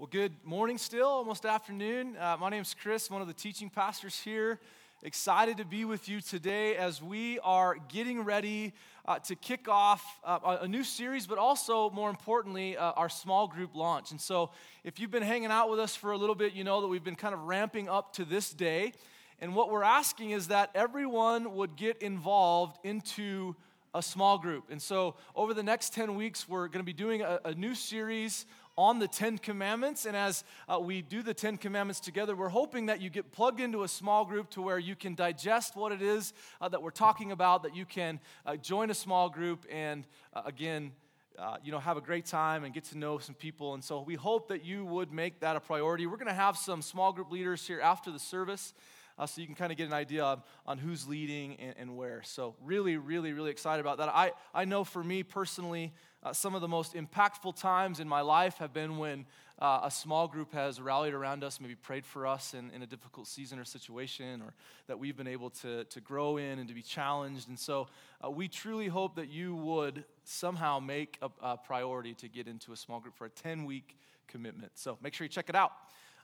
Well, 0.00 0.08
good 0.10 0.32
morning 0.44 0.78
still, 0.78 1.08
almost 1.08 1.44
afternoon. 1.44 2.16
Uh, 2.16 2.34
my 2.40 2.56
is 2.56 2.74
Chris, 2.74 3.10
one 3.10 3.20
of 3.20 3.28
the 3.28 3.34
teaching 3.34 3.68
pastors 3.68 4.18
here. 4.18 4.58
Excited 5.02 5.58
to 5.58 5.66
be 5.66 5.84
with 5.84 6.08
you 6.08 6.22
today 6.22 6.74
as 6.74 7.02
we 7.02 7.38
are 7.40 7.76
getting 7.90 8.24
ready 8.24 8.72
uh, 9.04 9.18
to 9.18 9.36
kick 9.36 9.68
off 9.68 10.02
uh, 10.24 10.56
a 10.62 10.66
new 10.66 10.84
series, 10.84 11.26
but 11.26 11.36
also, 11.36 11.90
more 11.90 12.08
importantly, 12.08 12.78
uh, 12.78 12.92
our 12.92 13.10
small 13.10 13.46
group 13.46 13.76
launch. 13.76 14.10
And 14.10 14.18
so, 14.18 14.52
if 14.84 14.98
you've 14.98 15.10
been 15.10 15.22
hanging 15.22 15.50
out 15.50 15.68
with 15.68 15.78
us 15.78 15.94
for 15.94 16.12
a 16.12 16.16
little 16.16 16.34
bit, 16.34 16.54
you 16.54 16.64
know 16.64 16.80
that 16.80 16.88
we've 16.88 17.04
been 17.04 17.14
kind 17.14 17.34
of 17.34 17.42
ramping 17.42 17.86
up 17.86 18.14
to 18.14 18.24
this 18.24 18.54
day. 18.54 18.94
And 19.38 19.54
what 19.54 19.70
we're 19.70 19.82
asking 19.82 20.30
is 20.30 20.48
that 20.48 20.70
everyone 20.74 21.56
would 21.56 21.76
get 21.76 22.00
involved 22.00 22.78
into 22.84 23.54
a 23.94 24.02
small 24.02 24.38
group. 24.38 24.64
And 24.70 24.80
so, 24.80 25.16
over 25.36 25.52
the 25.52 25.62
next 25.62 25.92
10 25.92 26.14
weeks, 26.14 26.48
we're 26.48 26.68
going 26.68 26.80
to 26.80 26.84
be 26.84 26.94
doing 26.94 27.20
a, 27.20 27.38
a 27.44 27.54
new 27.54 27.74
series 27.74 28.46
on 28.80 28.98
the 28.98 29.06
Ten 29.06 29.36
Commandments. 29.36 30.06
And 30.06 30.16
as 30.16 30.42
uh, 30.66 30.80
we 30.80 31.02
do 31.02 31.22
the 31.22 31.34
Ten 31.34 31.58
Commandments 31.58 32.00
together, 32.00 32.34
we're 32.34 32.48
hoping 32.48 32.86
that 32.86 33.02
you 33.02 33.10
get 33.10 33.30
plugged 33.30 33.60
into 33.60 33.82
a 33.82 33.88
small 33.88 34.24
group 34.24 34.48
to 34.50 34.62
where 34.62 34.78
you 34.78 34.96
can 34.96 35.14
digest 35.14 35.76
what 35.76 35.92
it 35.92 36.00
is 36.00 36.32
uh, 36.62 36.68
that 36.70 36.82
we're 36.82 36.90
talking 36.90 37.30
about, 37.30 37.62
that 37.64 37.76
you 37.76 37.84
can 37.84 38.18
uh, 38.46 38.56
join 38.56 38.88
a 38.88 38.94
small 38.94 39.28
group 39.28 39.66
and, 39.70 40.06
uh, 40.32 40.40
again, 40.46 40.92
uh, 41.38 41.58
you 41.62 41.70
know, 41.70 41.78
have 41.78 41.98
a 41.98 42.00
great 42.00 42.24
time 42.24 42.64
and 42.64 42.72
get 42.72 42.84
to 42.84 42.96
know 42.96 43.18
some 43.18 43.34
people. 43.34 43.74
And 43.74 43.84
so 43.84 44.00
we 44.00 44.14
hope 44.14 44.48
that 44.48 44.64
you 44.64 44.86
would 44.86 45.12
make 45.12 45.40
that 45.40 45.56
a 45.56 45.60
priority. 45.60 46.06
We're 46.06 46.16
going 46.16 46.28
to 46.28 46.32
have 46.32 46.56
some 46.56 46.80
small 46.80 47.12
group 47.12 47.30
leaders 47.30 47.66
here 47.66 47.82
after 47.82 48.10
the 48.10 48.18
service. 48.18 48.72
Uh, 49.18 49.26
so 49.26 49.42
you 49.42 49.46
can 49.46 49.56
kind 49.56 49.70
of 49.70 49.76
get 49.76 49.86
an 49.86 49.92
idea 49.92 50.24
on, 50.24 50.42
on 50.64 50.78
who's 50.78 51.06
leading 51.06 51.56
and, 51.56 51.74
and, 51.78 51.96
where. 51.98 52.22
So, 52.24 52.54
really, 52.62 52.96
really, 52.96 53.34
really 53.34 53.50
excited 53.50 53.80
about 53.82 53.98
that. 53.98 54.08
I, 54.08 54.32
I 54.54 54.64
know 54.64 54.84
for 54.84 55.04
me 55.04 55.22
personally, 55.22 55.92
uh, 56.22 56.32
some 56.32 56.54
of 56.54 56.60
the 56.60 56.68
most 56.68 56.94
impactful 56.94 57.58
times 57.58 58.00
in 58.00 58.08
my 58.08 58.20
life 58.20 58.58
have 58.58 58.72
been 58.72 58.98
when 58.98 59.24
uh, 59.58 59.80
a 59.84 59.90
small 59.90 60.26
group 60.26 60.52
has 60.52 60.80
rallied 60.80 61.14
around 61.14 61.44
us, 61.44 61.60
maybe 61.60 61.74
prayed 61.74 62.04
for 62.04 62.26
us 62.26 62.54
in, 62.54 62.70
in 62.70 62.82
a 62.82 62.86
difficult 62.86 63.26
season 63.26 63.58
or 63.58 63.64
situation, 63.64 64.40
or 64.42 64.54
that 64.86 64.98
we've 64.98 65.16
been 65.16 65.26
able 65.26 65.50
to, 65.50 65.84
to 65.84 66.00
grow 66.00 66.38
in 66.38 66.58
and 66.58 66.68
to 66.68 66.74
be 66.74 66.82
challenged. 66.82 67.48
And 67.48 67.58
so 67.58 67.88
uh, 68.24 68.30
we 68.30 68.48
truly 68.48 68.88
hope 68.88 69.16
that 69.16 69.28
you 69.28 69.54
would 69.56 70.04
somehow 70.24 70.78
make 70.78 71.18
a, 71.20 71.30
a, 71.42 71.56
priority 71.56 72.14
to 72.14 72.28
get 72.28 72.48
into 72.48 72.72
a 72.72 72.76
small 72.76 73.00
group 73.00 73.16
for 73.16 73.26
a 73.26 73.30
10 73.30 73.64
week 73.64 73.96
commitment. 74.28 74.72
So 74.76 74.96
make 75.02 75.12
sure 75.12 75.24
you 75.24 75.30
check 75.30 75.48
it 75.48 75.54
out. 75.54 75.72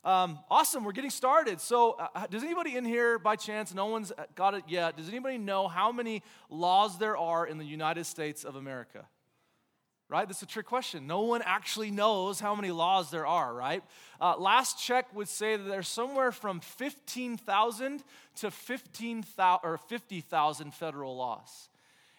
Um, 0.05 0.39
awesome, 0.51 0.85
we're 0.85 0.92
getting 0.92 1.11
started. 1.11 1.61
So, 1.61 1.92
uh, 1.92 2.27
does 2.29 2.45
anybody 2.45 2.77
in 2.77 2.85
here, 2.85 3.19
by 3.19 3.35
chance, 3.35 3.75
no 3.75 3.87
one's 3.87 4.13
got 4.37 4.55
it 4.55 4.63
yet, 4.69 4.97
does 4.97 5.09
anybody 5.09 5.37
know 5.37 5.67
how 5.67 5.91
many 5.91 6.23
laws 6.48 6.97
there 6.97 7.17
are 7.17 7.45
in 7.45 7.59
the 7.59 7.65
United 7.65 8.07
States 8.07 8.45
of 8.45 8.55
America? 8.55 9.07
Right? 10.09 10.27
That's 10.27 10.43
a 10.43 10.47
trick 10.47 10.67
question. 10.67 11.07
No 11.07 11.23
one 11.23 11.43
actually 11.45 11.91
knows 11.91 12.39
how 12.39 12.55
many 12.55 12.71
laws 12.71 13.11
there 13.11 13.27
are, 13.27 13.53
right? 13.53 13.83
Uh, 14.21 14.37
last 14.37 14.83
check 14.83 15.15
would 15.15 15.29
say 15.29 15.57
that 15.57 15.65
there's 15.65 15.89
somewhere 15.89 16.33
from 16.33 16.61
15,000 16.61 18.05
to 18.37 18.51
15,000 18.51 19.61
or 19.63 19.79
50,000 19.79 20.75
federal 20.75 21.17
laws. 21.17 21.69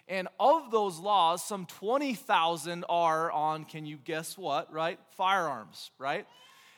And 0.10 0.28
of 0.40 0.72
those 0.72 1.00
laws, 1.00 1.44
some 1.44 1.66
20,000 1.66 2.86
are 2.88 3.32
on, 3.32 3.66
can 3.66 3.86
you 3.86 3.98
guess 3.98 4.38
what, 4.38 4.72
right? 4.72 5.00
Firearms, 5.12 5.92
right? 6.00 6.26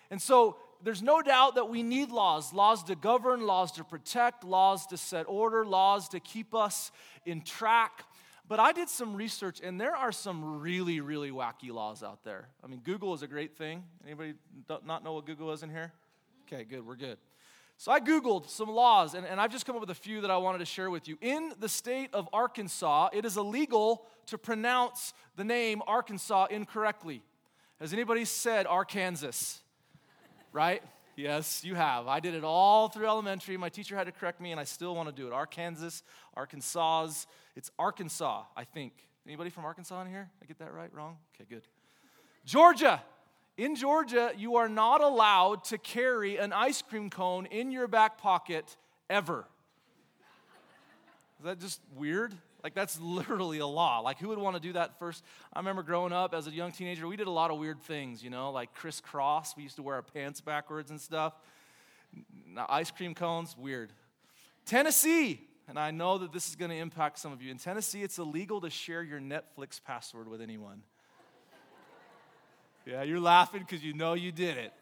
And 0.10 0.22
so 0.22 0.58
there's 0.84 1.02
no 1.04 1.22
doubt 1.22 1.56
that 1.56 1.70
we 1.70 1.84
need 1.84 2.10
laws 2.10 2.54
laws 2.54 2.84
to 2.86 2.96
govern, 2.96 3.42
laws 3.42 3.72
to 3.74 3.84
protect, 3.84 4.44
laws 4.44 4.88
to 4.88 4.98
set 4.98 5.26
order, 5.28 5.66
laws 5.66 6.10
to 6.10 6.20
keep 6.20 6.56
us 6.56 6.92
in 7.26 7.42
track. 7.42 8.04
But 8.50 8.60
I 8.60 8.72
did 8.72 8.90
some 8.90 9.16
research, 9.16 9.62
and 9.64 9.80
there 9.80 9.96
are 9.96 10.12
some 10.12 10.60
really, 10.60 11.02
really 11.02 11.30
wacky 11.30 11.72
laws 11.72 12.02
out 12.02 12.24
there. 12.24 12.50
I 12.64 12.68
mean, 12.68 12.82
Google 12.84 13.14
is 13.14 13.22
a 13.22 13.28
great 13.28 13.56
thing. 13.56 13.84
Anybody 14.04 14.34
not 14.84 15.04
know 15.04 15.14
what 15.14 15.28
Google 15.28 15.52
is 15.52 15.62
in 15.62 15.70
here? 15.70 15.94
Okay, 16.48 16.64
good, 16.64 16.86
we're 16.86 16.96
good. 16.96 17.20
So 17.78 17.92
I 17.92 18.00
Googled 18.00 18.50
some 18.50 18.68
laws, 18.68 19.14
and, 19.14 19.24
and 19.24 19.40
I've 19.40 19.52
just 19.52 19.68
come 19.68 19.76
up 19.76 19.82
with 19.82 19.92
a 19.92 19.96
few 19.96 20.22
that 20.22 20.32
I 20.32 20.38
wanted 20.38 20.58
to 20.58 20.66
share 20.66 20.90
with 20.90 21.08
you. 21.08 21.20
In 21.22 21.54
the 21.60 21.70
state 21.70 22.10
of 22.12 22.28
Arkansas, 22.34 23.10
it 23.14 23.24
is 23.24 23.38
illegal 23.38 24.08
to 24.26 24.40
pronounce 24.40 25.14
the 25.36 25.44
name 25.44 25.84
Arkansas 25.86 26.48
incorrectly. 26.50 27.22
Has 27.80 27.94
anybody 27.94 28.26
said 28.26 28.66
Arkansas? 28.66 29.60
right? 30.52 30.82
Yes, 31.20 31.66
you 31.66 31.76
have. 31.76 32.08
I 32.08 32.22
did 32.22 32.34
it 32.34 32.46
all 32.46 32.88
through 32.88 33.06
elementary. 33.06 33.58
My 33.58 33.68
teacher 33.68 33.94
had 33.98 34.06
to 34.06 34.12
correct 34.14 34.40
me, 34.40 34.52
and 34.52 34.60
I 34.60 34.64
still 34.64 34.96
want 34.96 35.10
to 35.10 35.14
do 35.14 35.28
it. 35.28 35.34
Arkansas, 35.34 36.02
Arkansas. 36.34 37.26
It's 37.58 37.70
Arkansas, 37.78 38.44
I 38.56 38.64
think. 38.64 38.94
Anybody 39.28 39.50
from 39.50 39.66
Arkansas 39.66 40.02
in 40.04 40.08
here? 40.08 40.30
I 40.42 40.46
get 40.46 40.60
that 40.60 40.74
right? 40.74 40.90
Wrong? 40.94 41.18
Okay, 41.36 41.46
good. 41.50 41.64
Georgia. 42.46 43.04
In 43.58 43.76
Georgia, 43.76 44.32
you 44.38 44.56
are 44.56 44.70
not 44.70 45.02
allowed 45.02 45.66
to 45.66 45.78
carry 45.78 46.38
an 46.38 46.54
ice 46.54 46.82
cream 46.82 47.10
cone 47.10 47.48
in 47.48 47.74
your 47.74 47.90
back 47.90 48.18
pocket 48.18 48.78
ever. 49.10 49.46
Is 51.40 51.46
that 51.46 51.60
just 51.60 51.82
weird? 51.98 52.34
Like, 52.64 52.76
that's 52.76 53.00
literally 53.00 53.60
a 53.60 53.66
law. 53.66 54.00
Like, 54.00 54.20
who 54.20 54.28
would 54.30 54.38
want 54.38 54.56
to 54.56 54.62
do 54.62 54.74
that 54.74 55.00
first? 55.00 55.24
I 55.54 55.60
remember 55.60 55.82
growing 55.82 56.12
up 56.12 56.34
as 56.34 56.48
a 56.48 56.52
young 56.52 56.72
teenager, 56.72 57.08
we 57.08 57.16
did 57.16 57.28
a 57.28 57.32
lot 57.32 57.52
of 57.52 57.60
weird 57.60 57.82
things, 57.82 58.24
you 58.24 58.30
know, 58.30 58.52
like 58.52 58.74
crisscross. 58.74 59.56
We 59.56 59.64
used 59.64 59.78
to 59.78 59.84
wear 59.84 59.96
our 59.96 60.02
pants 60.02 60.42
backwards 60.42 60.92
and 60.92 61.00
stuff. 61.00 61.34
Now, 62.48 62.66
ice 62.68 62.92
cream 62.92 63.14
cones, 63.14 63.56
weird. 63.58 63.92
Tennessee, 64.66 65.42
and 65.68 65.80
I 65.80 65.92
know 65.92 66.18
that 66.18 66.34
this 66.34 66.50
is 66.50 66.56
going 66.56 66.72
to 66.72 66.78
impact 66.78 67.20
some 67.20 67.32
of 67.32 67.42
you. 67.42 67.52
In 67.52 67.58
Tennessee, 67.58 68.04
it's 68.04 68.18
illegal 68.18 68.60
to 68.62 68.70
share 68.70 69.04
your 69.04 69.20
Netflix 69.20 69.80
password 69.84 70.28
with 70.28 70.42
anyone. 70.42 70.82
Yeah, 72.86 73.04
you're 73.04 73.20
laughing 73.20 73.62
because 73.68 73.84
you 73.84 73.94
know 73.94 74.14
you 74.14 74.32
did 74.32 74.58
it. 74.58 74.74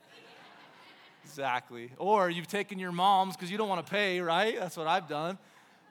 Exactly. 1.26 1.92
Or 1.98 2.30
you've 2.30 2.48
taken 2.48 2.80
your 2.80 2.94
mom's 2.94 3.36
because 3.36 3.52
you 3.52 3.58
don't 3.58 3.68
want 3.68 3.86
to 3.86 3.92
pay, 3.92 4.22
right? 4.22 4.58
That's 4.58 4.78
what 4.78 4.88
I've 4.88 5.10
done. 5.10 5.38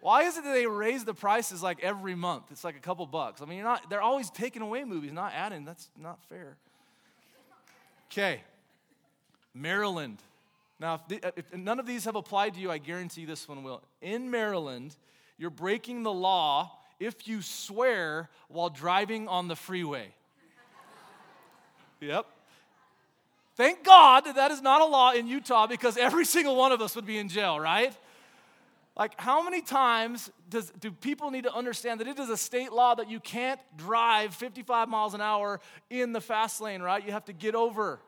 Why 0.01 0.25
is 0.25 0.37
it 0.37 0.45
that 0.45 0.53
they 0.53 0.67
raise 0.67 1.05
the 1.05 1.15
prices 1.15 1.63
like 1.63 1.83
every 1.83 2.15
month? 2.15 2.45
It's 2.51 2.65
like 2.65 2.77
a 2.77 2.81
couple 2.81 3.07
bucks. 3.07 3.43
I 3.43 3.45
mean, 3.45 3.59
you're 3.59 3.67
not, 3.67 3.89
they're 3.91 4.03
always 4.03 4.31
taking 4.31 4.63
away 4.63 4.85
movies, 4.85 5.13
not 5.13 5.33
adding. 5.35 5.65
That's 5.65 5.89
not 6.01 6.23
fair. 6.29 6.57
Okay. 8.11 8.41
Maryland. 9.55 10.19
Now, 10.79 10.95
if, 10.95 11.09
the, 11.09 11.33
if 11.37 11.55
none 11.55 11.81
of 11.81 11.87
these 11.87 12.05
have 12.05 12.17
applied 12.17 12.55
to 12.55 12.61
you, 12.61 12.71
I 12.71 12.79
guarantee 12.79 13.25
this 13.25 13.49
one 13.49 13.63
will. 13.63 13.83
In 14.03 14.31
Maryland, 14.31 14.95
you're 15.39 15.51
breaking 15.51 16.03
the 16.03 16.13
law 16.13 16.73
if 17.01 17.27
you 17.27 17.43
swear 17.43 18.29
while 18.49 18.69
driving 18.71 19.29
on 19.29 19.49
the 19.49 19.57
freeway. 19.57 20.09
yep. 22.01 22.27
Thank 23.57 23.85
God 23.85 24.27
that 24.27 24.35
that 24.35 24.51
is 24.51 24.61
not 24.61 24.83
a 24.83 24.85
law 24.85 25.13
in 25.13 25.27
Utah 25.27 25.67
because 25.67 25.97
every 25.97 26.27
single 26.27 26.57
one 26.57 26.73
of 26.73 26.83
us 26.83 26.95
would 26.95 27.07
be 27.07 27.17
in 27.17 27.29
jail, 27.31 27.59
right? 27.59 27.95
Like, 28.97 29.21
how 29.21 29.43
many 29.43 29.61
times 29.61 30.31
does, 30.49 30.73
do 30.81 30.91
people 30.91 31.31
need 31.31 31.45
to 31.45 31.53
understand 31.53 32.01
that 32.01 32.09
it 32.09 32.19
is 32.19 32.31
a 32.31 32.37
state 32.37 32.73
law 32.73 32.95
that 32.95 33.11
you 33.11 33.21
can't 33.21 33.61
drive 33.77 34.35
55 34.35 34.89
miles 34.89 35.13
an 35.13 35.21
hour 35.21 35.61
in 35.91 36.13
the 36.13 36.21
fast 36.21 36.63
lane, 36.63 36.81
right? 36.81 37.05
You 37.05 37.13
have 37.13 37.27
to 37.27 37.35
get 37.35 37.55
over. 37.55 38.01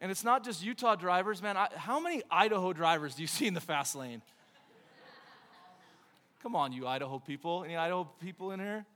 And 0.00 0.10
it's 0.12 0.22
not 0.22 0.44
just 0.44 0.62
Utah 0.62 0.94
drivers, 0.94 1.42
man. 1.42 1.56
I, 1.56 1.68
how 1.74 1.98
many 1.98 2.22
Idaho 2.30 2.72
drivers 2.72 3.16
do 3.16 3.22
you 3.22 3.28
see 3.28 3.46
in 3.46 3.54
the 3.54 3.60
fast 3.60 3.96
lane? 3.96 4.22
Come 6.42 6.54
on, 6.54 6.72
you 6.72 6.86
Idaho 6.86 7.18
people. 7.18 7.64
Any 7.64 7.76
Idaho 7.76 8.04
people 8.20 8.52
in 8.52 8.60
here? 8.60 8.86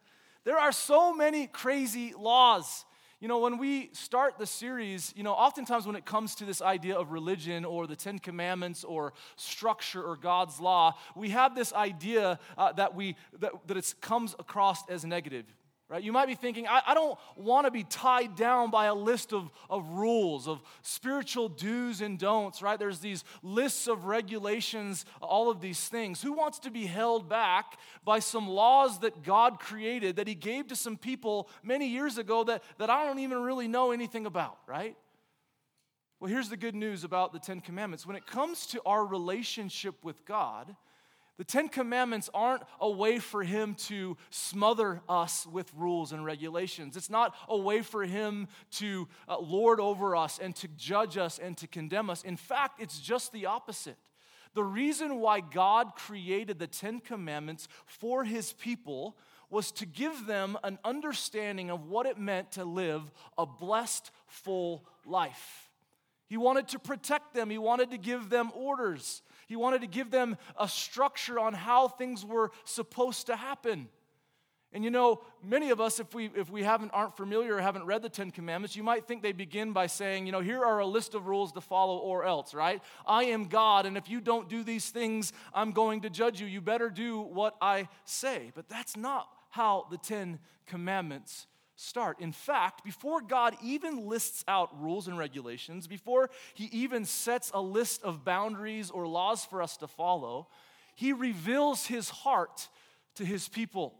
There 0.45 0.59
are 0.59 0.71
so 0.71 1.13
many 1.13 1.49
crazy 1.49 2.15
laws. 2.17 2.85
You 3.21 3.29
know, 3.29 3.39
when 3.39 3.59
we 3.59 3.91
start 3.93 4.39
the 4.39 4.47
series, 4.47 5.13
you 5.15 5.23
know, 5.23 5.35
oftentimes 5.35 5.87
when 5.87 5.95
it 5.95 6.07
comes 6.07 6.35
to 6.37 6.47
this 6.47 6.63
idea 6.63 6.97
of 6.97 7.13
religion 7.13 7.67
or 7.67 7.87
the 7.87 7.95
Ten 7.95 8.19
Commandments 8.19 8.83
or 8.83 9.13
structure 9.37 10.03
or 10.03 10.17
God's 10.17 10.59
law, 10.59 10.95
we 11.15 11.29
have 11.29 11.55
this 11.55 11.75
idea 11.75 12.39
uh, 12.57 12.73
that 12.73 12.95
we 12.95 13.17
that, 13.39 13.53
that 13.67 13.77
it 13.77 13.95
comes 14.01 14.35
across 14.39 14.89
as 14.89 15.05
negative 15.05 15.45
right? 15.91 16.05
You 16.05 16.13
might 16.13 16.29
be 16.29 16.37
thinking, 16.37 16.69
I, 16.69 16.83
I 16.87 16.95
don't 16.95 17.19
want 17.35 17.67
to 17.67 17.71
be 17.73 17.83
tied 17.83 18.37
down 18.37 18.71
by 18.71 18.87
a 18.87 18.95
list 18.95 19.33
of, 19.33 19.51
of 19.69 19.87
rules, 19.89 20.47
of 20.47 20.63
spiritual 20.83 21.49
do's 21.49 22.01
and 22.01 22.17
don'ts, 22.17 22.63
right? 22.63 22.79
There's 22.79 23.01
these 23.01 23.25
lists 23.43 23.89
of 23.89 24.05
regulations, 24.05 25.05
all 25.21 25.51
of 25.51 25.61
these 25.61 25.89
things. 25.89 26.23
Who 26.23 26.33
wants 26.33 26.61
to 26.61 26.71
be 26.71 26.87
held 26.87 27.29
back 27.29 27.77
by 28.05 28.21
some 28.21 28.49
laws 28.49 29.01
that 29.01 29.25
God 29.25 29.59
created, 29.59 30.17
that 30.17 30.29
He 30.29 30.37
gave 30.37 30.69
to 30.69 30.77
some 30.77 30.97
people 30.97 31.51
many 31.65 31.89
years 31.89 32.19
ago 32.19 32.45
that, 32.45 32.63
that 32.79 32.89
I 32.89 33.05
don't 33.05 33.19
even 33.19 33.43
really 33.43 33.67
know 33.67 33.91
anything 33.91 34.27
about, 34.27 34.59
right? 34.69 34.97
Well, 36.21 36.31
here's 36.31 36.51
the 36.51 36.57
good 36.57 36.77
news 36.77 37.03
about 37.03 37.33
the 37.33 37.41
Ten 37.41 37.61
Commandments. 37.61 38.07
When 38.07 38.15
it 38.15 38.27
comes 38.29 38.67
to 38.69 38.81
our 38.87 39.05
relationship 39.05 40.05
with 40.05 40.25
God, 40.25 40.77
the 41.41 41.45
Ten 41.45 41.71
Commandments 41.71 42.29
aren't 42.35 42.65
a 42.83 42.91
way 42.91 43.19
for 43.19 43.43
him 43.43 43.75
to 43.87 44.19
smother 44.29 45.01
us 45.09 45.47
with 45.47 45.73
rules 45.75 46.13
and 46.13 46.23
regulations. 46.23 46.99
It's 46.99 47.09
not 47.09 47.35
a 47.49 47.57
way 47.57 47.81
for 47.81 48.05
him 48.05 48.47
to 48.73 49.09
uh, 49.27 49.39
lord 49.39 49.81
over 49.81 50.15
us 50.15 50.39
and 50.39 50.55
to 50.57 50.69
judge 50.77 51.17
us 51.17 51.39
and 51.39 51.57
to 51.57 51.67
condemn 51.67 52.11
us. 52.11 52.25
In 52.25 52.37
fact, 52.37 52.83
it's 52.83 53.01
just 53.01 53.33
the 53.33 53.47
opposite. 53.47 53.97
The 54.53 54.63
reason 54.63 55.17
why 55.17 55.41
God 55.41 55.95
created 55.95 56.59
the 56.59 56.67
Ten 56.67 57.01
Commandments 57.01 57.69
for 57.87 58.23
his 58.25 58.53
people 58.53 59.17
was 59.49 59.73
to 59.73 59.87
give 59.87 60.27
them 60.27 60.59
an 60.63 60.79
understanding 60.85 61.71
of 61.71 61.87
what 61.87 62.05
it 62.05 62.19
meant 62.19 62.53
to 62.53 62.67
live 62.67 63.11
a 63.39 63.47
blessed, 63.47 64.11
full 64.27 64.85
life. 65.07 65.71
He 66.27 66.37
wanted 66.37 66.69
to 66.69 66.79
protect 66.79 67.33
them, 67.33 67.49
He 67.49 67.57
wanted 67.57 67.93
to 67.93 67.99
give 67.99 68.29
them 68.29 68.53
orders, 68.55 69.23
He 69.51 69.57
wanted 69.57 69.81
to 69.81 69.89
give 69.89 70.13
them 70.13 70.37
a 70.57 70.69
structure 70.69 71.41
on 71.41 71.55
how 71.55 71.89
things 71.89 72.25
were 72.25 72.53
supposed 72.63 73.27
to 73.27 73.35
happen. 73.35 73.89
And 74.73 74.85
you 74.85 74.93
know, 74.93 75.23
many 75.43 75.71
of 75.71 75.81
us, 75.81 75.99
if 75.99 76.15
we, 76.15 76.31
if 76.37 76.49
we 76.49 76.63
haven't, 76.63 76.91
aren't 76.91 77.17
familiar 77.17 77.57
or 77.57 77.61
haven't 77.61 77.85
read 77.85 78.01
the 78.01 78.09
Ten 78.09 78.31
Commandments, 78.31 78.77
you 78.77 78.85
might 78.85 79.09
think 79.09 79.25
they 79.25 79.33
begin 79.33 79.73
by 79.73 79.89
saying, 79.89 80.27
you 80.27 80.31
know, 80.31 80.39
here 80.39 80.65
are 80.65 80.79
a 80.79 80.87
list 80.87 81.17
of 81.17 81.27
rules 81.27 81.51
to 81.51 81.61
follow 81.61 81.97
or 81.99 82.25
else, 82.25 82.55
right? 82.55 82.81
I 83.05 83.25
am 83.25 83.47
God, 83.47 83.87
and 83.87 83.97
if 83.97 84.09
you 84.09 84.21
don't 84.21 84.49
do 84.49 84.63
these 84.63 84.89
things, 84.91 85.33
I'm 85.53 85.73
going 85.73 86.03
to 86.03 86.11
judge 86.11 86.41
you. 86.41 86.47
You 86.47 86.61
better 86.61 86.89
do 86.89 87.21
what 87.21 87.57
I 87.61 87.89
say. 88.05 88.53
But 88.55 88.69
that's 88.69 88.97
not 88.97 89.27
how 89.49 89.89
the 89.91 89.99
Ten 89.99 90.39
Commandments 90.69 91.49
start. 91.81 92.21
In 92.21 92.33
fact, 92.33 92.85
before 92.85 93.21
God 93.21 93.57
even 93.63 94.07
lists 94.07 94.45
out 94.47 94.71
rules 94.81 95.09
and 95.09 95.17
regulations, 95.17 95.87
before 95.87 96.31
he 96.55 96.67
even 96.67 97.05
sets 97.05 97.51
a 97.55 97.61
list 97.61 98.03
of 98.03 98.25
boundaries 98.25 98.91
or 98.91 99.07
laws 99.07 99.45
for 99.45 99.63
us 99.63 99.77
to 99.79 99.89
follow, 99.89 100.49
he 100.95 101.13
reveals 101.13 101.87
his 101.87 102.11
heart 102.11 102.69
to 103.15 103.25
his 103.25 103.49
people. 103.49 103.95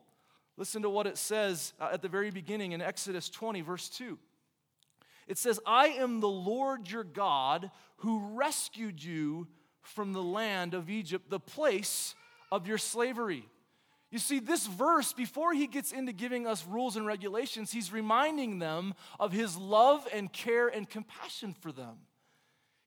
Listen 0.57 0.83
to 0.83 0.91
what 0.91 1.07
it 1.07 1.17
says 1.17 1.73
uh, 1.81 1.89
at 1.93 2.03
the 2.03 2.09
very 2.09 2.31
beginning 2.31 2.73
in 2.73 2.83
Exodus 2.83 3.31
20, 3.31 3.63
verse 3.63 3.89
2. 3.89 4.19
It 5.27 5.39
says, 5.39 5.59
I 5.65 5.89
am 5.89 6.21
the 6.21 6.29
Lord 6.29 6.91
your 6.91 7.05
God 7.05 7.71
who 7.99 8.37
rescued 8.37 9.03
you 9.03 9.47
from 9.81 10.13
the 10.13 10.23
land 10.23 10.75
of 10.75 10.91
Egypt, 10.91 11.31
the 11.31 11.41
place 11.41 12.15
of 12.53 12.67
your 12.67 12.79
slavery. 12.79 13.49
You 14.11 14.19
see, 14.19 14.41
this 14.41 14.67
verse, 14.67 15.13
before 15.13 15.53
he 15.53 15.69
gets 15.69 15.93
into 15.93 16.13
giving 16.13 16.47
us 16.47 16.67
rules 16.67 16.97
and 16.97 17.07
regulations, 17.07 17.71
he's 17.71 17.93
reminding 17.93 18.59
them 18.59 18.95
of 19.21 19.33
his 19.33 19.57
love 19.57 20.07
and 20.13 20.33
care 20.33 20.67
and 20.67 20.89
compassion 20.89 21.55
for 21.61 21.71
them. 21.71 21.97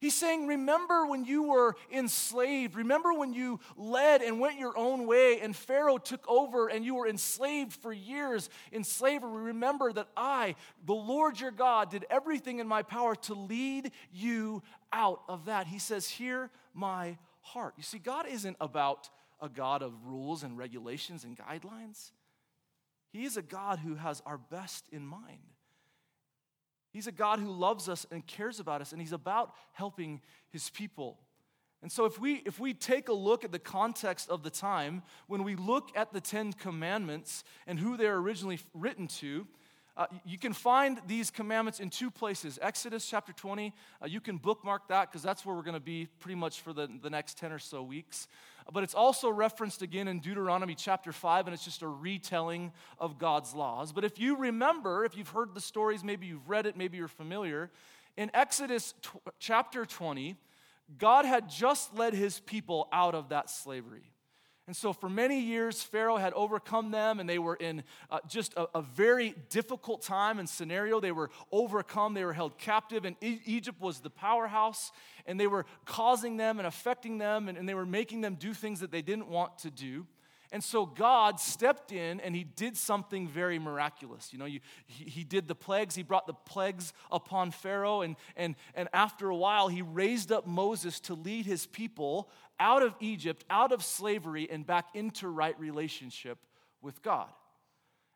He's 0.04 0.20
saying, 0.20 0.48
Remember 0.48 1.06
when 1.06 1.24
you 1.24 1.44
were 1.44 1.78
enslaved. 1.90 2.76
Remember 2.76 3.14
when 3.14 3.32
you 3.32 3.62
led 3.78 4.22
and 4.22 4.38
went 4.38 4.60
your 4.60 4.78
own 4.78 5.08
way, 5.08 5.40
and 5.40 5.56
Pharaoh 5.56 5.98
took 5.98 6.28
over 6.28 6.68
and 6.68 6.84
you 6.84 6.96
were 6.96 7.08
enslaved 7.08 7.72
for 7.72 7.94
years 7.94 8.50
in 8.74 8.84
slavery. 8.84 9.44
Remember 9.44 9.94
that 9.94 10.10
I, 10.18 10.56
the 10.86 10.94
Lord 10.94 11.40
your 11.40 11.52
God, 11.52 11.90
did 11.90 12.06
everything 12.10 12.60
in 12.60 12.68
my 12.68 12.84
power 12.84 13.16
to 13.16 13.34
lead 13.34 13.94
you 14.12 14.62
out 14.92 15.22
of 15.30 15.46
that. 15.46 15.68
He 15.68 15.80
says, 15.80 16.10
Hear 16.10 16.50
my 16.74 17.18
heart. 17.40 17.76
You 17.78 17.84
see, 17.84 18.00
God 18.00 18.28
isn't 18.28 18.58
about 18.60 19.10
a 19.42 19.50
God 19.50 19.82
of 19.82 20.06
rules 20.06 20.44
and 20.44 20.58
regulations 20.58 21.24
and 21.24 21.38
guidelines, 21.38 22.12
He 23.12 23.26
is 23.26 23.38
a 23.38 23.42
God 23.42 23.80
who 23.80 23.96
has 23.96 24.22
our 24.26 24.38
best 24.38 24.88
in 24.92 25.06
mind. 25.06 25.40
He's 26.92 27.08
a 27.08 27.12
God 27.12 27.40
who 27.40 27.52
loves 27.52 27.90
us 27.90 28.06
and 28.12 28.26
cares 28.26 28.60
about 28.60 28.82
us, 28.82 28.92
and 28.92 29.02
He's 29.02 29.14
about 29.14 29.54
helping 29.72 30.22
His 30.50 30.70
people. 30.70 31.20
And 31.82 31.92
so, 31.92 32.06
if 32.06 32.18
we, 32.18 32.36
if 32.46 32.60
we 32.60 32.74
take 32.74 33.10
a 33.10 33.14
look 33.14 33.44
at 33.44 33.52
the 33.52 33.60
context 33.60 34.30
of 34.30 34.42
the 34.42 34.50
time, 34.50 35.04
when 35.28 35.44
we 35.44 35.56
look 35.56 35.90
at 35.96 36.14
the 36.14 36.22
Ten 36.22 36.54
Commandments 36.54 37.44
and 37.68 37.78
who 37.78 37.98
they're 37.98 38.16
originally 38.16 38.60
written 38.74 39.08
to, 39.08 39.46
uh, 39.96 40.08
you 40.26 40.40
can 40.40 40.54
find 40.54 41.00
these 41.06 41.30
commandments 41.30 41.80
in 41.80 41.90
two 41.90 42.10
places 42.10 42.58
Exodus 42.62 43.06
chapter 43.08 43.32
20. 43.32 43.74
Uh, 44.02 44.08
you 44.08 44.20
can 44.20 44.38
bookmark 44.38 44.88
that 44.88 45.10
because 45.10 45.22
that's 45.22 45.46
where 45.46 45.56
we're 45.56 45.62
going 45.62 45.76
to 45.76 45.80
be 45.80 46.08
pretty 46.20 46.36
much 46.36 46.62
for 46.62 46.74
the, 46.74 46.90
the 47.02 47.10
next 47.10 47.38
10 47.38 47.52
or 47.52 47.60
so 47.60 47.84
weeks. 47.84 48.28
But 48.72 48.84
it's 48.84 48.96
also 48.96 49.30
referenced 49.30 49.82
again 49.82 50.08
in 50.08 50.20
Deuteronomy 50.20 50.74
chapter 50.74 51.12
5, 51.12 51.48
and 51.48 51.54
it's 51.54 51.66
just 51.66 51.82
a 51.82 51.88
retelling 51.88 52.72
of 52.98 53.20
God's 53.20 53.54
laws. 53.54 53.92
But 53.92 54.04
if 54.04 54.20
you 54.20 54.38
remember, 54.38 55.06
if 55.06 55.16
you've 55.16 55.30
heard 55.30 55.54
the 55.54 55.62
stories, 55.62 56.04
maybe 56.04 56.26
you've 56.28 56.50
read 56.50 56.66
it, 56.66 56.76
maybe 56.76 56.98
you're 56.98 57.08
familiar, 57.08 57.70
in 58.18 58.32
Exodus 58.34 58.94
chapter 59.40 59.86
20, 59.86 60.36
God 60.98 61.26
had 61.26 61.50
just 61.50 61.94
led 61.96 62.14
his 62.14 62.40
people 62.40 62.88
out 62.92 63.16
of 63.16 63.30
that 63.30 63.50
slavery. 63.50 64.13
And 64.66 64.76
so, 64.76 64.94
for 64.94 65.10
many 65.10 65.42
years, 65.42 65.84
Pharaoh 65.84 66.16
had 66.16 66.32
overcome 66.34 66.92
them, 66.92 67.20
and 67.20 67.28
they 67.28 67.38
were 67.38 67.56
in 67.56 67.84
uh, 68.10 68.20
just 68.30 68.54
a, 68.54 68.68
a, 68.74 68.82
very 68.82 69.36
difficult 69.50 70.02
time 70.02 70.40
and 70.40 70.48
scenario. 70.48 71.02
They 71.02 71.12
were 71.12 71.32
overcome, 71.52 72.14
they 72.14 72.24
were 72.24 72.32
held 72.32 72.58
captive, 72.58 73.04
and 73.04 73.18
e- 73.22 73.42
Egypt 73.46 73.82
was 73.82 74.00
the 74.00 74.10
powerhouse, 74.10 74.94
and 75.26 75.38
they 75.38 75.48
were 75.48 75.66
causing 75.84 76.38
them 76.38 76.60
and 76.60 76.68
affecting 76.68 77.18
them, 77.18 77.50
and, 77.50 77.58
and 77.58 77.68
they 77.68 77.74
were 77.74 77.86
making 77.86 78.22
them 78.22 78.36
do 78.36 78.54
things 78.54 78.80
that 78.80 78.90
they 78.90 79.02
didn't 79.02 79.28
want 79.28 79.58
to 79.60 79.70
do. 79.70 80.08
And 80.54 80.64
so 80.64 80.86
God 80.86 81.40
stepped 81.40 81.92
in 81.92 82.20
and 82.20 82.36
he 82.36 82.44
did 82.44 82.78
something 82.78 83.28
very 83.28 83.58
miraculous. 83.58 84.32
You 84.32 84.38
know, 84.38 84.46
you, 84.46 84.60
he, 84.86 85.06
he 85.06 85.24
did 85.24 85.48
the 85.48 85.56
plagues, 85.56 85.96
he 85.96 86.04
brought 86.04 86.28
the 86.28 86.34
plagues 86.34 86.94
upon 87.12 87.50
Pharaoh, 87.50 88.02
and, 88.02 88.16
and, 88.38 88.56
and 88.76 88.88
after 88.94 89.30
a 89.30 89.36
while, 89.36 89.68
he 89.68 89.82
raised 89.82 90.32
up 90.32 90.46
Moses 90.46 91.00
to 91.02 91.16
lead 91.16 91.48
his 91.48 91.66
people 91.66 92.30
out 92.60 92.84
of 92.84 92.96
Egypt, 93.00 93.44
out 93.50 93.72
of 93.72 93.84
slavery, 93.84 94.48
and 94.50 94.64
back 94.64 94.90
into 94.94 95.28
right 95.28 95.60
relationship 95.60 96.38
with 96.84 97.02
God. 97.02 97.30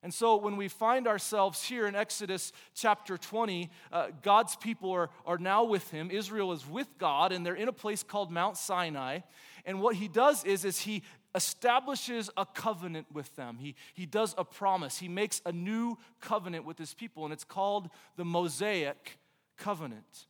And 0.04 0.13
so 0.13 0.38
when 0.38 0.57
we 0.57 0.68
find 0.68 1.07
ourselves 1.07 1.63
here 1.63 1.88
in 1.88 1.95
Exodus 1.95 2.54
chapter 2.75 3.18
20, 3.18 3.72
uh, 3.92 4.10
God's 4.22 4.56
people 4.56 4.92
are, 4.92 5.10
are 5.25 5.39
now 5.39 5.63
with 5.63 5.89
him. 5.89 6.12
Israel 6.12 6.51
is 6.51 6.68
with 6.68 6.88
God, 7.00 7.31
and 7.31 7.44
they're 7.44 7.56
in 7.56 7.68
a 7.68 7.74
place 7.74 8.04
called 8.04 8.31
Mount 8.31 8.57
Sinai. 8.57 9.22
And 9.66 9.81
what 9.81 9.95
he 9.95 10.07
does 10.07 10.44
is, 10.45 10.66
is 10.66 10.80
he 10.80 11.01
establishes 11.38 12.30
a 12.36 12.45
covenant 12.45 13.07
with 13.13 13.34
them. 13.38 13.60
He, 13.60 13.75
he 13.94 14.06
does 14.06 14.36
a 14.38 14.44
promise. 14.44 14.98
He 14.98 15.07
makes 15.07 15.42
a 15.45 15.51
new 15.54 15.98
covenant 16.19 16.66
with 16.66 16.78
his 16.78 16.94
people, 16.94 17.24
and 17.24 17.31
it's 17.31 17.45
called 17.45 17.89
the 18.18 18.25
Mosaic 18.25 19.19
covenant. 19.56 20.25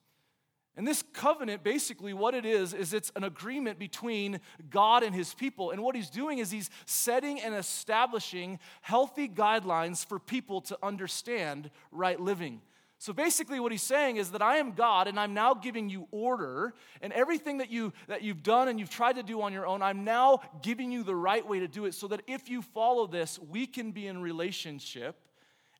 And 0.75 0.88
this 0.88 1.04
covenant, 1.13 1.63
basically, 1.63 2.13
what 2.13 2.36
it 2.36 2.45
is, 2.45 2.75
is 2.75 2.94
it's 2.94 3.12
an 3.15 3.24
agreement 3.24 3.80
between 3.80 4.39
God 4.69 5.01
and 5.01 5.15
his 5.15 5.33
people. 5.33 5.71
And 5.71 5.81
what 5.81 5.95
he's 5.95 6.12
doing 6.12 6.38
is 6.38 6.51
he's 6.51 6.69
setting 6.86 7.42
and 7.42 7.56
establishing 7.56 8.59
healthy 8.81 9.27
guidelines 9.27 10.06
for 10.06 10.19
people 10.19 10.62
to 10.62 10.77
understand 10.83 11.71
right 11.92 12.19
living. 12.19 12.62
So 12.99 13.13
basically, 13.13 13.59
what 13.59 13.71
he's 13.71 13.83
saying 13.83 14.17
is 14.17 14.31
that 14.31 14.41
I 14.41 14.57
am 14.57 14.71
God 14.71 15.07
and 15.07 15.19
I'm 15.19 15.33
now 15.33 15.53
giving 15.53 15.88
you 15.88 16.07
order, 16.09 16.73
and 17.01 17.13
everything 17.13 17.59
that, 17.59 17.69
you, 17.69 17.94
that 18.07 18.23
you've 18.23 18.41
done 18.41 18.67
and 18.67 18.79
you've 18.79 18.89
tried 18.89 19.17
to 19.17 19.23
do 19.23 19.41
on 19.41 19.53
your 19.53 19.67
own, 19.67 19.83
I'm 19.83 20.03
now 20.03 20.41
giving 20.63 20.91
you 20.91 21.03
the 21.03 21.15
right 21.15 21.47
way 21.47 21.59
to 21.59 21.67
do 21.67 21.85
it 21.85 21.94
so 21.94 22.07
that 22.07 22.21
if 22.27 22.49
you 22.49 22.61
follow 22.61 23.05
this, 23.05 23.39
we 23.39 23.67
can 23.67 23.91
be 23.91 24.07
in 24.07 24.19
relationship 24.21 25.15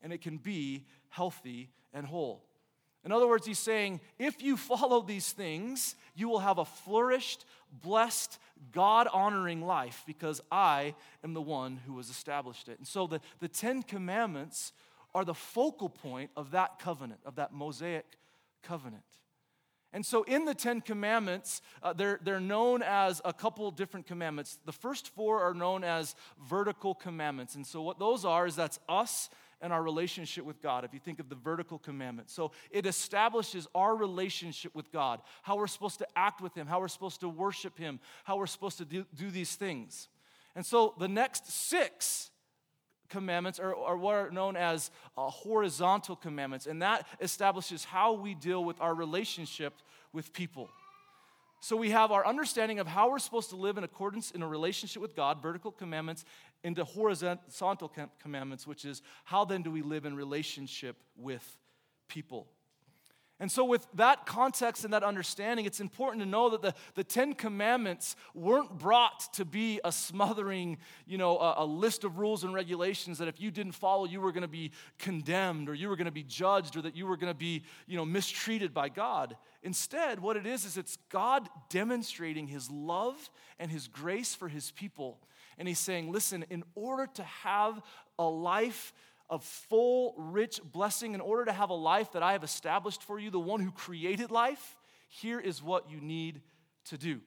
and 0.04 0.14
it 0.14 0.22
can 0.22 0.38
be 0.38 0.86
healthy 1.10 1.72
and 1.92 2.06
whole. 2.06 2.44
In 3.04 3.12
other 3.12 3.28
words, 3.28 3.48
he's 3.48 3.58
saying, 3.58 4.02
if 4.19 4.44
you 4.44 4.58
follow 4.58 5.02
these 5.02 5.31
things, 5.31 5.96
you 6.14 6.30
will 6.30 6.40
have 6.40 6.58
a 6.58 6.66
flourished, 6.66 7.45
blessed, 7.71 8.38
God 8.71 9.07
honoring 9.12 9.62
life 9.62 10.04
because 10.06 10.42
I 10.52 10.94
am 11.24 11.33
the 11.33 11.42
one 11.42 11.80
who 11.88 11.97
has 11.97 12.09
established 12.09 12.68
it. 12.68 12.78
And 12.78 12.88
so 12.88 13.07
the, 13.07 13.21
the 13.40 13.47
Ten 13.47 13.81
Commandments 13.81 14.74
are 15.18 15.26
the 15.26 15.33
focal 15.33 15.90
point 15.90 16.30
of 16.38 16.52
that 16.52 16.78
covenant, 16.78 17.19
of 17.26 17.38
that 17.38 17.52
Mosaic 17.52 18.06
covenant. 18.62 19.02
And 19.92 20.06
so 20.06 20.21
in 20.21 20.45
the 20.45 20.54
Ten 20.54 20.80
Commandments, 20.80 21.64
uh, 21.81 21.92
they're, 21.92 22.19
they're 22.21 22.40
known 22.40 22.83
as 22.83 23.19
a 23.26 23.33
couple 23.33 23.71
different 23.71 24.06
commandments. 24.06 24.59
The 24.66 24.71
first 24.71 25.07
four 25.16 25.42
are 25.42 25.56
known 25.56 25.83
as 25.83 26.14
vertical 26.47 26.94
commandments. 26.94 27.56
And 27.56 27.66
so 27.66 27.81
what 27.81 27.97
those 27.97 28.26
are 28.26 28.45
is 28.45 28.56
that's 28.56 28.80
us 28.88 29.31
and 29.59 29.74
our 29.74 29.81
relationship 29.81 30.45
with 30.45 30.62
God, 30.62 30.86
if 30.86 30.94
you 30.94 31.00
think 31.00 31.19
of 31.19 31.30
the 31.30 31.36
vertical 31.36 31.80
commandment. 31.80 32.30
So 32.30 32.52
it 32.69 32.86
establishes 32.86 33.68
our 33.74 33.95
relationship 33.95 34.76
with 34.76 34.92
God, 34.92 35.21
how 35.42 35.57
we're 35.57 35.66
supposed 35.66 35.97
to 35.97 36.07
act 36.16 36.42
with 36.42 36.54
Him, 36.54 36.68
how 36.68 36.80
we're 36.80 36.90
supposed 36.90 37.21
to 37.21 37.30
worship 37.30 37.76
Him, 37.76 38.00
how 38.24 38.38
we're 38.38 38.45
supposed 38.45 38.78
to 38.78 38.86
do, 38.86 39.04
do 39.16 39.31
these 39.31 39.56
things. 39.56 40.09
And 40.56 40.64
so 40.64 40.94
the 41.00 41.07
next 41.07 41.50
six 41.50 42.30
commandments 43.09 43.59
are, 43.59 43.76
are 43.76 43.97
what 43.97 44.16
are 44.16 44.31
known 44.31 44.56
as 44.56 44.92
uh, 45.18 45.28
horizontal 45.30 46.16
commandments, 46.16 46.68
and 46.68 46.81
that 46.81 47.07
establishes 47.21 47.83
how 47.83 48.14
we 48.14 48.33
deal 48.33 48.64
with 48.64 48.80
our 48.81 48.94
relationship 48.94 49.73
with 50.14 50.33
people. 50.33 50.69
So 51.59 51.76
we 51.76 51.90
have 51.90 52.11
our 52.11 52.26
understanding 52.26 52.80
of 52.80 52.87
how 52.87 53.09
we're 53.09 53.19
supposed 53.19 53.49
to 53.49 53.56
live 53.56 53.78
in 53.78 53.83
accordance 53.83 54.31
in 54.31 54.44
a 54.44 54.47
relationship 54.47 55.02
with 55.02 55.16
God, 55.16 55.42
vertical 55.42 55.71
commandments, 55.71 56.23
into 56.64 56.83
horizontal 56.83 57.92
commandments, 58.21 58.68
which 58.68 58.85
is 58.85 59.02
how 59.23 59.45
then 59.45 59.64
do 59.64 59.71
we 59.71 59.81
live 59.81 60.06
in 60.06 60.16
relationship 60.16 60.95
with 61.16 61.57
people. 62.07 62.47
And 63.40 63.52
so, 63.52 63.64
with 63.64 63.86
that 63.94 64.26
context 64.26 64.84
and 64.84 64.94
that 64.94 65.04
understanding, 65.04 65.66
it's 65.66 65.80
important 65.80 66.24
to 66.24 66.30
know 66.30 66.50
that 66.50 66.64
the, 66.64 66.74
the 66.96 67.04
Ten 67.04 67.34
Commandments 67.34 68.16
weren't 68.34 68.80
brought 68.80 69.32
to 69.34 69.46
be 69.46 69.80
a 69.84 69.92
smothering, 69.92 70.80
you 71.06 71.20
know, 71.20 71.38
a, 71.38 71.56
a 71.58 71.66
list 71.66 72.04
of 72.04 72.18
rules 72.18 72.44
and 72.44 72.52
regulations 72.52 73.20
that 73.20 73.28
if 73.28 73.40
you 73.40 73.52
didn't 73.52 73.74
follow, 73.74 74.06
you 74.06 74.22
were 74.22 74.32
going 74.32 74.42
to 74.42 74.48
be 74.48 74.72
condemned 74.98 75.70
or 75.70 75.76
you 75.76 75.88
were 75.88 75.96
going 75.96 76.06
to 76.06 76.12
be 76.12 76.24
judged 76.24 76.76
or 76.78 76.82
that 76.82 76.96
you 76.96 77.06
were 77.06 77.16
going 77.16 77.32
to 77.32 77.38
be, 77.38 77.64
you 77.86 77.96
know, 77.96 78.06
mistreated 78.06 78.74
by 78.74 78.90
God. 78.90 79.38
Instead, 79.62 80.20
what 80.20 80.36
it 80.36 80.48
is, 80.48 80.66
is 80.66 80.76
it's 80.76 80.98
God 81.10 81.48
demonstrating 81.70 82.48
his 82.48 82.72
love 82.72 83.30
and 83.60 83.70
his 83.70 83.88
grace 83.88 84.34
for 84.34 84.48
his 84.48 84.72
people. 84.72 85.20
And 85.60 85.68
he's 85.68 85.80
saying, 85.80 86.12
listen, 86.12 86.44
in 86.50 86.64
order 86.74 87.08
to 87.16 87.24
have 87.24 87.82
a 88.18 88.26
life 88.26 88.94
of 89.30 89.44
full, 89.44 90.14
rich 90.18 90.62
blessing, 90.64 91.14
in 91.14 91.22
order 91.22 91.46
to 91.46 91.52
have 91.52 91.69
a 91.69 91.76
life 91.76 92.14
that 92.14 92.24
I 92.24 92.31
have 92.31 92.44
established 92.44 93.04
for 93.04 93.19
you, 93.19 93.30
the 93.30 93.40
one 93.40 93.60
who 93.60 93.72
created 93.72 94.31
life, 94.31 94.78
here 95.10 95.40
is 95.40 95.62
what 95.62 95.90
you 95.90 96.00
need 96.00 96.42
to 96.86 96.98
do. 96.98 97.19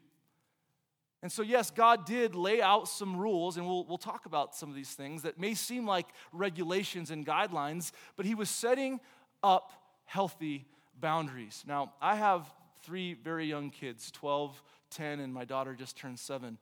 And 1.23 1.31
so, 1.31 1.43
yes, 1.43 1.71
God 1.71 2.07
did 2.07 2.35
lay 2.35 2.63
out 2.63 2.89
some 2.89 3.17
rules, 3.17 3.59
and 3.59 3.67
we'll, 3.67 3.85
we'll 3.85 3.99
talk 3.99 4.25
about 4.25 4.55
some 4.55 4.71
of 4.71 4.75
these 4.75 4.91
things 4.91 5.23
that 5.23 5.39
may 5.39 5.53
seem 5.55 5.87
like 5.87 6.07
regulations 6.33 7.11
and 7.11 7.27
guidelines, 7.27 7.93
but 8.17 8.25
He 8.25 8.35
was 8.35 8.49
setting 8.49 9.01
up 9.43 9.71
healthy 10.05 10.67
boundaries. 10.99 11.63
Now, 11.67 11.93
I 12.01 12.17
have 12.17 12.51
three 12.83 13.15
very 13.15 13.47
young 13.47 13.71
kids 13.71 14.11
12, 14.11 14.63
10, 14.91 15.21
and 15.21 15.33
my 15.33 15.45
daughter 15.45 15.75
just 15.75 15.97
turned 15.97 16.19
seven. 16.19 16.59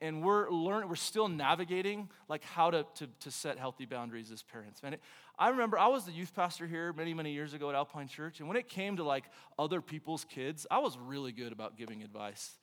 And 0.00 0.22
we're 0.22 0.50
learning, 0.50 0.88
we're 0.88 0.96
still 0.96 1.28
navigating 1.28 2.10
like 2.28 2.44
how 2.44 2.70
to, 2.70 2.84
to, 2.96 3.08
to 3.20 3.30
set 3.30 3.58
healthy 3.58 3.86
boundaries 3.86 4.30
as 4.30 4.42
parents. 4.42 4.82
Man, 4.82 4.96
I 5.38 5.48
remember 5.48 5.78
I 5.78 5.86
was 5.86 6.04
the 6.04 6.12
youth 6.12 6.34
pastor 6.34 6.66
here 6.66 6.92
many, 6.92 7.14
many 7.14 7.32
years 7.32 7.54
ago 7.54 7.68
at 7.70 7.74
Alpine 7.74 8.08
Church, 8.08 8.40
and 8.40 8.48
when 8.48 8.56
it 8.56 8.68
came 8.68 8.96
to 8.96 9.04
like 9.04 9.24
other 9.58 9.80
people's 9.80 10.24
kids, 10.24 10.66
I 10.70 10.78
was 10.78 10.98
really 10.98 11.32
good 11.32 11.52
about 11.52 11.78
giving 11.78 12.02
advice. 12.02 12.58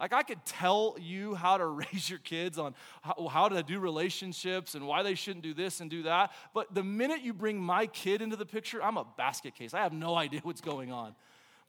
Like, 0.00 0.14
I 0.14 0.22
could 0.22 0.42
tell 0.46 0.96
you 0.98 1.34
how 1.34 1.58
to 1.58 1.66
raise 1.92 2.08
your 2.08 2.18
kids 2.20 2.58
on 2.58 2.74
how, 3.02 3.28
how, 3.28 3.48
to 3.48 3.62
do 3.62 3.78
relationships 3.78 4.74
and 4.74 4.86
why 4.86 5.02
they 5.02 5.14
shouldn't 5.14 5.42
do 5.42 5.52
this 5.52 5.80
and 5.80 5.90
do 5.90 6.04
that. 6.04 6.32
But 6.54 6.74
the 6.74 6.82
minute 6.82 7.20
you 7.20 7.34
bring 7.34 7.60
my 7.60 7.86
kid 7.86 8.22
into 8.22 8.36
the 8.36 8.46
picture, 8.46 8.82
I'm 8.82 8.96
a 8.96 9.06
basket 9.18 9.54
case. 9.54 9.74
I 9.74 9.80
have 9.80 9.92
no 9.92 10.14
idea 10.16 10.40
what's 10.42 10.62
going 10.62 10.90
on. 10.90 11.14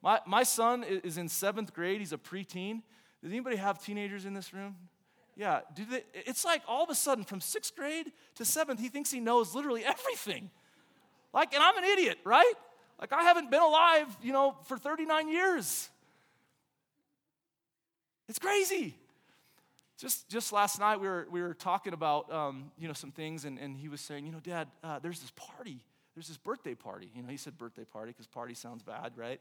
My, 0.01 0.19
my 0.25 0.43
son 0.43 0.83
is 0.83 1.17
in 1.17 1.29
seventh 1.29 1.73
grade, 1.73 1.99
he's 1.99 2.13
a 2.13 2.17
preteen. 2.17 2.81
Does 3.21 3.31
anybody 3.31 3.57
have 3.57 3.83
teenagers 3.83 4.25
in 4.25 4.33
this 4.33 4.53
room? 4.53 4.75
Yeah, 5.35 5.61
do 5.75 5.85
they, 5.85 6.03
it's 6.13 6.43
like 6.43 6.61
all 6.67 6.83
of 6.83 6.89
a 6.89 6.95
sudden 6.95 7.23
from 7.23 7.39
sixth 7.39 7.75
grade 7.75 8.11
to 8.35 8.45
seventh, 8.45 8.79
he 8.79 8.89
thinks 8.89 9.11
he 9.11 9.19
knows 9.19 9.55
literally 9.55 9.85
everything. 9.85 10.49
Like, 11.33 11.53
and 11.53 11.63
I'm 11.63 11.77
an 11.77 11.85
idiot, 11.85 12.17
right? 12.23 12.53
Like, 12.99 13.13
I 13.13 13.23
haven't 13.23 13.49
been 13.49 13.61
alive, 13.61 14.07
you 14.21 14.33
know, 14.33 14.55
for 14.65 14.77
39 14.77 15.29
years. 15.29 15.89
It's 18.27 18.37
crazy. 18.37 18.95
Just, 19.97 20.27
just 20.29 20.51
last 20.51 20.79
night, 20.79 20.99
we 20.99 21.07
were, 21.07 21.27
we 21.31 21.41
were 21.41 21.53
talking 21.53 21.93
about, 21.93 22.31
um, 22.31 22.71
you 22.77 22.87
know, 22.87 22.93
some 22.93 23.11
things, 23.11 23.45
and, 23.45 23.57
and 23.57 23.77
he 23.77 23.87
was 23.87 24.01
saying, 24.01 24.25
you 24.25 24.31
know, 24.31 24.39
Dad, 24.39 24.67
uh, 24.83 24.99
there's 24.99 25.19
this 25.19 25.31
party. 25.35 25.83
There's 26.15 26.27
this 26.27 26.37
birthday 26.37 26.75
party. 26.75 27.11
You 27.15 27.23
know, 27.23 27.29
he 27.29 27.37
said 27.37 27.57
birthday 27.57 27.85
party 27.85 28.11
because 28.11 28.27
party 28.27 28.53
sounds 28.53 28.83
bad, 28.83 29.13
right? 29.15 29.39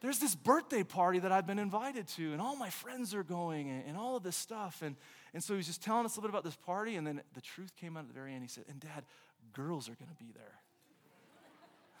There's 0.00 0.18
this 0.18 0.34
birthday 0.34 0.82
party 0.82 1.18
that 1.20 1.32
I've 1.32 1.46
been 1.46 1.58
invited 1.58 2.06
to, 2.08 2.32
and 2.32 2.40
all 2.40 2.56
my 2.56 2.70
friends 2.70 3.14
are 3.14 3.22
going, 3.22 3.70
and, 3.70 3.84
and, 3.88 3.96
all 3.96 4.16
of 4.16 4.22
this 4.22 4.36
stuff. 4.36 4.82
And, 4.82 4.94
and 5.32 5.42
so 5.42 5.56
he's 5.56 5.66
just 5.66 5.82
telling 5.82 6.04
us 6.04 6.16
a 6.16 6.20
little 6.20 6.28
bit 6.28 6.34
about 6.34 6.44
this 6.44 6.56
party, 6.56 6.96
and 6.96 7.06
then 7.06 7.22
the 7.34 7.40
truth 7.40 7.74
came 7.76 7.96
out 7.96 8.00
at 8.00 8.08
the 8.08 8.14
very 8.14 8.34
end. 8.34 8.42
He 8.42 8.48
said, 8.48 8.64
And 8.68 8.78
dad, 8.78 9.04
girls 9.52 9.88
are 9.88 9.94
going 9.94 10.10
to 10.10 10.24
be 10.24 10.32
there. 10.34 10.60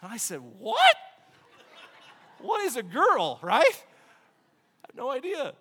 And 0.02 0.12
I 0.12 0.18
said, 0.18 0.40
What? 0.58 0.96
What 2.40 2.62
is 2.64 2.76
a 2.76 2.82
girl, 2.82 3.38
right? 3.42 3.64
I 3.64 4.88
have 4.88 4.96
no 4.96 5.10
idea. 5.10 5.54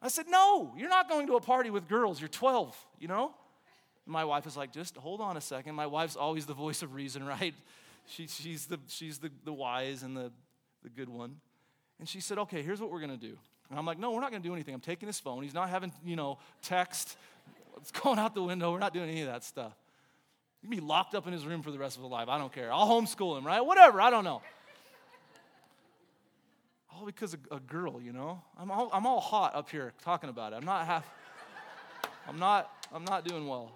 I 0.00 0.08
said, 0.08 0.26
No, 0.28 0.72
you're 0.76 0.88
not 0.88 1.08
going 1.08 1.26
to 1.26 1.34
a 1.36 1.40
party 1.40 1.70
with 1.70 1.88
girls. 1.88 2.20
You're 2.20 2.28
12, 2.28 2.76
you 3.00 3.08
know? 3.08 3.34
my 4.06 4.24
wife 4.24 4.46
is 4.46 4.56
like, 4.56 4.72
Just 4.72 4.96
hold 4.96 5.20
on 5.20 5.36
a 5.36 5.40
second. 5.40 5.74
My 5.74 5.86
wife's 5.86 6.16
always 6.16 6.46
the 6.46 6.54
voice 6.54 6.82
of 6.82 6.94
reason, 6.94 7.24
right? 7.26 7.54
She, 8.06 8.26
she's 8.26 8.66
the, 8.66 8.78
she's 8.86 9.18
the, 9.18 9.30
the 9.44 9.52
wise 9.52 10.02
and 10.02 10.16
the, 10.16 10.32
the 10.88 11.00
good 11.00 11.08
one. 11.08 11.36
And 11.98 12.08
she 12.08 12.20
said, 12.20 12.38
Okay, 12.38 12.62
here's 12.62 12.80
what 12.80 12.90
we're 12.90 13.00
going 13.00 13.18
to 13.18 13.26
do. 13.26 13.36
And 13.70 13.78
I'm 13.78 13.86
like, 13.86 13.98
No, 13.98 14.12
we're 14.12 14.20
not 14.20 14.30
going 14.30 14.42
to 14.42 14.48
do 14.48 14.54
anything. 14.54 14.74
I'm 14.74 14.80
taking 14.80 15.06
his 15.06 15.20
phone. 15.20 15.42
He's 15.42 15.54
not 15.54 15.68
having, 15.68 15.92
you 16.04 16.16
know, 16.16 16.38
text. 16.62 17.16
It's 17.76 17.90
going 17.92 18.18
out 18.18 18.34
the 18.34 18.42
window. 18.42 18.72
We're 18.72 18.80
not 18.80 18.92
doing 18.92 19.08
any 19.08 19.20
of 19.20 19.28
that 19.28 19.44
stuff. 19.44 19.72
He'd 20.62 20.70
be 20.70 20.80
locked 20.80 21.14
up 21.14 21.28
in 21.28 21.32
his 21.32 21.46
room 21.46 21.62
for 21.62 21.70
the 21.70 21.78
rest 21.78 21.96
of 21.96 22.02
his 22.02 22.10
life. 22.10 22.28
I 22.28 22.38
don't 22.38 22.52
care. 22.52 22.72
I'll 22.72 22.88
homeschool 22.88 23.38
him, 23.38 23.46
right? 23.46 23.60
Whatever. 23.60 24.00
I 24.00 24.10
don't 24.10 24.24
know 24.24 24.42
all 26.98 27.06
because 27.06 27.34
of 27.34 27.40
a 27.50 27.60
girl, 27.60 28.00
you 28.00 28.12
know? 28.12 28.42
I'm 28.58 28.70
all, 28.70 28.90
I'm 28.92 29.06
all 29.06 29.20
hot 29.20 29.54
up 29.54 29.70
here 29.70 29.92
talking 30.02 30.30
about 30.30 30.52
it. 30.52 30.56
I'm 30.56 30.64
not 30.64 30.86
half, 30.86 31.08
I'm 32.28 32.38
not, 32.38 32.70
I'm 32.92 33.04
not 33.04 33.24
doing 33.24 33.46
well. 33.46 33.72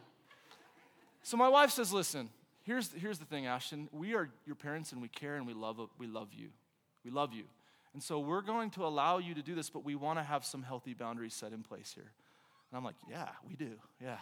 So 1.23 1.37
my 1.37 1.49
wife 1.49 1.71
says, 1.71 1.92
listen, 1.92 2.28
here's, 2.64 2.92
here's 2.92 3.19
the 3.19 3.25
thing, 3.25 3.47
Ashton. 3.47 3.88
We 3.92 4.14
are 4.14 4.28
your 4.45 4.57
parents 4.57 4.92
and 4.92 5.00
we 5.00 5.09
care 5.09 5.37
and 5.37 5.47
we 5.47 5.54
love, 5.54 5.81
we 5.99 6.07
love 6.07 6.28
you. 6.33 6.49
We 7.04 7.11
love 7.11 7.32
you. 7.32 7.44
And 7.94 8.02
so 8.02 8.21
we're 8.21 8.42
going 8.42 8.71
to 8.71 8.87
allow 8.87 9.18
you 9.18 9.35
to 9.35 9.42
do 9.42 9.54
this, 9.54 9.68
but 9.68 9.85
we 9.85 9.94
want 9.94 10.18
to 10.18 10.23
have 10.23 10.44
some 10.44 10.62
healthy 10.62 10.94
boundaries 10.94 11.35
set 11.35 11.52
in 11.52 11.62
place 11.62 11.92
here. 11.94 12.11
And 12.71 12.78
I'm 12.78 12.85
like, 12.85 12.94
yeah, 13.09 13.28
we 13.47 13.54
do. 13.54 13.73
Yeah. 14.02 14.16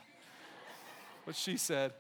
what 1.25 1.37
she 1.37 1.57
said. 1.57 1.93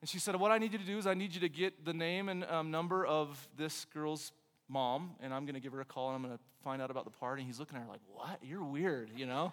And 0.00 0.08
she 0.08 0.18
said, 0.18 0.36
What 0.36 0.50
I 0.50 0.58
need 0.58 0.72
you 0.72 0.78
to 0.78 0.84
do 0.84 0.96
is 0.96 1.06
I 1.06 1.14
need 1.14 1.34
you 1.34 1.40
to 1.40 1.48
get 1.48 1.84
the 1.84 1.92
name 1.92 2.28
and 2.28 2.44
um, 2.44 2.70
number 2.70 3.04
of 3.04 3.48
this 3.56 3.84
girl's 3.92 4.32
mom, 4.68 5.10
and 5.20 5.34
I'm 5.34 5.44
going 5.44 5.54
to 5.54 5.60
give 5.60 5.72
her 5.72 5.80
a 5.80 5.84
call 5.84 6.08
and 6.08 6.16
I'm 6.16 6.22
going 6.22 6.36
to 6.36 6.44
find 6.64 6.80
out 6.80 6.90
about 6.90 7.04
the 7.04 7.10
party. 7.10 7.42
And 7.42 7.48
he's 7.48 7.58
looking 7.58 7.76
at 7.76 7.82
her 7.82 7.88
like, 7.88 8.00
What? 8.14 8.38
You're 8.42 8.64
weird, 8.64 9.10
you 9.14 9.26
know? 9.26 9.52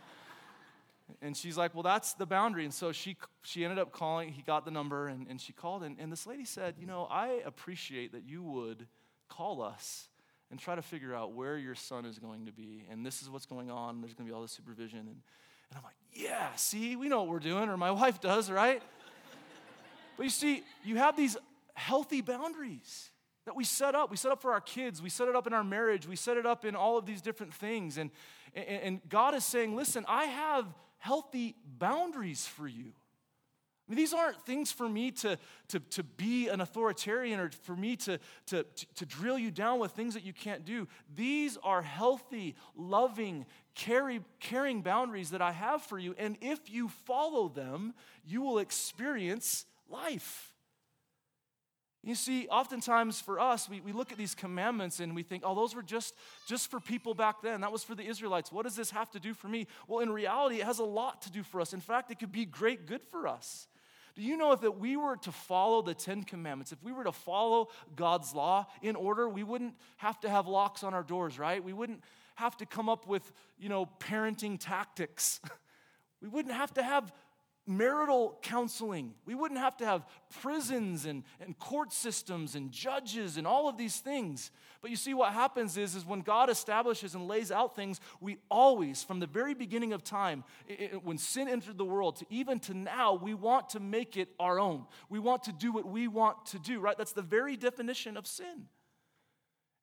and 1.22 1.36
she's 1.36 1.58
like, 1.58 1.74
Well, 1.74 1.84
that's 1.84 2.14
the 2.14 2.26
boundary. 2.26 2.64
And 2.64 2.74
so 2.74 2.94
she, 2.94 3.18
she 3.42 3.66
ended 3.66 3.80
up 3.80 3.92
calling. 3.92 4.30
He 4.30 4.42
got 4.42 4.64
the 4.64 4.72
number 4.72 5.08
and, 5.08 5.28
and 5.28 5.42
she 5.42 5.52
called. 5.52 5.84
And, 5.84 5.98
and 6.00 6.12
this 6.12 6.26
lady 6.26 6.46
said, 6.46 6.76
You 6.80 6.88
know, 6.88 7.08
I 7.12 7.42
appreciate 7.46 8.14
that 8.14 8.24
you 8.24 8.42
would 8.42 8.88
call 9.30 9.62
us 9.62 10.08
and 10.50 10.60
try 10.60 10.76
to 10.76 10.82
figure 10.82 11.14
out 11.14 11.34
where 11.34 11.58
your 11.58 11.76
son 11.76 12.06
is 12.06 12.20
going 12.20 12.46
to 12.46 12.52
be. 12.52 12.86
And 12.90 13.06
this 13.06 13.22
is 13.22 13.30
what's 13.30 13.46
going 13.46 13.70
on. 13.70 14.02
There's 14.02 14.14
going 14.14 14.28
to 14.28 14.32
be 14.32 14.36
all 14.36 14.42
this 14.42 14.52
supervision. 14.52 15.00
And, 15.00 15.08
and 15.10 15.78
I'm 15.78 15.84
like, 15.84 15.96
Yeah, 16.14 16.48
see, 16.56 16.96
we 16.96 17.10
know 17.10 17.20
what 17.20 17.30
we're 17.30 17.40
doing, 17.40 17.70
or 17.70 17.78
my 17.78 17.92
wife 18.04 18.22
does, 18.22 18.50
right? 18.50 18.82
but 20.16 20.24
you 20.24 20.30
see, 20.30 20.64
you 20.84 20.96
have 20.96 21.16
these 21.16 21.38
healthy 21.76 22.22
boundaries 22.22 23.12
that 23.46 23.56
we 23.56 23.64
set 23.64 23.96
up. 23.96 24.12
We 24.12 24.18
set 24.18 24.32
up 24.32 24.42
for 24.42 24.52
our 24.52 24.60
kids. 24.60 25.02
We 25.02 25.10
set 25.10 25.28
it 25.28 25.36
up 25.36 25.48
in 25.48 25.54
our 25.54 25.64
marriage. 25.64 26.08
We 26.08 26.16
set 26.16 26.38
it 26.38 26.46
up 26.46 26.66
in 26.66 26.76
all 26.76 26.98
of 26.98 27.06
these 27.06 27.22
different 27.22 27.54
things. 27.54 27.98
And, 27.98 28.12
and, 28.54 28.68
and 28.68 29.02
God 29.08 29.36
is 29.36 29.46
saying, 29.46 29.76
listen, 29.76 30.04
I 30.08 30.26
have 30.26 30.66
healthy 30.98 31.56
boundaries 31.78 32.46
for 32.46 32.68
you. 32.68 32.92
I 33.88 33.92
mean, 33.92 33.98
these 33.98 34.14
aren't 34.14 34.42
things 34.46 34.70
for 34.70 34.90
me 34.90 35.12
to, 35.12 35.38
to, 35.70 35.80
to 35.80 36.04
be 36.04 36.50
an 36.50 36.60
authoritarian 36.60 37.40
or 37.40 37.50
for 37.64 37.76
me 37.76 37.96
to, 37.98 38.20
to, 38.48 38.66
to 38.96 39.06
drill 39.06 39.40
you 39.40 39.50
down 39.50 39.80
with 39.80 39.92
things 39.92 40.14
that 40.14 40.24
you 40.24 40.34
can't 40.34 40.66
do. 40.66 40.90
These 41.16 41.58
are 41.64 41.82
healthy, 41.82 42.56
loving, 42.76 43.46
carry, 43.76 44.20
caring 44.42 44.82
boundaries 44.82 45.30
that 45.30 45.42
I 45.42 45.54
have 45.54 45.82
for 45.84 45.98
you. 45.98 46.16
And 46.18 46.38
if 46.42 46.70
you 46.70 46.90
follow 47.06 47.48
them, 47.48 47.94
you 48.26 48.42
will 48.42 48.60
experience 48.60 49.66
life. 49.90 50.54
You 52.04 52.16
see, 52.16 52.48
oftentimes 52.48 53.22
for 53.22 53.40
us, 53.40 53.70
we, 53.70 53.82
we 53.82 53.92
look 53.92 54.12
at 54.12 54.18
these 54.18 54.36
commandments 54.36 55.00
and 55.00 55.16
we 55.16 55.24
think, 55.24 55.44
oh, 55.46 55.56
those 55.56 55.76
were 55.76 55.84
just, 55.84 56.14
just 56.48 56.70
for 56.70 56.80
people 56.80 57.14
back 57.14 57.42
then. 57.42 57.62
That 57.62 57.72
was 57.72 57.84
for 57.84 57.96
the 57.96 58.04
Israelites. 58.04 58.52
What 58.52 58.64
does 58.64 58.76
this 58.76 58.92
have 58.92 59.10
to 59.12 59.20
do 59.20 59.34
for 59.34 59.48
me? 59.48 59.68
Well, 59.88 60.00
in 60.00 60.10
reality, 60.10 60.58
it 60.62 60.66
has 60.66 60.80
a 60.80 60.86
lot 60.86 61.22
to 61.24 61.32
do 61.32 61.44
for 61.44 61.60
us. 61.62 61.74
In 61.74 61.82
fact, 61.82 62.12
it 62.12 62.20
could 62.20 62.32
be 62.32 62.46
great 62.46 62.86
good 62.86 63.02
for 63.02 63.28
us. 63.28 63.68
Do 64.18 64.24
you 64.24 64.36
know 64.36 64.52
if 64.52 64.62
that 64.62 64.80
we 64.80 64.98
were 64.98 65.16
to 65.18 65.32
follow 65.32 65.84
the 65.84 65.94
Ten 65.94 66.24
Commandments, 66.24 66.72
if 66.72 66.82
we 66.82 66.92
were 66.92 67.04
to 67.04 67.12
follow 67.12 67.70
God's 67.96 68.34
law 68.34 68.66
in 68.82 68.96
order, 68.96 69.30
we 69.30 69.44
wouldn't 69.44 69.76
have 69.98 70.20
to 70.22 70.30
have 70.30 70.48
locks 70.48 70.84
on 70.84 70.96
our 70.96 71.04
doors, 71.04 71.38
right? 71.38 71.64
We 71.64 71.72
wouldn't 71.72 72.04
have 72.34 72.58
to 72.58 72.66
come 72.66 72.90
up 72.90 73.08
with, 73.08 73.32
you 73.60 73.70
know, 73.70 73.88
parenting 74.00 74.58
tactics. 74.60 75.40
we 76.22 76.30
wouldn't 76.30 76.56
have 76.56 76.74
to 76.74 76.84
have 76.84 77.14
marital 77.68 78.40
counseling. 78.42 79.14
We 79.26 79.36
wouldn't 79.36 79.60
have 79.60 79.76
to 79.78 79.86
have 79.86 80.06
prisons 80.42 81.06
and, 81.06 81.24
and 81.42 81.58
court 81.60 81.92
systems 81.92 82.56
and 82.56 82.72
judges 82.72 83.38
and 83.38 83.46
all 83.46 83.68
of 83.68 83.78
these 83.78 83.98
things. 84.00 84.52
But 84.82 84.90
you 84.90 84.96
see, 84.96 85.14
what 85.14 85.34
happens 85.34 85.78
is, 85.78 85.94
is 85.94 86.06
when 86.06 86.22
God 86.22 86.50
establishes 86.50 87.14
and 87.14 87.28
lays 87.28 87.52
out 87.52 87.76
things, 87.76 88.00
we 88.22 88.38
always, 88.50 89.04
from 89.04 89.20
the 89.20 89.28
very 89.28 89.54
beginning 89.54 89.92
of 89.92 90.04
time, 90.04 90.46
it, 90.68 91.04
when 91.04 91.18
sin 91.18 91.50
entered 91.50 91.78
the 91.78 91.86
world, 91.86 92.16
to 92.18 92.26
even 92.30 92.60
to 92.62 92.74
now, 92.74 93.14
we 93.14 93.34
want 93.34 93.70
to 93.70 93.82
make 93.82 94.16
it 94.16 94.30
our 94.40 94.60
own. 94.60 94.86
We 95.10 95.20
want 95.20 95.44
to 95.44 95.52
do 95.52 95.74
what 95.74 95.86
we 95.86 96.08
want 96.08 96.46
to 96.48 96.60
do, 96.60 96.80
right? 96.80 96.98
That's 96.98 97.14
the 97.14 97.22
very 97.22 97.58
definition 97.58 98.16
of 98.16 98.26
sin. 98.26 98.68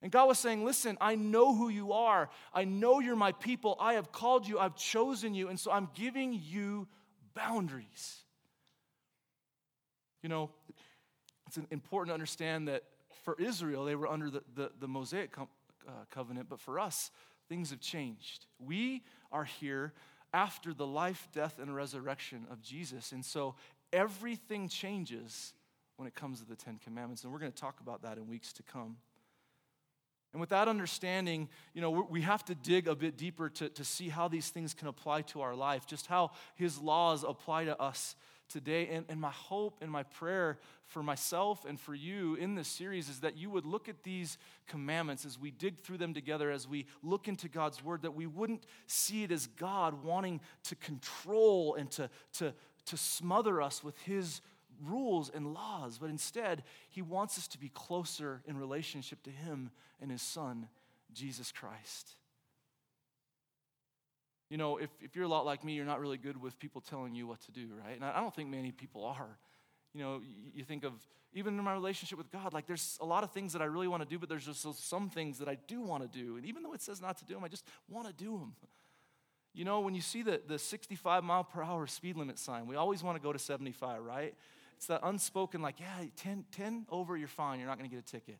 And 0.01 0.11
God 0.11 0.27
was 0.27 0.39
saying, 0.39 0.65
Listen, 0.65 0.97
I 1.01 1.15
know 1.15 1.55
who 1.55 1.69
you 1.69 1.93
are. 1.93 2.29
I 2.53 2.65
know 2.65 2.99
you're 2.99 3.15
my 3.15 3.31
people. 3.31 3.77
I 3.79 3.93
have 3.93 4.11
called 4.11 4.47
you. 4.47 4.59
I've 4.59 4.75
chosen 4.75 5.33
you. 5.33 5.47
And 5.47 5.59
so 5.59 5.71
I'm 5.71 5.89
giving 5.95 6.39
you 6.43 6.87
boundaries. 7.35 8.19
You 10.23 10.29
know, 10.29 10.49
it's 11.47 11.57
important 11.69 12.09
to 12.09 12.13
understand 12.13 12.67
that 12.67 12.83
for 13.23 13.35
Israel, 13.39 13.85
they 13.85 13.95
were 13.95 14.07
under 14.07 14.29
the, 14.29 14.41
the, 14.55 14.71
the 14.79 14.87
Mosaic 14.87 15.37
uh, 15.37 15.91
covenant, 16.11 16.47
but 16.49 16.59
for 16.59 16.79
us, 16.79 17.11
things 17.47 17.69
have 17.69 17.79
changed. 17.79 18.45
We 18.59 19.03
are 19.31 19.43
here 19.43 19.93
after 20.33 20.73
the 20.73 20.87
life, 20.87 21.27
death, 21.33 21.59
and 21.59 21.75
resurrection 21.75 22.47
of 22.51 22.61
Jesus. 22.61 23.11
And 23.11 23.23
so 23.23 23.55
everything 23.93 24.67
changes 24.67 25.53
when 25.97 26.07
it 26.07 26.15
comes 26.15 26.41
to 26.41 26.45
the 26.45 26.55
Ten 26.55 26.79
Commandments. 26.83 27.23
And 27.23 27.31
we're 27.31 27.39
going 27.39 27.51
to 27.51 27.61
talk 27.61 27.79
about 27.79 28.01
that 28.01 28.17
in 28.17 28.27
weeks 28.27 28.51
to 28.53 28.63
come. 28.63 28.97
And 30.35 30.41
with 30.41 30.49
that 30.49 30.67
understanding, 30.67 31.47
you 31.73 31.79
know, 31.79 31.89
we 32.09 32.19
have 32.23 32.43
to 32.43 32.55
dig 32.55 32.89
a 32.89 32.95
bit 32.95 33.15
deeper 33.15 33.47
to, 33.51 33.69
to 33.69 33.85
see 33.85 34.09
how 34.09 34.27
these 34.27 34.49
things 34.49 34.73
can 34.73 34.89
apply 34.89 35.21
to 35.21 35.39
our 35.39 35.55
life, 35.55 35.87
just 35.87 36.07
how 36.07 36.31
his 36.55 36.77
laws 36.77 37.23
apply 37.23 37.63
to 37.63 37.81
us 37.81 38.17
today. 38.49 38.89
And, 38.89 39.05
and 39.07 39.21
my 39.21 39.31
hope 39.31 39.77
and 39.79 39.89
my 39.89 40.03
prayer 40.03 40.59
for 40.87 41.01
myself 41.01 41.63
and 41.63 41.79
for 41.79 41.95
you 41.95 42.35
in 42.35 42.53
this 42.53 42.67
series 42.67 43.07
is 43.07 43.21
that 43.21 43.37
you 43.37 43.49
would 43.49 43.65
look 43.65 43.87
at 43.87 44.03
these 44.03 44.37
commandments 44.67 45.23
as 45.23 45.39
we 45.39 45.51
dig 45.51 45.79
through 45.79 45.99
them 45.99 46.13
together, 46.13 46.51
as 46.51 46.67
we 46.67 46.85
look 47.01 47.29
into 47.29 47.47
God's 47.47 47.81
word, 47.81 48.01
that 48.01 48.13
we 48.13 48.27
wouldn't 48.27 48.65
see 48.87 49.23
it 49.23 49.31
as 49.31 49.47
God 49.47 50.03
wanting 50.03 50.41
to 50.65 50.75
control 50.75 51.75
and 51.75 51.89
to, 51.91 52.09
to, 52.39 52.53
to 52.87 52.97
smother 52.97 53.61
us 53.61 53.85
with 53.85 53.97
his 53.99 54.41
rules 54.83 55.29
and 55.29 55.53
laws, 55.53 55.97
but 55.97 56.09
instead, 56.09 56.63
he 56.89 57.01
wants 57.01 57.37
us 57.37 57.47
to 57.49 57.59
be 57.59 57.69
closer 57.69 58.41
in 58.45 58.57
relationship 58.57 59.21
to 59.23 59.29
him 59.29 59.71
and 60.01 60.11
his 60.11 60.21
son, 60.21 60.67
Jesus 61.13 61.51
Christ. 61.51 62.15
You 64.49 64.57
know, 64.57 64.77
if, 64.77 64.89
if 65.01 65.15
you're 65.15 65.25
a 65.25 65.29
lot 65.29 65.45
like 65.45 65.63
me, 65.63 65.73
you're 65.73 65.85
not 65.85 65.99
really 65.99 66.17
good 66.17 66.39
with 66.39 66.59
people 66.59 66.81
telling 66.81 67.15
you 67.15 67.25
what 67.25 67.41
to 67.41 67.51
do, 67.51 67.67
right? 67.83 67.95
And 67.95 68.05
I 68.05 68.19
don't 68.19 68.33
think 68.33 68.49
many 68.49 68.71
people 68.71 69.03
are. 69.03 69.37
You 69.93 70.01
know, 70.01 70.21
you, 70.53 70.63
think 70.63 70.83
of, 70.83 70.93
even 71.33 71.57
in 71.57 71.63
my 71.63 71.73
relationship 71.73 72.17
with 72.17 72.31
God, 72.31 72.53
like 72.53 72.67
there's 72.67 72.97
a 73.01 73.05
lot 73.05 73.23
of 73.23 73.31
things 73.31 73.53
that 73.53 73.61
I 73.61 73.65
really 73.65 73.87
want 73.87 74.03
to 74.03 74.09
do, 74.09 74.19
but 74.19 74.29
there's 74.29 74.45
just 74.45 74.87
some 74.87 75.09
things 75.09 75.39
that 75.39 75.47
I 75.47 75.57
do 75.67 75.81
want 75.81 76.03
to 76.03 76.19
do. 76.19 76.37
And 76.37 76.45
even 76.45 76.63
though 76.63 76.73
it 76.73 76.81
says 76.81 77.01
not 77.01 77.17
to 77.19 77.25
do 77.25 77.33
them, 77.33 77.43
I 77.43 77.47
just 77.47 77.65
want 77.89 78.07
to 78.07 78.13
do 78.13 78.37
them. 78.37 78.55
You 79.53 79.63
know, 79.63 79.79
when 79.79 79.95
you 79.95 80.01
see 80.01 80.21
the, 80.21 80.41
the 80.45 80.59
65 80.59 81.23
mile 81.23 81.45
per 81.45 81.63
hour 81.63 81.87
speed 81.87 82.17
limit 82.17 82.37
sign, 82.37 82.67
we 82.67 82.75
always 82.75 83.01
want 83.01 83.15
to 83.15 83.23
go 83.23 83.31
to 83.31 83.39
75, 83.39 84.03
right? 84.03 84.35
It's 84.77 84.87
that 84.87 85.01
unspoken, 85.03 85.61
like, 85.61 85.79
yeah, 85.79 86.05
10, 86.17 86.45
10 86.51 86.87
over, 86.89 87.15
you're 87.17 87.27
fine, 87.27 87.59
you're 87.59 87.67
not 87.67 87.77
going 87.77 87.89
to 87.89 87.95
get 87.95 88.03
a 88.03 88.07
ticket. 88.07 88.37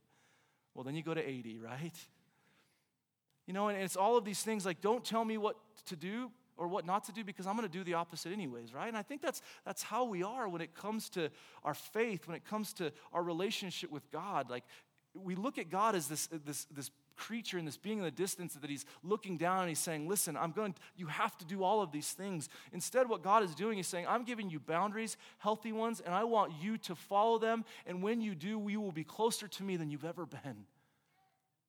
Well, 0.73 0.83
then 0.83 0.95
you 0.95 1.03
go 1.03 1.13
to 1.13 1.27
80, 1.27 1.59
right? 1.63 1.93
You 3.47 3.53
know, 3.53 3.69
and 3.69 3.81
it's 3.81 3.95
all 3.95 4.17
of 4.17 4.25
these 4.25 4.41
things 4.41 4.65
like, 4.65 4.81
don't 4.81 5.03
tell 5.03 5.23
me 5.23 5.37
what 5.37 5.55
to 5.87 5.95
do 5.95 6.31
or 6.57 6.67
what 6.67 6.85
not 6.85 7.03
to 7.05 7.11
do 7.11 7.23
because 7.23 7.47
I'm 7.47 7.55
going 7.55 7.67
to 7.67 7.71
do 7.71 7.83
the 7.83 7.95
opposite 7.95 8.31
anyways, 8.31 8.73
right? 8.73 8.87
And 8.87 8.97
I 8.97 9.01
think 9.01 9.21
that's, 9.21 9.41
that's 9.65 9.83
how 9.83 10.05
we 10.05 10.23
are 10.23 10.47
when 10.47 10.61
it 10.61 10.73
comes 10.73 11.09
to 11.11 11.29
our 11.63 11.73
faith, 11.73 12.27
when 12.27 12.35
it 12.35 12.45
comes 12.45 12.73
to 12.73 12.91
our 13.13 13.21
relationship 13.21 13.91
with 13.91 14.09
God. 14.11 14.49
Like, 14.49 14.63
we 15.13 15.35
look 15.35 15.57
at 15.57 15.69
God 15.69 15.95
as 15.95 16.07
this, 16.07 16.27
this, 16.45 16.65
this 16.71 16.91
creature 17.15 17.57
and 17.57 17.67
this 17.67 17.77
being 17.77 17.99
in 17.99 18.03
the 18.03 18.11
distance 18.11 18.53
that 18.53 18.69
he's 18.69 18.85
looking 19.03 19.37
down 19.37 19.61
and 19.61 19.69
he's 19.69 19.79
saying, 19.79 20.07
Listen, 20.07 20.35
I'm 20.37 20.51
going, 20.51 20.75
you 20.95 21.07
have 21.07 21.37
to 21.37 21.45
do 21.45 21.63
all 21.63 21.81
of 21.81 21.91
these 21.91 22.11
things. 22.11 22.49
Instead, 22.73 23.09
what 23.09 23.23
God 23.23 23.43
is 23.43 23.55
doing 23.55 23.79
is 23.79 23.87
saying, 23.87 24.05
I'm 24.07 24.23
giving 24.23 24.49
you 24.49 24.59
boundaries, 24.59 25.17
healthy 25.39 25.71
ones, 25.71 26.01
and 26.01 26.13
I 26.13 26.23
want 26.23 26.53
you 26.61 26.77
to 26.79 26.95
follow 26.95 27.37
them. 27.37 27.65
And 27.85 28.01
when 28.03 28.21
you 28.21 28.35
do, 28.35 28.63
you 28.67 28.81
will 28.81 28.91
be 28.91 29.03
closer 29.03 29.47
to 29.47 29.63
me 29.63 29.77
than 29.77 29.89
you've 29.89 30.05
ever 30.05 30.25
been. 30.25 30.65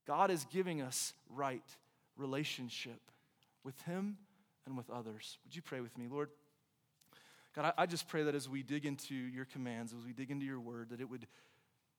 God 0.06 0.30
is 0.30 0.44
giving 0.52 0.80
us 0.80 1.12
right 1.28 1.64
relationship 2.16 3.00
with 3.64 3.80
Him 3.82 4.16
and 4.64 4.76
with 4.76 4.90
others. 4.90 5.38
Would 5.44 5.54
you 5.54 5.62
pray 5.62 5.80
with 5.80 5.96
me, 5.98 6.06
Lord? 6.10 6.30
God, 7.56 7.72
I 7.78 7.86
just 7.86 8.06
pray 8.06 8.22
that 8.24 8.34
as 8.34 8.50
we 8.50 8.62
dig 8.62 8.84
into 8.84 9.14
your 9.14 9.46
commands, 9.46 9.94
as 9.98 10.04
we 10.04 10.12
dig 10.12 10.30
into 10.30 10.44
your 10.44 10.60
word, 10.60 10.90
that 10.90 11.00
it 11.00 11.08
would, 11.08 11.26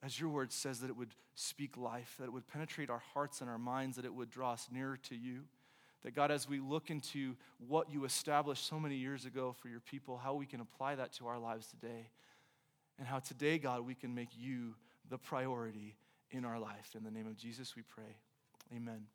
as 0.04 0.20
your 0.20 0.30
word 0.30 0.52
says, 0.52 0.80
that 0.80 0.90
it 0.90 0.98
would 0.98 1.16
speak 1.36 1.78
life, 1.78 2.16
that 2.20 2.26
it 2.26 2.34
would 2.34 2.48
penetrate 2.48 2.90
our 2.90 3.02
hearts 3.14 3.42
and 3.42 3.50
our 3.50 3.58
minds, 3.58 3.96
that 3.96 4.06
it 4.06 4.14
would 4.14 4.30
draw 4.30 4.54
us 4.54 4.68
nearer 4.72 4.98
to 5.10 5.16
you. 5.16 5.42
That 6.04 6.14
God, 6.14 6.32
as 6.32 6.48
we 6.48 6.60
look 6.60 6.90
into 6.90 7.36
what 7.68 7.92
you 7.92 8.06
established 8.06 8.68
so 8.68 8.80
many 8.80 8.96
years 8.96 9.26
ago 9.26 9.56
for 9.60 9.68
your 9.68 9.80
people, 9.80 10.18
how 10.18 10.36
we 10.36 10.46
can 10.46 10.62
apply 10.62 10.96
that 10.96 11.14
to 11.14 11.28
our 11.28 11.40
lives 11.40 11.68
today. 11.68 12.10
And 13.00 13.08
how 13.08 13.20
today, 13.20 13.58
God, 13.58 13.86
we 13.86 13.96
can 13.96 14.14
make 14.14 14.30
you 14.38 14.76
the 15.10 15.18
priority 15.18 15.96
in 16.32 16.46
our 16.46 16.60
life. 16.60 16.96
In 16.96 17.04
the 17.04 17.12
name 17.12 17.28
of 17.28 17.38
Jesus, 17.38 17.76
we 17.76 17.82
pray. 17.82 18.18
Amen. 18.76 19.06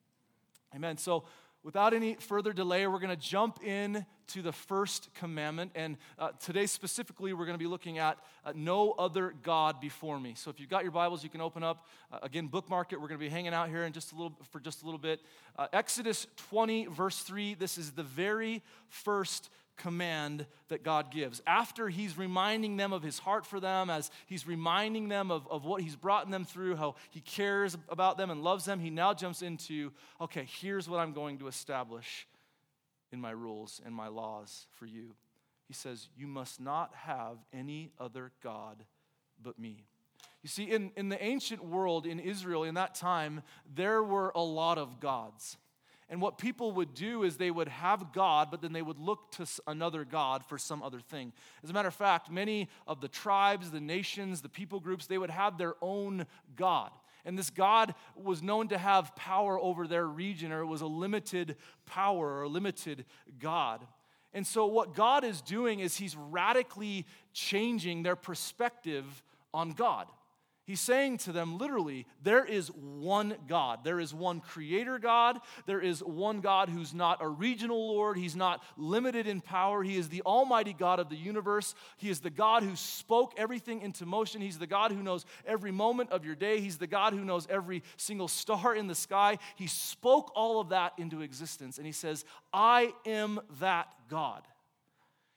Amen. 0.74 0.96
So, 0.96 1.24
without 1.62 1.94
any 1.94 2.14
further 2.14 2.52
delay, 2.52 2.86
we're 2.86 2.98
going 2.98 3.10
to 3.10 3.16
jump 3.16 3.62
in 3.62 4.04
to 4.28 4.42
the 4.42 4.52
first 4.52 5.12
commandment. 5.14 5.72
And 5.74 5.96
uh, 6.18 6.30
today, 6.40 6.66
specifically, 6.66 7.32
we're 7.32 7.44
going 7.44 7.58
to 7.58 7.62
be 7.62 7.68
looking 7.68 7.98
at 7.98 8.18
uh, 8.44 8.52
no 8.54 8.92
other 8.92 9.34
God 9.42 9.80
before 9.80 10.18
me. 10.18 10.34
So, 10.36 10.50
if 10.50 10.58
you've 10.58 10.70
got 10.70 10.82
your 10.82 10.92
Bibles, 10.92 11.22
you 11.22 11.30
can 11.30 11.40
open 11.40 11.62
up. 11.62 11.86
Uh, 12.12 12.18
again, 12.22 12.46
bookmark 12.46 12.92
it. 12.92 13.00
We're 13.00 13.08
going 13.08 13.20
to 13.20 13.24
be 13.24 13.30
hanging 13.30 13.54
out 13.54 13.68
here 13.68 13.84
in 13.84 13.92
just 13.92 14.12
a 14.12 14.14
little 14.14 14.32
for 14.50 14.60
just 14.60 14.82
a 14.82 14.84
little 14.84 14.98
bit. 14.98 15.20
Uh, 15.58 15.68
Exodus 15.72 16.26
20, 16.48 16.86
verse 16.86 17.18
3. 17.18 17.54
This 17.54 17.78
is 17.78 17.92
the 17.92 18.02
very 18.02 18.62
first 18.88 19.50
command 19.76 20.46
that 20.68 20.82
God 20.82 21.10
gives. 21.10 21.42
After 21.46 21.88
he's 21.88 22.16
reminding 22.16 22.76
them 22.76 22.92
of 22.92 23.02
his 23.02 23.18
heart 23.18 23.46
for 23.46 23.60
them, 23.60 23.90
as 23.90 24.10
he's 24.26 24.46
reminding 24.46 25.08
them 25.08 25.30
of, 25.30 25.46
of 25.50 25.64
what 25.64 25.82
he's 25.82 25.96
brought 25.96 26.30
them 26.30 26.44
through, 26.44 26.76
how 26.76 26.94
he 27.10 27.20
cares 27.20 27.76
about 27.88 28.16
them 28.16 28.30
and 28.30 28.42
loves 28.42 28.64
them, 28.64 28.80
he 28.80 28.90
now 28.90 29.14
jumps 29.14 29.42
into 29.42 29.92
okay, 30.20 30.46
here's 30.60 30.88
what 30.88 31.00
I'm 31.00 31.12
going 31.12 31.38
to 31.38 31.48
establish 31.48 32.26
in 33.12 33.20
my 33.20 33.30
rules 33.30 33.80
and 33.84 33.94
my 33.94 34.08
laws 34.08 34.66
for 34.70 34.86
you. 34.86 35.14
He 35.68 35.74
says, 35.74 36.08
You 36.16 36.26
must 36.26 36.60
not 36.60 36.94
have 36.94 37.38
any 37.52 37.92
other 37.98 38.32
God 38.42 38.84
but 39.42 39.58
me. 39.58 39.84
You 40.42 40.48
see, 40.48 40.64
in, 40.64 40.90
in 40.96 41.08
the 41.08 41.22
ancient 41.22 41.64
world, 41.64 42.04
in 42.04 42.18
Israel, 42.18 42.64
in 42.64 42.74
that 42.74 42.94
time, 42.94 43.42
there 43.74 44.02
were 44.02 44.32
a 44.34 44.42
lot 44.42 44.76
of 44.76 44.98
gods. 44.98 45.56
And 46.12 46.20
what 46.20 46.36
people 46.36 46.72
would 46.72 46.92
do 46.92 47.22
is 47.22 47.38
they 47.38 47.50
would 47.50 47.68
have 47.68 48.12
God, 48.12 48.50
but 48.50 48.60
then 48.60 48.74
they 48.74 48.82
would 48.82 48.98
look 48.98 49.30
to 49.30 49.46
another 49.66 50.04
God 50.04 50.44
for 50.44 50.58
some 50.58 50.82
other 50.82 51.00
thing. 51.00 51.32
As 51.64 51.70
a 51.70 51.72
matter 51.72 51.88
of 51.88 51.94
fact, 51.94 52.30
many 52.30 52.68
of 52.86 53.00
the 53.00 53.08
tribes, 53.08 53.70
the 53.70 53.80
nations, 53.80 54.42
the 54.42 54.50
people 54.50 54.78
groups, 54.78 55.06
they 55.06 55.16
would 55.16 55.30
have 55.30 55.56
their 55.56 55.72
own 55.80 56.26
God. 56.54 56.90
And 57.24 57.38
this 57.38 57.48
God 57.48 57.94
was 58.14 58.42
known 58.42 58.68
to 58.68 58.76
have 58.76 59.16
power 59.16 59.58
over 59.58 59.86
their 59.86 60.06
region, 60.06 60.52
or 60.52 60.60
it 60.60 60.66
was 60.66 60.82
a 60.82 60.86
limited 60.86 61.56
power 61.86 62.28
or 62.28 62.42
a 62.42 62.48
limited 62.48 63.06
God. 63.38 63.80
And 64.34 64.46
so, 64.46 64.66
what 64.66 64.94
God 64.94 65.24
is 65.24 65.40
doing 65.40 65.80
is 65.80 65.96
He's 65.96 66.14
radically 66.14 67.06
changing 67.32 68.02
their 68.02 68.16
perspective 68.16 69.22
on 69.54 69.70
God. 69.70 70.08
He's 70.64 70.80
saying 70.80 71.18
to 71.18 71.32
them 71.32 71.58
literally, 71.58 72.06
there 72.22 72.44
is 72.44 72.68
one 72.68 73.34
God. 73.48 73.80
There 73.82 73.98
is 73.98 74.14
one 74.14 74.38
creator 74.38 74.98
God. 75.00 75.40
There 75.66 75.80
is 75.80 76.04
one 76.04 76.40
God 76.40 76.68
who's 76.68 76.94
not 76.94 77.18
a 77.20 77.28
regional 77.28 77.88
Lord. 77.88 78.16
He's 78.16 78.36
not 78.36 78.62
limited 78.76 79.26
in 79.26 79.40
power. 79.40 79.82
He 79.82 79.96
is 79.96 80.08
the 80.08 80.22
almighty 80.22 80.72
God 80.72 81.00
of 81.00 81.08
the 81.08 81.16
universe. 81.16 81.74
He 81.96 82.10
is 82.10 82.20
the 82.20 82.30
God 82.30 82.62
who 82.62 82.76
spoke 82.76 83.34
everything 83.36 83.80
into 83.80 84.06
motion. 84.06 84.40
He's 84.40 84.58
the 84.58 84.68
God 84.68 84.92
who 84.92 85.02
knows 85.02 85.26
every 85.44 85.72
moment 85.72 86.12
of 86.12 86.24
your 86.24 86.36
day. 86.36 86.60
He's 86.60 86.78
the 86.78 86.86
God 86.86 87.12
who 87.12 87.24
knows 87.24 87.48
every 87.50 87.82
single 87.96 88.28
star 88.28 88.76
in 88.76 88.86
the 88.86 88.94
sky. 88.94 89.38
He 89.56 89.66
spoke 89.66 90.30
all 90.36 90.60
of 90.60 90.68
that 90.68 90.92
into 90.96 91.22
existence. 91.22 91.78
And 91.78 91.86
he 91.86 91.92
says, 91.92 92.24
I 92.52 92.92
am 93.04 93.40
that 93.58 93.88
God. 94.08 94.42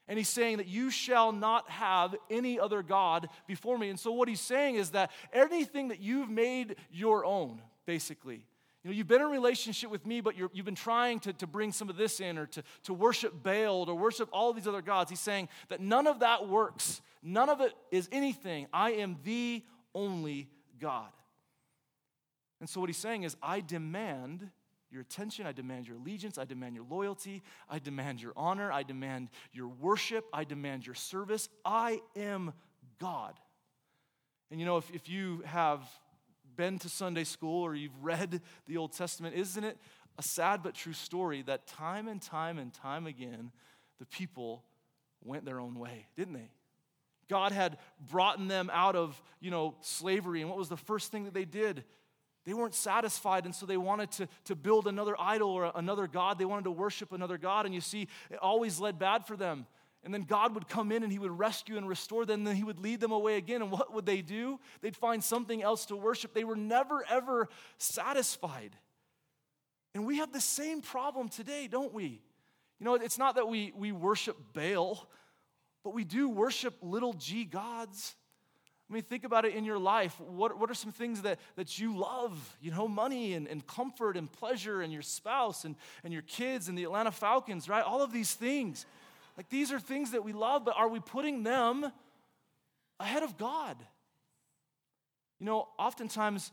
And 0.08 0.18
he's 0.18 0.30
saying 0.30 0.58
that 0.58 0.68
you 0.68 0.92
shall 0.92 1.32
not 1.32 1.70
have 1.70 2.16
any 2.30 2.60
other 2.60 2.84
God 2.84 3.28
before 3.48 3.78
me. 3.78 3.90
And 3.90 4.00
so, 4.00 4.12
what 4.12 4.28
he's 4.28 4.42
saying 4.42 4.76
is 4.76 4.92
that 4.92 5.12
anything 5.34 5.88
that 5.88 6.00
you've 6.00 6.30
made 6.30 6.76
your 6.92 7.26
own, 7.26 7.62
basically, 7.86 8.46
you 8.84 8.92
know, 8.92 8.98
you've 8.98 9.08
been 9.08 9.22
in 9.22 9.28
a 9.28 9.32
relationship 9.32 9.90
with 9.90 10.06
me, 10.06 10.22
but 10.22 10.38
you 10.38 10.48
have 10.56 10.66
been 10.66 10.76
trying 10.76 11.20
to, 11.22 11.34
to 11.34 11.48
bring 11.48 11.72
some 11.72 11.90
of 11.90 11.98
this 11.98 12.20
in 12.20 12.38
or 12.38 12.46
to, 12.46 12.64
to 12.84 12.94
worship 12.94 13.42
Baal 13.42 13.90
or 13.90 13.96
worship 13.96 14.30
all 14.32 14.54
these 14.54 14.68
other 14.68 14.84
gods. 14.84 15.10
He's 15.10 15.20
saying 15.20 15.50
that 15.70 15.82
none 15.82 16.06
of 16.06 16.20
that 16.20 16.48
works. 16.48 17.02
None 17.24 17.50
of 17.50 17.62
it 17.62 17.74
is 17.90 18.08
anything. 18.12 18.68
I 18.72 18.92
am 18.92 19.18
the 19.24 19.64
only 19.96 20.50
God. 20.80 21.10
And 22.60 22.70
so, 22.70 22.80
what 22.80 22.90
he's 22.90 22.98
saying 22.98 23.24
is, 23.24 23.36
I 23.42 23.60
demand 23.60 24.52
your 24.92 25.02
attention. 25.02 25.46
I 25.46 25.52
demand 25.52 25.88
your 25.88 25.98
allegiance. 25.98 26.38
I 26.38 26.46
demand 26.46 26.76
your 26.76 26.86
loyalty. 26.90 27.44
I 27.70 27.80
demand 27.80 28.22
your 28.22 28.34
honor. 28.36 28.72
I 28.72 28.84
demand 28.84 29.30
your 29.52 29.68
worship. 29.68 30.26
I 30.32 30.44
demand 30.44 30.86
your 30.86 30.96
service. 30.96 31.50
I 31.64 32.02
am 32.16 32.54
God. 33.00 33.34
And 34.52 34.60
you 34.60 34.66
know, 34.66 34.78
if, 34.78 34.90
if 34.92 35.10
you 35.10 35.42
have 35.46 35.82
been 36.56 36.80
to 36.80 36.90
Sunday 36.90 37.24
school 37.24 37.64
or 37.64 37.76
you've 37.76 38.04
read 38.04 38.42
the 38.68 38.78
Old 38.78 38.94
Testament, 38.94 39.36
isn't 39.36 39.64
it 39.64 39.78
a 40.18 40.24
sad 40.24 40.64
but 40.64 40.76
true 40.76 40.94
story 40.94 41.42
that 41.44 41.68
time 41.68 42.08
and 42.08 42.22
time 42.22 42.58
and 42.58 42.74
time 42.74 43.08
again, 43.08 43.52
the 44.00 44.06
people 44.06 44.64
went 45.24 45.46
their 45.46 45.60
own 45.60 45.78
way, 45.80 46.08
didn't 46.16 46.34
they? 46.34 46.50
God 47.28 47.52
had 47.52 47.78
brought 48.12 48.46
them 48.48 48.70
out 48.72 48.96
of, 48.96 49.22
you 49.40 49.50
know, 49.50 49.76
slavery, 49.82 50.42
and 50.42 50.50
what 50.50 50.60
was 50.60 50.70
the 50.70 50.78
first 50.78 51.12
thing 51.12 51.26
that 51.26 51.34
they 51.34 51.46
did? 51.46 51.84
They 52.46 52.54
weren't 52.54 52.76
satisfied, 52.76 53.46
and 53.46 53.56
so 53.56 53.66
they 53.66 53.78
wanted 53.78 54.12
to, 54.12 54.28
to 54.46 54.56
build 54.56 54.88
another 54.88 55.16
idol 55.20 55.50
or 55.50 55.72
another 55.74 56.08
God. 56.08 56.38
They 56.38 56.46
wanted 56.46 56.66
to 56.66 56.72
worship 56.72 57.12
another 57.12 57.38
God, 57.38 57.66
and 57.66 57.74
you 57.74 57.82
see, 57.82 58.08
it 58.30 58.38
always 58.40 58.80
led 58.80 59.00
bad 59.00 59.26
for 59.26 59.36
them. 59.36 59.66
And 60.04 60.14
then 60.14 60.22
God 60.22 60.54
would 60.54 60.68
come 60.68 60.92
in 60.92 61.02
and 61.02 61.12
He 61.12 61.18
would 61.18 61.38
rescue 61.38 61.78
and 61.78 61.90
restore 61.90 62.26
them, 62.26 62.42
and 62.42 62.48
then 62.48 62.56
He 62.56 62.64
would 62.64 62.80
lead 62.80 63.00
them 63.00 63.12
away 63.12 63.38
again. 63.38 63.64
And 63.64 63.72
what 63.72 63.92
would 63.92 64.06
they 64.06 64.22
do? 64.22 64.60
They'd 64.82 64.96
find 64.96 65.24
something 65.24 65.64
else 65.64 65.88
to 65.88 65.96
worship. 65.96 66.36
They 66.36 66.44
were 66.44 66.56
never, 66.56 67.04
ever 67.10 67.50
satisfied. 67.80 68.78
And 69.96 70.06
we 70.06 70.18
have 70.18 70.32
the 70.32 70.42
same 70.42 70.82
problem 70.82 71.28
today, 71.28 71.68
don't 71.68 71.94
we? 71.94 72.22
You 72.80 72.86
know, 72.86 72.94
it's 72.94 73.18
not 73.18 73.36
that 73.36 73.48
we, 73.48 73.74
we 73.76 73.92
worship 73.92 74.38
Baal, 74.54 75.10
but 75.84 75.96
we 75.96 76.04
do 76.04 76.30
worship 76.30 76.76
little 76.82 77.14
g 77.14 77.46
gods. 77.46 78.16
I 78.90 78.94
mean, 78.94 79.02
think 79.02 79.24
about 79.24 79.46
it 79.46 79.56
in 79.56 79.66
your 79.66 79.80
life. 79.80 80.20
What, 80.20 80.60
what 80.60 80.70
are 80.70 80.76
some 80.76 80.92
things 80.92 81.24
that, 81.24 81.40
that 81.56 81.80
you 81.80 81.98
love? 81.98 82.56
You 82.62 82.72
know, 82.72 82.88
money 82.88 83.34
and, 83.34 83.48
and 83.48 83.66
comfort 83.66 84.16
and 84.16 84.32
pleasure 84.32 84.82
and 84.82 84.94
your 84.94 85.02
spouse 85.02 85.66
and, 85.66 85.76
and 86.04 86.14
your 86.14 86.22
kids 86.22 86.70
and 86.70 86.78
the 86.78 86.84
Atlanta 86.84 87.12
Falcons, 87.12 87.68
right? 87.68 87.84
All 87.84 88.04
of 88.04 88.14
these 88.14 88.34
things. 88.34 88.86
Like 89.38 89.50
these 89.50 89.72
are 89.72 89.80
things 89.80 90.12
that 90.12 90.24
we 90.24 90.34
love, 90.34 90.64
but 90.66 90.76
are 90.78 90.88
we 90.88 91.00
putting 91.00 91.42
them 91.42 91.92
ahead 93.00 93.24
of 93.24 93.38
God? 93.38 93.76
You 95.40 95.48
know, 95.48 95.68
oftentimes 95.78 96.52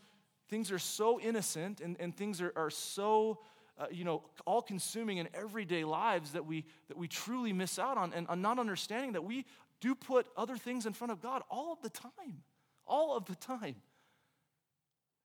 things 0.48 0.72
are 0.72 0.78
so 0.78 1.20
innocent 1.20 1.80
and, 1.80 1.96
and 2.00 2.16
things 2.16 2.40
are, 2.40 2.52
are 2.56 2.70
so, 2.70 3.38
uh, 3.78 3.86
you 3.90 4.04
know, 4.04 4.22
all 4.44 4.62
consuming 4.62 5.18
in 5.18 5.28
everyday 5.34 5.84
lives 5.84 6.32
that 6.32 6.44
we, 6.44 6.64
that 6.88 6.96
we 6.96 7.08
truly 7.08 7.52
miss 7.52 7.78
out 7.78 7.96
on 7.96 8.12
and, 8.12 8.26
and 8.28 8.42
not 8.42 8.58
understanding 8.58 9.12
that 9.12 9.22
we 9.22 9.44
do 9.82 9.94
put 9.94 10.26
other 10.36 10.56
things 10.56 10.86
in 10.86 10.92
front 10.92 11.10
of 11.10 11.20
God 11.20 11.42
all 11.50 11.72
of 11.72 11.82
the 11.82 11.90
time. 11.90 12.42
All 12.86 13.16
of 13.16 13.26
the 13.26 13.34
time. 13.34 13.74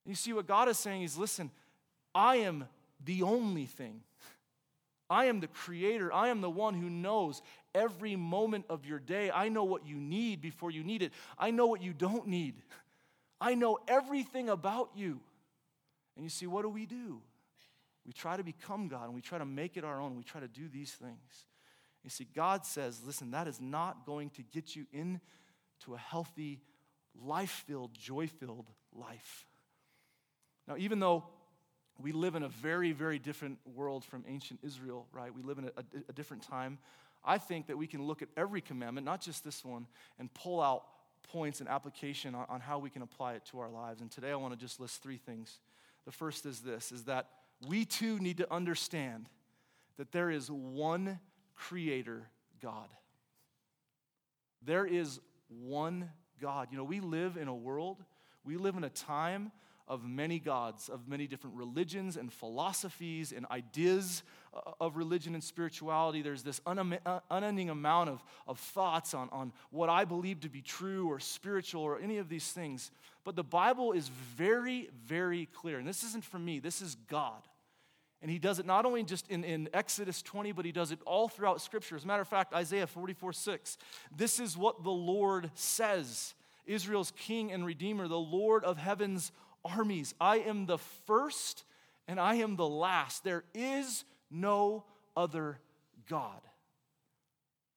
You 0.05 0.15
see, 0.15 0.33
what 0.33 0.47
God 0.47 0.67
is 0.67 0.79
saying 0.79 1.03
is 1.03 1.17
listen, 1.17 1.51
I 2.13 2.37
am 2.37 2.65
the 3.05 3.21
only 3.21 3.65
thing. 3.65 4.01
I 5.09 5.25
am 5.25 5.39
the 5.39 5.47
creator. 5.47 6.11
I 6.11 6.29
am 6.29 6.41
the 6.41 6.49
one 6.49 6.73
who 6.73 6.89
knows 6.89 7.41
every 7.73 8.15
moment 8.15 8.65
of 8.69 8.85
your 8.85 8.99
day. 8.99 9.31
I 9.31 9.49
know 9.49 9.63
what 9.63 9.85
you 9.85 9.95
need 9.95 10.41
before 10.41 10.71
you 10.71 10.83
need 10.83 11.01
it. 11.01 11.13
I 11.37 11.51
know 11.51 11.67
what 11.67 11.81
you 11.81 11.93
don't 11.93 12.27
need. 12.27 12.55
I 13.39 13.53
know 13.53 13.79
everything 13.87 14.49
about 14.49 14.89
you. 14.95 15.19
And 16.15 16.25
you 16.25 16.29
see, 16.29 16.47
what 16.47 16.63
do 16.63 16.69
we 16.69 16.85
do? 16.87 17.21
We 18.05 18.11
try 18.11 18.37
to 18.37 18.43
become 18.43 18.87
God 18.87 19.05
and 19.05 19.13
we 19.13 19.21
try 19.21 19.37
to 19.37 19.45
make 19.45 19.77
it 19.77 19.83
our 19.83 20.01
own. 20.01 20.17
We 20.17 20.23
try 20.23 20.41
to 20.41 20.47
do 20.47 20.67
these 20.67 20.91
things. 20.91 21.45
You 22.03 22.09
see, 22.09 22.27
God 22.35 22.65
says, 22.65 23.01
listen, 23.05 23.31
that 23.31 23.47
is 23.47 23.59
not 23.59 24.05
going 24.05 24.29
to 24.31 24.43
get 24.43 24.75
you 24.75 24.85
into 24.93 25.93
a 25.93 25.97
healthy, 25.97 26.61
life 27.21 27.63
filled, 27.67 27.93
joy 27.93 28.27
filled 28.27 28.67
life. 28.93 29.45
Now, 30.67 30.75
even 30.77 30.99
though 30.99 31.25
we 31.99 32.11
live 32.11 32.35
in 32.35 32.43
a 32.43 32.49
very, 32.49 32.91
very 32.91 33.19
different 33.19 33.59
world 33.65 34.05
from 34.05 34.23
ancient 34.27 34.59
Israel, 34.63 35.07
right? 35.11 35.33
We 35.33 35.41
live 35.41 35.57
in 35.57 35.65
a, 35.65 35.71
a, 35.77 35.83
a 36.09 36.13
different 36.13 36.43
time. 36.43 36.77
I 37.23 37.37
think 37.37 37.67
that 37.67 37.77
we 37.77 37.87
can 37.87 38.03
look 38.03 38.21
at 38.21 38.29
every 38.37 38.61
commandment, 38.61 39.05
not 39.05 39.21
just 39.21 39.43
this 39.43 39.65
one, 39.65 39.87
and 40.19 40.33
pull 40.33 40.61
out 40.61 40.83
points 41.23 41.59
and 41.59 41.67
application 41.67 42.35
on, 42.35 42.45
on 42.49 42.59
how 42.61 42.79
we 42.79 42.89
can 42.89 43.01
apply 43.01 43.33
it 43.33 43.45
to 43.45 43.59
our 43.59 43.69
lives. 43.69 44.01
And 44.01 44.11
today 44.11 44.31
I 44.31 44.35
want 44.35 44.53
to 44.53 44.59
just 44.59 44.79
list 44.79 45.01
three 45.01 45.17
things. 45.17 45.59
The 46.05 46.11
first 46.11 46.45
is 46.45 46.59
this 46.61 46.91
is 46.91 47.03
that 47.05 47.27
we 47.67 47.85
too 47.85 48.19
need 48.19 48.37
to 48.37 48.53
understand 48.53 49.27
that 49.97 50.11
there 50.11 50.29
is 50.29 50.49
one 50.49 51.19
creator 51.57 52.29
God. 52.61 52.87
There 54.63 54.85
is 54.85 55.19
one 55.49 56.09
God. 56.41 56.69
You 56.71 56.77
know, 56.77 56.83
we 56.83 56.99
live 56.99 57.37
in 57.37 57.47
a 57.47 57.55
world, 57.55 58.03
we 58.43 58.57
live 58.57 58.75
in 58.75 58.83
a 58.83 58.89
time 58.89 59.51
of 59.87 60.03
many 60.03 60.37
gods, 60.37 60.89
of 60.89 61.07
many 61.07 61.27
different 61.27 61.55
religions 61.55 62.17
and 62.17 62.31
philosophies 62.31 63.31
and 63.31 63.45
ideas 63.49 64.21
uh, 64.53 64.59
of 64.81 64.97
religion 64.97 65.33
and 65.33 65.41
spirituality. 65.41 66.21
There's 66.21 66.43
this 66.43 66.59
uh, 66.65 67.19
unending 67.31 67.69
amount 67.69 68.09
of, 68.09 68.23
of 68.47 68.59
thoughts 68.59 69.13
on, 69.13 69.29
on 69.31 69.53
what 69.71 69.89
I 69.89 70.03
believe 70.03 70.41
to 70.41 70.49
be 70.49 70.61
true 70.61 71.07
or 71.09 71.19
spiritual 71.19 71.83
or 71.83 71.99
any 71.99 72.17
of 72.17 72.27
these 72.27 72.51
things. 72.51 72.91
But 73.23 73.37
the 73.37 73.45
Bible 73.45 73.93
is 73.93 74.09
very, 74.09 74.89
very 75.05 75.47
clear. 75.53 75.79
And 75.79 75.87
this 75.87 76.03
isn't 76.03 76.25
for 76.25 76.39
me, 76.39 76.59
this 76.59 76.81
is 76.81 76.95
God. 77.09 77.41
And 78.21 78.31
he 78.31 78.39
does 78.39 78.57
it 78.59 78.65
not 78.65 78.85
only 78.85 79.03
just 79.03 79.29
in, 79.29 79.43
in 79.43 79.69
Exodus 79.73 80.21
20, 80.21 80.51
but 80.51 80.65
he 80.65 80.71
does 80.71 80.91
it 80.91 80.99
all 81.05 81.27
throughout 81.27 81.61
Scripture. 81.61 81.95
As 81.95 82.03
a 82.03 82.07
matter 82.07 82.21
of 82.21 82.27
fact, 82.27 82.53
Isaiah 82.53 82.87
44 82.87 83.33
6. 83.33 83.77
This 84.15 84.39
is 84.39 84.57
what 84.57 84.83
the 84.83 84.89
Lord 84.89 85.51
says 85.53 86.33
Israel's 86.65 87.11
king 87.11 87.51
and 87.51 87.65
redeemer, 87.65 88.07
the 88.07 88.17
Lord 88.17 88.63
of 88.63 88.77
heaven's 88.77 89.31
armies. 89.63 90.15
I 90.19 90.39
am 90.39 90.65
the 90.65 90.77
first 90.77 91.63
and 92.07 92.19
I 92.19 92.35
am 92.35 92.55
the 92.55 92.67
last. 92.67 93.23
There 93.23 93.43
is 93.53 94.03
no 94.31 94.85
other 95.15 95.59
God. 96.09 96.41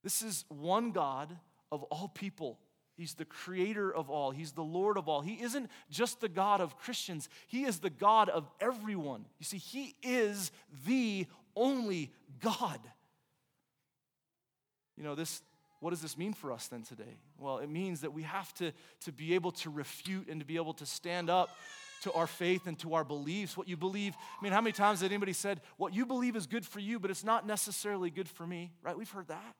This 0.02 0.22
is 0.22 0.44
one 0.48 0.92
God 0.92 1.36
of 1.70 1.82
all 1.84 2.08
people. 2.08 2.58
He's 3.00 3.14
the 3.14 3.24
creator 3.24 3.90
of 3.90 4.10
all. 4.10 4.30
He's 4.30 4.52
the 4.52 4.60
Lord 4.60 4.98
of 4.98 5.08
all. 5.08 5.22
He 5.22 5.40
isn't 5.40 5.70
just 5.90 6.20
the 6.20 6.28
God 6.28 6.60
of 6.60 6.76
Christians, 6.76 7.30
He 7.46 7.64
is 7.64 7.78
the 7.78 7.88
God 7.88 8.28
of 8.28 8.46
everyone. 8.60 9.24
You 9.38 9.44
see, 9.46 9.56
He 9.56 9.94
is 10.02 10.52
the 10.86 11.26
only 11.56 12.12
God. 12.42 12.78
You 14.98 15.04
know, 15.04 15.14
this, 15.14 15.40
what 15.80 15.90
does 15.90 16.02
this 16.02 16.18
mean 16.18 16.34
for 16.34 16.52
us 16.52 16.68
then 16.68 16.82
today? 16.82 17.16
Well, 17.38 17.56
it 17.56 17.70
means 17.70 18.02
that 18.02 18.12
we 18.12 18.24
have 18.24 18.52
to, 18.56 18.70
to 19.06 19.12
be 19.12 19.34
able 19.34 19.52
to 19.52 19.70
refute 19.70 20.28
and 20.28 20.38
to 20.40 20.46
be 20.46 20.56
able 20.56 20.74
to 20.74 20.84
stand 20.84 21.30
up 21.30 21.48
to 22.02 22.12
our 22.12 22.26
faith 22.26 22.66
and 22.66 22.78
to 22.80 22.92
our 22.92 23.04
beliefs. 23.04 23.56
What 23.56 23.66
you 23.66 23.78
believe, 23.78 24.14
I 24.38 24.44
mean, 24.44 24.52
how 24.52 24.60
many 24.60 24.72
times 24.72 25.00
has 25.00 25.08
anybody 25.08 25.32
said, 25.32 25.62
What 25.78 25.94
you 25.94 26.04
believe 26.04 26.36
is 26.36 26.46
good 26.46 26.66
for 26.66 26.80
you, 26.80 26.98
but 26.98 27.10
it's 27.10 27.24
not 27.24 27.46
necessarily 27.46 28.10
good 28.10 28.28
for 28.28 28.46
me, 28.46 28.72
right? 28.82 28.94
We've 28.94 29.10
heard 29.10 29.28
that. 29.28 29.56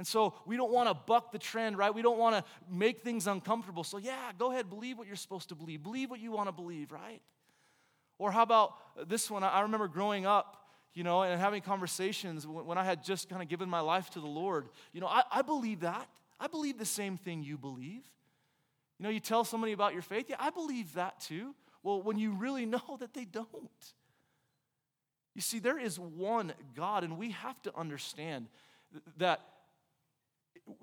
And 0.00 0.06
so 0.06 0.32
we 0.46 0.56
don't 0.56 0.72
want 0.72 0.88
to 0.88 0.94
buck 0.94 1.30
the 1.30 1.38
trend, 1.38 1.76
right? 1.76 1.94
We 1.94 2.00
don't 2.00 2.16
want 2.16 2.34
to 2.34 2.42
make 2.70 3.02
things 3.02 3.26
uncomfortable. 3.26 3.84
So, 3.84 3.98
yeah, 3.98 4.32
go 4.38 4.50
ahead, 4.50 4.70
believe 4.70 4.96
what 4.96 5.06
you're 5.06 5.14
supposed 5.14 5.50
to 5.50 5.54
believe, 5.54 5.82
believe 5.82 6.08
what 6.08 6.20
you 6.20 6.32
want 6.32 6.48
to 6.48 6.52
believe, 6.52 6.90
right? 6.90 7.20
Or 8.18 8.32
how 8.32 8.42
about 8.42 8.72
this 9.10 9.30
one? 9.30 9.44
I 9.44 9.60
remember 9.60 9.88
growing 9.88 10.24
up 10.24 10.56
you 10.94 11.04
know, 11.04 11.22
and 11.22 11.38
having 11.38 11.60
conversations 11.60 12.46
when 12.46 12.78
I 12.78 12.84
had 12.84 13.04
just 13.04 13.28
kind 13.28 13.42
of 13.42 13.48
given 13.48 13.68
my 13.68 13.80
life 13.80 14.08
to 14.10 14.20
the 14.20 14.26
Lord. 14.26 14.70
You 14.94 15.02
know, 15.02 15.06
I, 15.06 15.22
I 15.30 15.42
believe 15.42 15.80
that. 15.80 16.08
I 16.40 16.46
believe 16.46 16.78
the 16.78 16.86
same 16.86 17.18
thing 17.18 17.42
you 17.42 17.58
believe. 17.58 18.08
You 18.98 19.04
know, 19.04 19.10
you 19.10 19.20
tell 19.20 19.44
somebody 19.44 19.72
about 19.72 19.92
your 19.92 20.00
faith, 20.00 20.26
yeah, 20.30 20.36
I 20.38 20.48
believe 20.48 20.94
that 20.94 21.20
too. 21.20 21.54
Well, 21.82 22.00
when 22.00 22.18
you 22.18 22.32
really 22.32 22.64
know 22.74 22.96
that 23.00 23.12
they 23.12 23.26
don't. 23.26 23.70
You 25.34 25.42
see, 25.42 25.58
there 25.58 25.78
is 25.78 25.98
one 25.98 26.54
God, 26.74 27.04
and 27.04 27.18
we 27.18 27.32
have 27.32 27.60
to 27.64 27.76
understand 27.76 28.46
that 29.18 29.42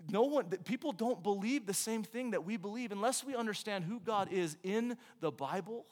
no 0.09 0.23
one 0.23 0.45
people 0.65 0.91
don't 0.91 1.21
believe 1.23 1.65
the 1.65 1.73
same 1.73 2.03
thing 2.03 2.31
that 2.31 2.45
we 2.45 2.57
believe 2.57 2.91
unless 2.91 3.23
we 3.23 3.35
understand 3.35 3.83
who 3.83 3.99
God 3.99 4.31
is 4.31 4.57
in 4.63 4.97
the 5.19 5.31
Bible. 5.31 5.85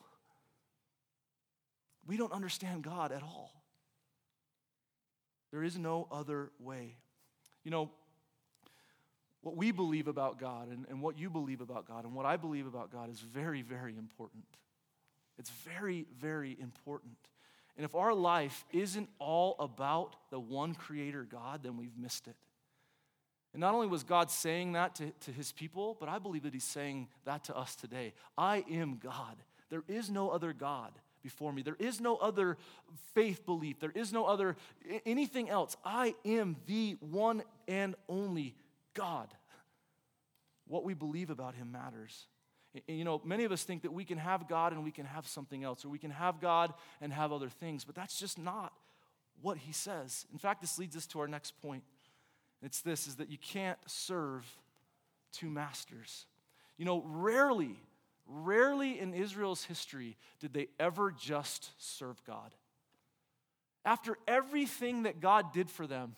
We 2.07 2.17
don't 2.17 2.31
understand 2.31 2.83
God 2.83 3.11
at 3.11 3.23
all. 3.23 3.63
There 5.51 5.63
is 5.63 5.77
no 5.77 6.07
other 6.11 6.51
way. 6.59 6.97
You 7.63 7.71
know, 7.71 7.91
what 9.41 9.55
we 9.55 9.71
believe 9.71 10.07
about 10.07 10.39
God 10.39 10.69
and, 10.69 10.85
and 10.89 11.01
what 11.01 11.17
you 11.17 11.29
believe 11.29 11.61
about 11.61 11.87
God 11.87 12.03
and 12.03 12.13
what 12.13 12.25
I 12.25 12.35
believe 12.35 12.65
about 12.65 12.91
God 12.91 13.11
is 13.11 13.19
very, 13.19 13.61
very 13.61 13.95
important. 13.97 14.45
It's 15.37 15.49
very, 15.49 16.05
very 16.19 16.57
important. 16.59 17.17
And 17.77 17.85
if 17.85 17.93
our 17.93 18.13
life 18.13 18.65
isn't 18.71 19.09
all 19.19 19.55
about 19.59 20.15
the 20.31 20.39
one 20.39 20.73
creator 20.73 21.27
God, 21.29 21.63
then 21.63 21.77
we've 21.77 21.97
missed 21.97 22.27
it. 22.27 22.35
And 23.55 23.61
not 23.61 23.73
only 23.73 23.87
was 23.87 24.03
God 24.03 24.29
saying 24.29 24.73
that 24.73 24.95
to, 24.95 25.11
to 25.21 25.31
his 25.31 25.53
people, 25.53 25.95
but 25.97 26.09
I 26.09 26.19
believe 26.19 26.43
that 26.43 26.53
he's 26.53 26.65
saying 26.65 27.07
that 27.23 27.45
to 27.45 27.55
us 27.55 27.73
today. 27.73 28.11
I 28.37 28.65
am 28.69 28.99
God. 29.01 29.37
There 29.69 29.85
is 29.87 30.09
no 30.09 30.29
other 30.29 30.51
God 30.51 30.91
before 31.23 31.53
me. 31.53 31.61
There 31.61 31.77
is 31.79 32.01
no 32.01 32.17
other 32.17 32.57
faith 33.13 33.45
belief. 33.45 33.79
There 33.79 33.93
is 33.95 34.11
no 34.11 34.25
other 34.25 34.57
anything 35.05 35.49
else. 35.49 35.77
I 35.85 36.15
am 36.25 36.57
the 36.65 36.97
one 36.99 37.43
and 37.65 37.95
only 38.09 38.55
God. 38.93 39.29
What 40.67 40.83
we 40.83 40.93
believe 40.93 41.29
about 41.29 41.55
him 41.55 41.71
matters. 41.71 42.27
You 42.89 43.05
know, 43.05 43.21
many 43.23 43.45
of 43.45 43.53
us 43.53 43.63
think 43.63 43.83
that 43.83 43.93
we 43.93 44.03
can 44.03 44.17
have 44.17 44.49
God 44.49 44.73
and 44.73 44.83
we 44.83 44.91
can 44.91 45.05
have 45.05 45.29
something 45.29 45.63
else, 45.63 45.85
or 45.85 45.87
we 45.87 45.97
can 45.97 46.11
have 46.11 46.41
God 46.41 46.73
and 46.99 47.13
have 47.13 47.31
other 47.31 47.47
things, 47.47 47.85
but 47.85 47.95
that's 47.95 48.19
just 48.19 48.37
not 48.37 48.73
what 49.41 49.57
he 49.57 49.71
says. 49.71 50.25
In 50.33 50.39
fact, 50.39 50.59
this 50.59 50.77
leads 50.77 50.97
us 50.97 51.07
to 51.07 51.21
our 51.21 51.27
next 51.29 51.51
point. 51.61 51.83
It's 52.61 52.81
this 52.81 53.07
is 53.07 53.15
that 53.17 53.29
you 53.29 53.37
can't 53.37 53.77
serve 53.85 54.45
two 55.31 55.49
masters. 55.49 56.25
You 56.77 56.85
know, 56.85 57.03
rarely, 57.05 57.79
rarely 58.27 58.99
in 58.99 59.13
Israel's 59.13 59.63
history 59.63 60.17
did 60.39 60.53
they 60.53 60.67
ever 60.79 61.11
just 61.11 61.71
serve 61.77 62.21
God. 62.25 62.53
After 63.83 64.17
everything 64.27 65.03
that 65.03 65.19
God 65.19 65.53
did 65.53 65.69
for 65.69 65.85
them, 65.85 66.15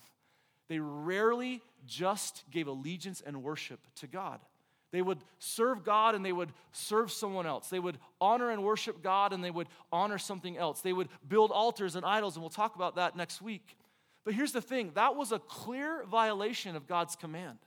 they 0.68 0.78
rarely 0.78 1.62
just 1.86 2.44
gave 2.50 2.66
allegiance 2.66 3.22
and 3.24 3.42
worship 3.42 3.80
to 3.96 4.06
God. 4.06 4.40
They 4.90 5.02
would 5.02 5.18
serve 5.38 5.84
God 5.84 6.14
and 6.14 6.24
they 6.24 6.32
would 6.32 6.50
serve 6.72 7.12
someone 7.12 7.46
else. 7.46 7.68
They 7.68 7.78
would 7.78 7.98
honor 8.20 8.50
and 8.50 8.64
worship 8.64 9.02
God 9.02 9.32
and 9.32 9.44
they 9.44 9.50
would 9.50 9.68
honor 9.92 10.16
something 10.18 10.56
else. 10.56 10.80
They 10.80 10.94
would 10.94 11.08
build 11.28 11.50
altars 11.50 11.94
and 11.94 12.06
idols, 12.06 12.36
and 12.36 12.42
we'll 12.42 12.50
talk 12.50 12.74
about 12.74 12.96
that 12.96 13.16
next 13.16 13.42
week. 13.42 13.76
But 14.24 14.34
here's 14.34 14.52
the 14.52 14.60
thing 14.60 14.92
that 14.94 15.16
was 15.16 15.32
a 15.32 15.38
clear 15.38 16.04
violation 16.04 16.76
of 16.76 16.86
God's 16.86 17.16
command. 17.16 17.58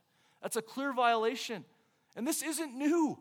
That's 0.42 0.56
a 0.56 0.62
clear 0.62 0.94
violation. 0.94 1.66
And 2.16 2.28
this 2.28 2.42
isn't 2.42 2.76
new. 2.76 3.18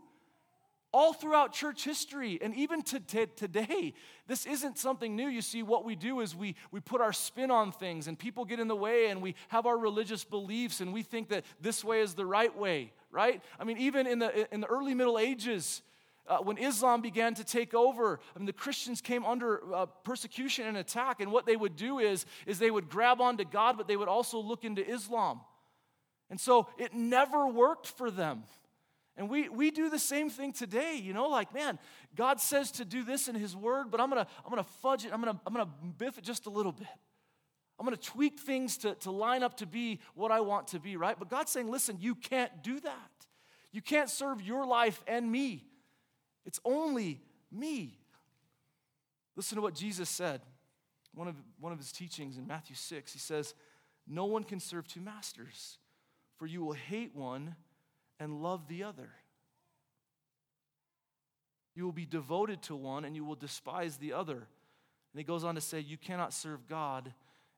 All 0.93 1.13
throughout 1.13 1.53
church 1.53 1.85
history, 1.85 2.41
and 2.43 2.53
even 2.57 2.83
to, 2.83 2.99
to, 2.99 3.27
today, 3.27 3.95
this 4.27 4.45
isn't 4.45 4.77
something 4.77 5.15
new. 5.15 5.29
You 5.29 5.41
see, 5.41 5.63
what 5.63 5.85
we 5.85 5.95
do 5.95 6.19
is 6.19 6.35
we, 6.35 6.57
we 6.73 6.81
put 6.81 7.01
our 7.01 7.13
spin 7.13 7.53
on 7.53 7.71
things, 7.71 8.09
and 8.09 8.19
people 8.19 8.45
get 8.45 8.59
in 8.59 8.67
the 8.67 8.75
way, 8.75 9.07
and 9.07 9.23
we 9.23 9.37
have 9.49 9.67
our 9.67 9.79
religious 9.79 10.25
beliefs, 10.25 10.81
and 10.81 10.93
we 10.93 11.05
think 11.05 11.29
that 11.29 11.45
this 11.61 11.85
way 11.85 12.01
is 12.01 12.15
the 12.15 12.27
right 12.27 12.57
way 12.57 12.93
right? 13.11 13.43
I 13.59 13.65
mean, 13.65 13.79
even 13.79 14.07
in 14.07 14.19
the, 14.19 14.53
in 14.53 14.61
the 14.61 14.67
early 14.67 14.95
Middle 14.95 15.19
Ages, 15.19 15.83
uh, 16.31 16.39
when 16.39 16.57
Islam 16.59 17.03
began 17.03 17.35
to 17.35 17.45
take 17.45 17.75
over, 17.75 18.21
I 18.35 18.39
mean, 18.39 18.47
the 18.47 18.53
Christians 18.53 19.01
came 19.01 19.25
under 19.25 19.75
uh, 19.75 19.87
persecution 20.05 20.67
and 20.67 20.77
attack, 20.77 21.21
and 21.21 21.33
what 21.33 21.45
they 21.45 21.57
would 21.57 21.75
do 21.75 21.99
is, 21.99 22.25
is 22.47 22.61
they 22.61 22.71
would 22.71 22.89
grab 22.89 23.21
onto 23.21 23.45
God, 23.45 23.77
but 23.77 23.89
they 23.89 23.97
would 23.97 24.09
also 24.09 24.39
look 24.39 24.65
into 24.65 24.89
Islam. 24.89 25.41
And 26.31 26.41
so 26.41 26.69
it 26.79 26.95
never 26.95 27.49
worked 27.49 27.89
for 27.89 28.13
them. 28.13 28.45
And 29.17 29.29
we, 29.29 29.49
we 29.49 29.73
do 29.73 29.91
the 29.91 29.99
same 29.99 30.31
thing 30.31 30.53
today, 30.53 30.95
you 30.95 31.13
know, 31.13 31.29
like, 31.29 31.53
man, 31.53 31.81
God 32.15 32.41
says 32.41 32.71
to 32.73 32.85
do 32.85 33.03
this 33.03 33.27
in 33.27 33.35
His 33.35 33.57
Word, 33.57 33.91
but 33.91 34.01
I'm 34.01 34.09
gonna, 34.09 34.27
I'm 34.45 34.51
gonna 34.51 34.63
fudge 34.63 35.05
it, 35.05 35.13
I'm 35.13 35.21
gonna, 35.21 35.39
I'm 35.45 35.53
gonna 35.53 35.69
biff 35.99 36.17
it 36.17 36.23
just 36.23 36.47
a 36.47 36.51
little 36.51 36.73
bit. 36.73 36.87
I'm 37.79 37.85
gonna 37.85 37.97
tweak 37.97 38.39
things 38.39 38.79
to, 38.79 38.95
to 38.95 39.11
line 39.11 39.43
up 39.43 39.57
to 39.57 39.67
be 39.67 39.99
what 40.15 40.31
I 40.31 40.41
want 40.41 40.69
to 40.69 40.79
be, 40.79 40.97
right? 40.97 41.19
But 41.19 41.29
God's 41.29 41.51
saying, 41.51 41.69
listen, 41.69 41.97
you 41.99 42.15
can't 42.15 42.63
do 42.63 42.79
that. 42.81 43.11
You 43.73 43.83
can't 43.83 44.09
serve 44.09 44.41
your 44.41 44.65
life 44.65 45.03
and 45.09 45.31
me. 45.31 45.70
It's 46.45 46.61
only 46.65 47.21
me. 47.51 47.99
Listen 49.37 49.57
to 49.57 49.63
what 49.63 49.75
Jesus 49.75 50.09
said. 50.09 50.41
One 51.15 51.29
of, 51.29 51.35
one 51.59 51.73
of 51.73 51.79
his 51.79 51.93
teachings 51.93 52.39
in 52.39 52.47
Matthew 52.47 52.77
6, 52.77 53.13
he 53.13 53.19
says, 53.19 53.55
No 54.07 54.27
one 54.27 54.45
can 54.45 54.61
serve 54.61 54.87
two 54.87 55.01
masters, 55.01 55.79
for 56.37 56.47
you 56.47 56.63
will 56.63 56.73
hate 56.73 57.15
one 57.15 57.57
and 58.19 58.43
love 58.43 58.69
the 58.69 58.85
other. 58.85 59.11
You 61.75 61.85
will 61.85 61.93
be 61.93 62.07
devoted 62.07 62.63
to 62.65 62.77
one 62.77 63.05
and 63.05 63.17
you 63.17 63.25
will 63.25 63.35
despise 63.35 63.97
the 63.97 64.13
other. 64.13 64.35
And 64.37 65.19
he 65.19 65.25
goes 65.25 65.45
on 65.45 65.55
to 65.55 65.61
say, 65.61 65.81
You 65.81 65.97
cannot 65.97 66.33
serve 66.33 66.67
God 66.69 67.13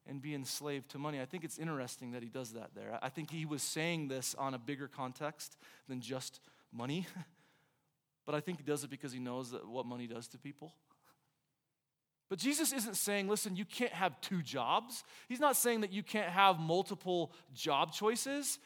and 0.07 0.21
be 0.21 0.35
enslaved 0.35 0.91
to 0.91 0.99
money. 0.99 1.21
I 1.21 1.25
think 1.25 1.45
it's 1.45 1.59
interesting 1.59 2.13
that 2.13 2.23
he 2.23 2.29
does 2.29 2.53
that 2.53 2.71
there. 2.75 2.99
I 3.03 3.09
think 3.09 3.31
he 3.31 3.45
was 3.45 3.63
saying 3.63 4.09
this 4.09 4.35
on 4.37 4.55
a 4.55 4.59
bigger 4.59 4.89
context 4.89 5.57
than 5.89 6.01
just 6.01 6.41
money. 6.73 7.07
but 8.25 8.35
I 8.35 8.41
think 8.41 8.59
he 8.59 8.65
does 8.65 8.85
it 8.85 8.91
because 8.91 9.13
he 9.13 9.19
knows 9.19 9.51
that 9.51 9.67
what 9.67 9.87
money 9.87 10.07
does 10.07 10.29
to 10.29 10.39
people. 10.39 10.75
But 12.29 12.39
Jesus 12.39 12.73
isn't 12.73 12.97
saying, 12.97 13.29
listen, 13.29 13.57
you 13.57 13.67
can't 13.67 13.93
have 13.93 14.19
two 14.23 14.41
jobs. 14.41 15.05
He's 15.29 15.41
not 15.41 15.55
saying 15.55 15.83
that 15.83 15.93
you 15.93 16.03
can't 16.03 16.31
have 16.31 16.59
multiple 16.59 17.33
job 17.55 17.93
choices. 17.93 18.59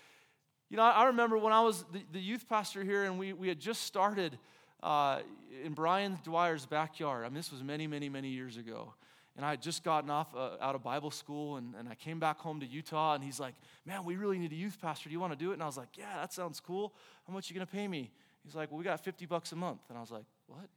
You 0.70 0.76
know, 0.76 0.84
I 0.84 1.06
remember 1.06 1.36
when 1.36 1.52
I 1.52 1.62
was 1.62 1.84
the, 1.92 2.02
the 2.12 2.20
youth 2.20 2.48
pastor 2.48 2.84
here 2.84 3.04
and 3.04 3.18
we, 3.18 3.32
we 3.32 3.48
had 3.48 3.58
just 3.58 3.82
started 3.82 4.38
uh, 4.82 5.20
in 5.64 5.72
Brian 5.72 6.18
Dwyer's 6.24 6.64
backyard. 6.64 7.24
I 7.24 7.28
mean, 7.28 7.34
this 7.34 7.50
was 7.50 7.62
many, 7.62 7.88
many, 7.88 8.08
many 8.08 8.28
years 8.28 8.56
ago. 8.56 8.94
And 9.36 9.44
I 9.44 9.50
had 9.50 9.62
just 9.62 9.82
gotten 9.82 10.10
off 10.10 10.34
uh, 10.34 10.50
out 10.60 10.74
of 10.74 10.82
Bible 10.82 11.10
school 11.10 11.56
and, 11.56 11.74
and 11.74 11.88
I 11.88 11.94
came 11.94 12.18
back 12.18 12.38
home 12.38 12.60
to 12.60 12.66
Utah 12.66 13.14
and 13.14 13.24
he's 13.24 13.40
like, 13.40 13.54
man, 13.84 14.04
we 14.04 14.16
really 14.16 14.38
need 14.38 14.52
a 14.52 14.56
youth 14.56 14.80
pastor. 14.80 15.08
Do 15.08 15.12
you 15.12 15.20
want 15.20 15.32
to 15.32 15.38
do 15.38 15.50
it? 15.50 15.54
And 15.54 15.62
I 15.62 15.66
was 15.66 15.76
like, 15.76 15.98
yeah, 15.98 16.16
that 16.20 16.32
sounds 16.32 16.60
cool. 16.60 16.94
How 17.26 17.34
much 17.34 17.50
are 17.50 17.54
you 17.54 17.58
going 17.58 17.66
to 17.66 17.72
pay 17.72 17.88
me? 17.88 18.12
He's 18.46 18.54
like, 18.54 18.70
well, 18.70 18.78
we 18.78 18.84
got 18.84 19.04
50 19.04 19.26
bucks 19.26 19.52
a 19.52 19.56
month. 19.56 19.80
And 19.88 19.98
I 19.98 20.00
was 20.00 20.10
like, 20.10 20.24
what? 20.46 20.68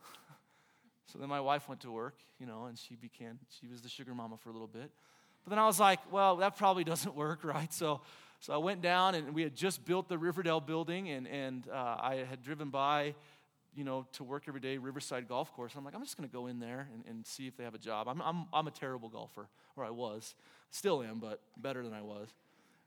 so 1.06 1.18
then 1.18 1.28
my 1.28 1.40
wife 1.40 1.68
went 1.68 1.82
to 1.82 1.90
work, 1.90 2.14
you 2.38 2.46
know, 2.46 2.64
and 2.64 2.78
she 2.78 2.94
became, 2.94 3.38
she 3.60 3.66
was 3.66 3.82
the 3.82 3.88
sugar 3.88 4.14
mama 4.14 4.36
for 4.38 4.48
a 4.48 4.52
little 4.52 4.68
bit. 4.68 4.90
But 5.44 5.50
then 5.50 5.58
I 5.58 5.66
was 5.66 5.78
like, 5.78 5.98
well, 6.10 6.36
that 6.36 6.56
probably 6.56 6.84
doesn't 6.84 7.14
work, 7.14 7.40
right? 7.44 7.72
So 7.72 8.00
so 8.44 8.52
I 8.52 8.58
went 8.58 8.82
down, 8.82 9.14
and 9.14 9.34
we 9.34 9.42
had 9.42 9.54
just 9.54 9.86
built 9.86 10.06
the 10.06 10.18
Riverdale 10.18 10.60
building, 10.60 11.08
and, 11.08 11.26
and 11.26 11.66
uh, 11.72 11.96
I 11.98 12.26
had 12.28 12.42
driven 12.42 12.68
by, 12.68 13.14
you 13.74 13.84
know, 13.84 14.06
to 14.12 14.22
work 14.22 14.44
every 14.48 14.60
day, 14.60 14.76
Riverside 14.76 15.26
Golf 15.26 15.50
Course. 15.54 15.72
I'm 15.78 15.82
like, 15.82 15.94
I'm 15.94 16.02
just 16.02 16.18
going 16.18 16.28
to 16.28 16.32
go 16.32 16.46
in 16.46 16.58
there 16.60 16.86
and, 16.92 17.04
and 17.08 17.26
see 17.26 17.46
if 17.46 17.56
they 17.56 17.64
have 17.64 17.74
a 17.74 17.78
job. 17.78 18.06
I'm, 18.06 18.20
I'm, 18.20 18.44
I'm 18.52 18.66
a 18.66 18.70
terrible 18.70 19.08
golfer, 19.08 19.48
or 19.76 19.86
I 19.86 19.88
was. 19.88 20.34
Still 20.70 21.02
am, 21.02 21.20
but 21.20 21.40
better 21.56 21.82
than 21.82 21.94
I 21.94 22.02
was. 22.02 22.28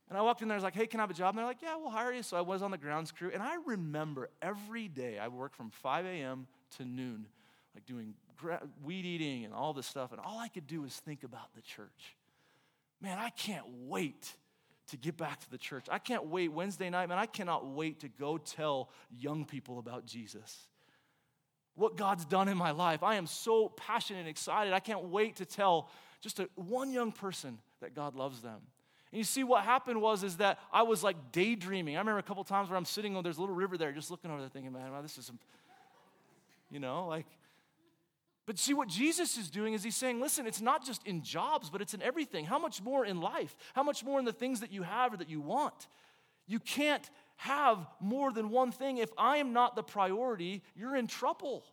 And 0.10 0.17
I 0.17 0.22
walked 0.22 0.41
in 0.41 0.48
there, 0.48 0.56
I 0.56 0.58
was 0.58 0.63
like, 0.63 0.76
hey, 0.76 0.88
can 0.88 1.00
I 1.00 1.04
have 1.04 1.10
a 1.10 1.13
job? 1.13 1.30
And 1.30 1.39
they're 1.39 1.46
like, 1.46 1.62
yeah, 1.62 1.76
we'll 1.76 1.89
hire 1.89 2.13
you. 2.13 2.24
So 2.24 2.38
I 2.38 2.41
was 2.41 2.62
on 2.62 2.72
the 2.72 2.78
grounds 2.78 3.12
crew. 3.12 3.30
And 3.34 3.43
I 3.43 3.58
remember 3.65 4.30
every 4.41 4.88
day 4.88 5.20
I 5.20 5.28
worked 5.28 5.56
from 5.56 5.70
5 5.70 6.06
a.m. 6.06 6.48
to 6.78 6.86
noon, 6.86 7.26
like 7.76 7.86
doing 7.86 8.13
weed 8.84 9.06
eating 9.06 9.43
and 9.43 9.54
all 9.54 9.74
this 9.74 9.86
stuff. 9.86 10.12
And 10.12 10.22
all 10.22 10.39
I 10.39 10.48
could 10.48 10.65
do 10.65 10.82
was 10.82 10.93
think 10.93 11.24
about 11.24 11.54
the 11.56 11.62
church. 11.62 12.15
Man, 13.02 13.17
I 13.17 13.30
can't 13.30 13.65
wait 13.86 14.34
to 14.88 14.98
get 14.98 15.17
back 15.17 15.41
to 15.41 15.52
the 15.52 15.58
church. 15.58 15.86
I 15.91 16.00
can't 16.00 16.28
wait 16.28 16.50
Wednesday 16.50 16.89
night, 16.89 17.10
man. 17.10 17.17
I 17.17 17.26
cannot 17.26 17.67
wait 17.67 18.00
to 18.02 18.08
go 18.08 18.38
tell 18.38 18.89
young 19.12 19.46
people 19.46 19.80
about 19.80 20.06
Jesus. 20.06 20.67
What 21.76 21.98
God's 21.98 22.26
done 22.26 22.48
in 22.48 22.58
my 22.58 22.72
life. 22.72 23.04
I 23.04 23.15
am 23.15 23.28
so 23.28 23.70
passionate 23.70 24.20
and 24.20 24.30
excited. 24.30 24.74
I 24.74 24.80
can't 24.80 25.06
wait 25.06 25.36
to 25.38 25.46
tell 25.46 25.89
just 26.22 26.39
a, 26.39 26.50
one 26.56 26.91
young 26.91 27.12
person 27.12 27.60
that 27.82 27.93
God 27.93 28.15
loves 28.15 28.41
them. 28.41 28.62
And 29.12 29.17
you 29.17 29.24
see, 29.24 29.43
what 29.43 29.63
happened 29.63 30.02
was 30.02 30.24
is 30.24 30.38
that 30.38 30.60
I 30.72 30.84
was 30.84 31.04
like 31.04 31.32
daydreaming. 31.32 31.96
I 31.96 32.00
remember 32.00 32.20
a 32.20 32.24
couple 32.24 32.43
times 32.43 32.70
where 32.70 32.78
I'm 32.78 32.86
sitting 32.86 33.15
on 33.15 33.24
there's 33.24 33.38
a 33.38 33.41
little 33.41 33.56
river 33.56 33.78
there, 33.78 33.91
just 33.91 34.12
looking 34.12 34.32
over 34.32 34.39
there, 34.39 34.50
thinking, 34.50 34.74
man, 34.74 34.91
wow, 34.91 35.02
this 35.02 35.17
is 35.17 35.32
you 36.70 36.80
know, 36.80 37.08
like 37.08 37.26
but 38.48 38.58
see, 38.58 38.74
what 38.74 38.88
Jesus 38.88 39.38
is 39.38 39.50
doing 39.50 39.74
is 39.74 39.84
he's 39.84 39.98
saying, 39.98 40.22
listen, 40.22 40.48
it's 40.48 40.62
not 40.62 40.84
just 40.84 41.06
in 41.06 41.22
jobs, 41.22 41.70
but 41.70 41.82
it's 41.82 41.93
in 41.93 42.02
everything. 42.02 42.46
How 42.46 42.58
much 42.58 42.82
more 42.82 43.06
in 43.06 43.20
life? 43.20 43.54
How 43.74 43.84
much 43.84 44.06
more 44.06 44.20
in 44.20 44.26
the 44.26 44.32
things 44.32 44.62
that 44.62 44.72
you 44.72 44.84
have 44.84 45.13
or 45.13 45.17
that 45.17 45.30
you 45.30 45.41
want? 45.41 45.89
You 46.48 46.60
can't 46.60 47.08
have 47.36 47.86
more 48.00 48.32
than 48.32 48.50
one 48.50 48.72
thing. 48.72 49.00
If 49.00 49.12
I 49.17 49.38
am 49.38 49.52
not 49.52 49.76
the 49.76 49.84
priority, 49.84 50.63
you're 50.78 50.96
in 50.96 51.08
trouble. 51.08 51.65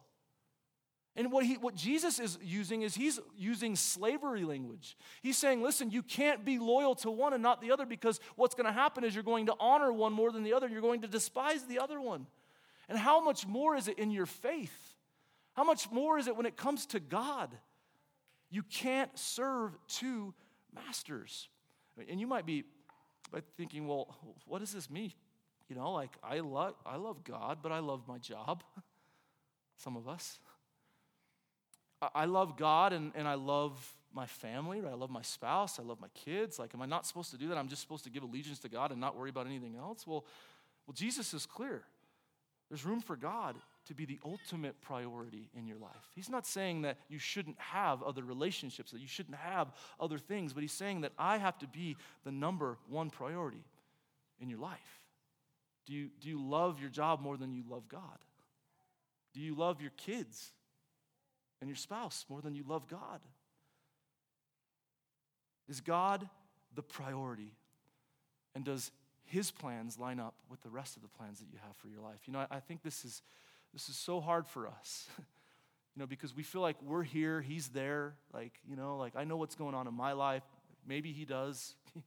And 1.16 1.30
what, 1.30 1.44
he, 1.44 1.54
what 1.54 1.76
Jesus 1.76 2.18
is 2.18 2.38
using 2.42 2.82
is 2.82 2.94
he's 2.94 3.20
using 3.36 3.76
slavery 3.76 4.42
language. 4.42 4.96
He's 5.22 5.38
saying, 5.38 5.62
listen, 5.62 5.90
you 5.90 6.02
can't 6.02 6.44
be 6.44 6.58
loyal 6.58 6.96
to 6.96 7.10
one 7.10 7.32
and 7.32 7.42
not 7.42 7.60
the 7.60 7.70
other 7.70 7.86
because 7.86 8.18
what's 8.34 8.56
going 8.56 8.66
to 8.66 8.72
happen 8.72 9.04
is 9.04 9.14
you're 9.14 9.22
going 9.22 9.46
to 9.46 9.54
honor 9.60 9.92
one 9.92 10.12
more 10.12 10.32
than 10.32 10.42
the 10.42 10.54
other, 10.54 10.66
and 10.66 10.72
you're 10.72 10.82
going 10.82 11.02
to 11.02 11.08
despise 11.08 11.64
the 11.64 11.78
other 11.78 12.00
one. 12.00 12.26
And 12.88 12.98
how 12.98 13.22
much 13.22 13.46
more 13.46 13.76
is 13.76 13.86
it 13.86 13.98
in 13.98 14.10
your 14.10 14.26
faith? 14.26 14.76
How 15.54 15.62
much 15.62 15.90
more 15.90 16.18
is 16.18 16.26
it 16.26 16.36
when 16.36 16.46
it 16.46 16.56
comes 16.56 16.86
to 16.86 17.00
God? 17.00 17.56
You 18.50 18.64
can't 18.64 19.16
serve 19.16 19.76
two 19.86 20.34
masters. 20.74 21.48
And 22.08 22.20
you 22.20 22.26
might 22.26 22.44
be 22.44 22.64
thinking, 23.56 23.86
well, 23.86 24.16
what 24.46 24.58
does 24.58 24.72
this 24.72 24.90
mean? 24.90 25.12
You 25.68 25.76
know, 25.76 25.92
like 25.92 26.10
I 26.22 26.40
love 26.40 26.74
I 26.84 26.96
love 26.96 27.24
God, 27.24 27.58
but 27.62 27.72
I 27.72 27.78
love 27.78 28.02
my 28.06 28.18
job. 28.18 28.62
Some 29.76 29.96
of 29.96 30.08
us. 30.08 30.38
I 32.14 32.24
love 32.24 32.56
God 32.56 32.92
and, 32.92 33.12
and 33.14 33.28
I 33.28 33.34
love 33.34 33.72
my 34.14 34.26
family, 34.26 34.80
right? 34.80 34.92
I 34.92 34.96
love 34.96 35.10
my 35.10 35.22
spouse, 35.22 35.78
I 35.78 35.82
love 35.82 36.00
my 36.00 36.08
kids. 36.14 36.58
Like, 36.58 36.74
am 36.74 36.82
I 36.82 36.86
not 36.86 37.06
supposed 37.06 37.30
to 37.32 37.36
do 37.36 37.48
that? 37.48 37.58
I'm 37.58 37.68
just 37.68 37.82
supposed 37.82 38.04
to 38.04 38.10
give 38.10 38.22
allegiance 38.22 38.58
to 38.60 38.68
God 38.68 38.92
and 38.92 39.00
not 39.00 39.16
worry 39.16 39.30
about 39.30 39.46
anything 39.46 39.76
else? 39.76 40.06
Well, 40.06 40.24
well, 40.86 40.94
Jesus 40.94 41.34
is 41.34 41.46
clear. 41.46 41.82
There's 42.68 42.84
room 42.84 43.00
for 43.00 43.16
God 43.16 43.56
to 43.86 43.94
be 43.94 44.04
the 44.06 44.18
ultimate 44.24 44.80
priority 44.80 45.50
in 45.56 45.66
your 45.66 45.76
life. 45.78 46.10
He's 46.14 46.30
not 46.30 46.46
saying 46.46 46.82
that 46.82 46.96
you 47.08 47.18
shouldn't 47.18 47.58
have 47.58 48.02
other 48.02 48.22
relationships, 48.22 48.90
that 48.92 49.00
you 49.00 49.08
shouldn't 49.08 49.36
have 49.36 49.68
other 50.00 50.18
things, 50.18 50.52
but 50.52 50.62
he's 50.62 50.72
saying 50.72 51.02
that 51.02 51.12
I 51.18 51.38
have 51.38 51.58
to 51.58 51.66
be 51.66 51.96
the 52.24 52.32
number 52.32 52.78
one 52.88 53.10
priority 53.10 53.64
in 54.40 54.48
your 54.48 54.58
life. 54.58 55.00
Do 55.86 55.92
you, 55.92 56.08
do 56.20 56.28
you 56.28 56.42
love 56.42 56.80
your 56.80 56.88
job 56.88 57.20
more 57.20 57.36
than 57.36 57.52
you 57.52 57.62
love 57.68 57.88
God? 57.88 58.18
Do 59.34 59.40
you 59.40 59.54
love 59.54 59.82
your 59.82 59.92
kids 59.96 60.52
and 61.64 61.68
your 61.70 61.76
spouse 61.76 62.26
more 62.28 62.42
than 62.42 62.54
you 62.54 62.62
love 62.68 62.86
God? 62.88 63.20
Is 65.66 65.80
God 65.80 66.28
the 66.74 66.82
priority? 66.82 67.54
And 68.54 68.66
does 68.66 68.92
his 69.24 69.50
plans 69.50 69.98
line 69.98 70.20
up 70.20 70.34
with 70.50 70.60
the 70.60 70.68
rest 70.68 70.94
of 70.94 71.00
the 71.00 71.08
plans 71.08 71.38
that 71.38 71.46
you 71.50 71.58
have 71.66 71.74
for 71.76 71.88
your 71.88 72.00
life? 72.00 72.20
You 72.26 72.34
know, 72.34 72.40
I, 72.40 72.56
I 72.56 72.60
think 72.60 72.82
this 72.82 73.02
is 73.02 73.22
this 73.72 73.88
is 73.88 73.96
so 73.96 74.20
hard 74.20 74.46
for 74.46 74.68
us. 74.68 75.08
you 75.18 76.00
know, 76.00 76.06
because 76.06 76.36
we 76.36 76.42
feel 76.42 76.60
like 76.60 76.76
we're 76.82 77.02
here, 77.02 77.40
he's 77.40 77.68
there. 77.68 78.14
Like, 78.34 78.52
you 78.68 78.76
know, 78.76 78.98
like 78.98 79.16
I 79.16 79.24
know 79.24 79.38
what's 79.38 79.54
going 79.54 79.74
on 79.74 79.88
in 79.88 79.94
my 79.94 80.12
life. 80.12 80.42
Maybe 80.86 81.12
he 81.12 81.24
does. 81.24 81.76
I 81.96 82.00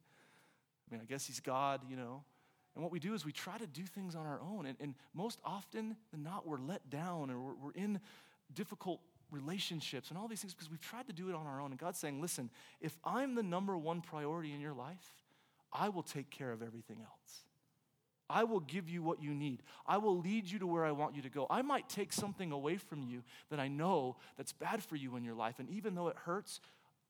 mean, 0.91 1.01
I 1.01 1.05
guess 1.05 1.25
he's 1.25 1.39
God, 1.39 1.81
you 1.89 1.95
know. 1.95 2.23
And 2.75 2.83
what 2.83 2.91
we 2.91 2.99
do 2.99 3.15
is 3.15 3.25
we 3.25 3.31
try 3.31 3.57
to 3.57 3.65
do 3.65 3.81
things 3.81 4.13
on 4.13 4.27
our 4.27 4.39
own. 4.39 4.67
And, 4.67 4.77
and 4.79 4.93
most 5.15 5.39
often 5.43 5.95
than 6.11 6.21
not, 6.21 6.45
we're 6.45 6.59
let 6.59 6.91
down 6.91 7.31
or 7.31 7.39
we're, 7.39 7.55
we're 7.55 7.71
in 7.71 7.99
difficult 8.53 9.01
relationships 9.31 10.09
and 10.09 10.17
all 10.17 10.27
these 10.27 10.41
things 10.41 10.53
because 10.53 10.69
we've 10.69 10.81
tried 10.81 11.07
to 11.07 11.13
do 11.13 11.29
it 11.29 11.35
on 11.35 11.45
our 11.45 11.61
own. 11.61 11.71
And 11.71 11.79
God's 11.79 11.99
saying, 11.99 12.21
listen, 12.21 12.49
if 12.81 12.97
I'm 13.03 13.35
the 13.35 13.43
number 13.43 13.77
one 13.77 14.01
priority 14.01 14.53
in 14.53 14.61
your 14.61 14.73
life, 14.73 15.13
I 15.71 15.89
will 15.89 16.03
take 16.03 16.29
care 16.29 16.51
of 16.51 16.61
everything 16.61 16.97
else. 17.01 17.41
I 18.29 18.43
will 18.43 18.59
give 18.59 18.89
you 18.89 19.01
what 19.01 19.21
you 19.21 19.33
need. 19.33 19.63
I 19.85 19.97
will 19.97 20.19
lead 20.19 20.49
you 20.49 20.59
to 20.59 20.67
where 20.67 20.83
I 20.83 20.91
want 20.91 21.15
you 21.15 21.21
to 21.21 21.29
go. 21.29 21.47
I 21.49 21.61
might 21.61 21.87
take 21.87 22.11
something 22.11 22.51
away 22.51 22.77
from 22.77 23.03
you 23.03 23.23
that 23.49 23.59
I 23.59 23.69
know 23.69 24.17
that's 24.35 24.51
bad 24.51 24.83
for 24.83 24.97
you 24.97 25.15
in 25.15 25.23
your 25.23 25.35
life. 25.35 25.59
And 25.59 25.69
even 25.69 25.95
though 25.95 26.09
it 26.09 26.17
hurts, 26.17 26.59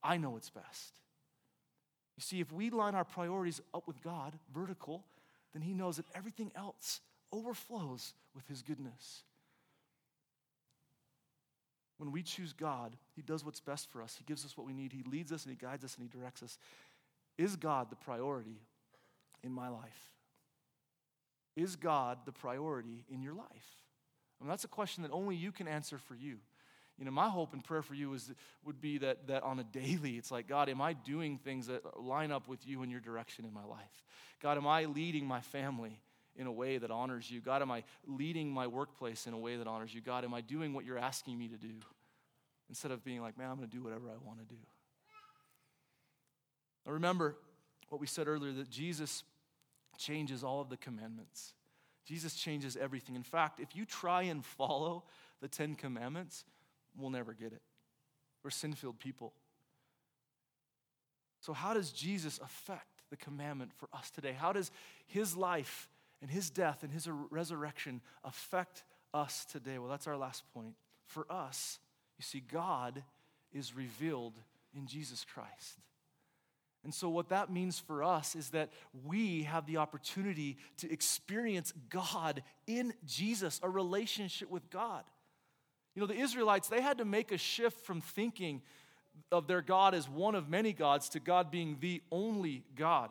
I 0.04 0.18
know 0.18 0.38
it's 0.38 0.52
best. 0.52 1.00
You 2.18 2.22
see, 2.22 2.40
if 2.40 2.52
we 2.52 2.70
line 2.70 2.94
our 2.94 3.04
priorities 3.04 3.62
up 3.74 3.88
with 3.88 4.02
God, 4.04 4.34
vertical, 4.54 5.06
then 5.54 5.62
He 5.62 5.74
knows 5.74 5.98
that 5.98 6.06
everything 6.14 6.52
else 6.56 7.00
overflows 7.32 8.14
with 8.36 8.48
His 8.48 8.62
goodness. 8.62 9.24
When 11.98 12.12
we 12.12 12.22
choose 12.22 12.54
God, 12.54 12.96
He 13.16 13.22
does 13.22 13.44
what's 13.44 13.60
best 13.60 13.90
for 13.92 14.02
us. 14.02 14.16
He 14.18 14.24
gives 14.24 14.46
us 14.46 14.56
what 14.56 14.68
we 14.68 14.74
need. 14.74 14.94
He 14.94 15.04
leads 15.04 15.32
us 15.32 15.46
and 15.46 15.52
He 15.52 15.58
guides 15.58 15.84
us 15.84 15.96
and 15.96 16.04
He 16.04 16.10
directs 16.10 16.44
us. 16.44 16.58
Is 17.38 17.56
God 17.56 17.90
the 17.90 17.96
priority 17.96 18.62
in 19.44 19.52
my 19.52 19.70
life? 19.70 20.12
Is 21.56 21.76
God 21.76 22.20
the 22.26 22.32
priority 22.32 23.04
in 23.10 23.22
your 23.22 23.34
life? 23.34 23.48
I 24.40 24.44
mean, 24.44 24.50
that's 24.50 24.64
a 24.64 24.70
question 24.70 25.04
that 25.04 25.12
only 25.12 25.36
you 25.36 25.52
can 25.52 25.68
answer 25.68 25.98
for 25.98 26.16
you. 26.16 26.38
You 27.00 27.06
know, 27.06 27.12
my 27.12 27.30
hope 27.30 27.54
and 27.54 27.64
prayer 27.64 27.84
for 27.84 27.94
you 27.94 28.14
is, 28.14 28.32
would 28.66 28.82
be 28.82 28.98
that, 29.00 29.28
that 29.28 29.44
on 29.44 29.60
a 29.60 29.64
daily, 29.72 30.18
it's 30.18 30.32
like, 30.32 30.48
God, 30.48 30.70
am 30.70 30.82
I 30.82 30.94
doing 30.94 31.38
things 31.38 31.68
that 31.68 32.00
line 32.00 32.32
up 32.32 32.48
with 32.48 32.66
you 32.66 32.82
and 32.84 32.92
your 32.92 33.02
direction 33.02 33.46
in 33.46 33.54
my 33.54 33.64
life? 33.64 34.04
God, 34.42 34.58
am 34.58 34.68
I 34.68 34.86
leading 34.86 35.26
my 35.26 35.42
family 35.42 36.00
in 36.38 36.48
a 36.48 36.52
way 36.52 36.78
that 36.78 36.92
honors 36.92 37.30
you? 37.30 37.42
God, 37.42 37.62
am 37.62 37.72
I 37.72 37.84
leading 38.06 38.52
my 38.52 38.68
workplace 38.68 39.28
in 39.28 39.34
a 39.34 39.38
way 39.38 39.58
that 39.58 39.68
honors 39.68 39.94
you? 39.94 40.02
God, 40.02 40.24
am 40.24 40.34
I 40.34 40.42
doing 40.42 40.74
what 40.74 40.86
you're 40.86 40.98
asking 40.98 41.38
me 41.38 41.48
to 41.48 41.58
do? 41.58 41.74
Instead 42.70 42.92
of 42.92 43.04
being 43.04 43.22
like, 43.22 43.38
man, 43.38 43.50
I'm 43.50 43.58
going 43.58 43.70
to 43.70 43.76
do 43.76 43.84
whatever 43.84 44.08
I 44.10 44.26
want 44.26 44.40
to 44.40 44.46
do. 44.46 44.60
Now 46.86 46.94
remember 46.94 47.36
what 47.90 48.00
we 48.00 48.08
said 48.08 48.28
earlier 48.28 48.54
that 48.54 48.70
Jesus 48.70 49.24
changes 49.98 50.44
all 50.44 50.62
of 50.62 50.70
the 50.70 50.78
commandments. 50.78 51.54
Jesus 52.06 52.36
changes 52.36 52.78
everything. 52.78 53.16
In 53.16 53.24
fact, 53.24 53.60
if 53.60 53.76
you 53.76 53.86
try 53.86 54.24
and 54.24 54.46
follow 54.46 55.04
the 55.42 55.48
Ten 55.48 55.76
Commandments, 55.76 56.46
we'll 56.96 57.10
never 57.10 57.34
get 57.34 57.52
it. 57.52 57.62
We're 58.44 58.50
sin 58.50 58.74
filled 58.74 59.00
people. 59.00 59.34
So, 61.42 61.54
how 61.54 61.74
does 61.74 61.92
Jesus 61.92 62.40
affect 62.40 63.04
the 63.10 63.18
commandment 63.18 63.72
for 63.76 63.90
us 63.94 64.10
today? 64.10 64.34
How 64.34 64.54
does 64.54 64.72
his 65.06 65.36
life 65.36 65.90
and 66.22 66.32
his 66.32 66.50
death 66.50 66.84
and 66.84 66.92
his 66.92 67.08
resurrection 67.30 68.02
affect 68.24 68.84
us 69.14 69.46
today? 69.46 69.78
Well, 69.78 69.90
that's 69.90 70.08
our 70.08 70.18
last 70.18 70.44
point. 70.54 70.76
For 71.06 71.26
us, 71.32 71.80
you 72.18 72.24
see, 72.24 72.40
God 72.40 73.04
is 73.54 73.76
revealed 73.76 74.34
in 74.76 74.88
Jesus 74.88 75.26
Christ. 75.34 75.80
And 76.84 76.94
so, 76.94 77.10
what 77.10 77.30
that 77.30 77.52
means 77.52 77.80
for 77.80 78.04
us 78.04 78.36
is 78.36 78.52
that 78.52 78.72
we 79.06 79.44
have 79.44 79.66
the 79.66 79.78
opportunity 79.78 80.58
to 80.78 80.92
experience 80.92 81.74
God 81.90 82.44
in 82.66 82.94
Jesus, 83.06 83.60
a 83.64 83.70
relationship 83.70 84.50
with 84.50 84.70
God. 84.70 85.04
You 85.96 86.02
know, 86.02 86.08
the 86.08 86.20
Israelites, 86.20 86.70
they 86.70 86.82
had 86.82 87.00
to 87.00 87.06
make 87.06 87.32
a 87.32 87.38
shift 87.38 87.86
from 87.86 88.02
thinking 88.02 88.62
of 89.32 89.48
their 89.48 89.62
God 89.62 89.96
as 89.96 90.08
one 90.08 90.36
of 90.36 90.48
many 90.48 90.72
gods 90.74 91.10
to 91.10 91.20
God 91.20 91.52
being 91.52 91.78
the 91.80 92.02
only 92.12 92.64
God. 92.76 93.10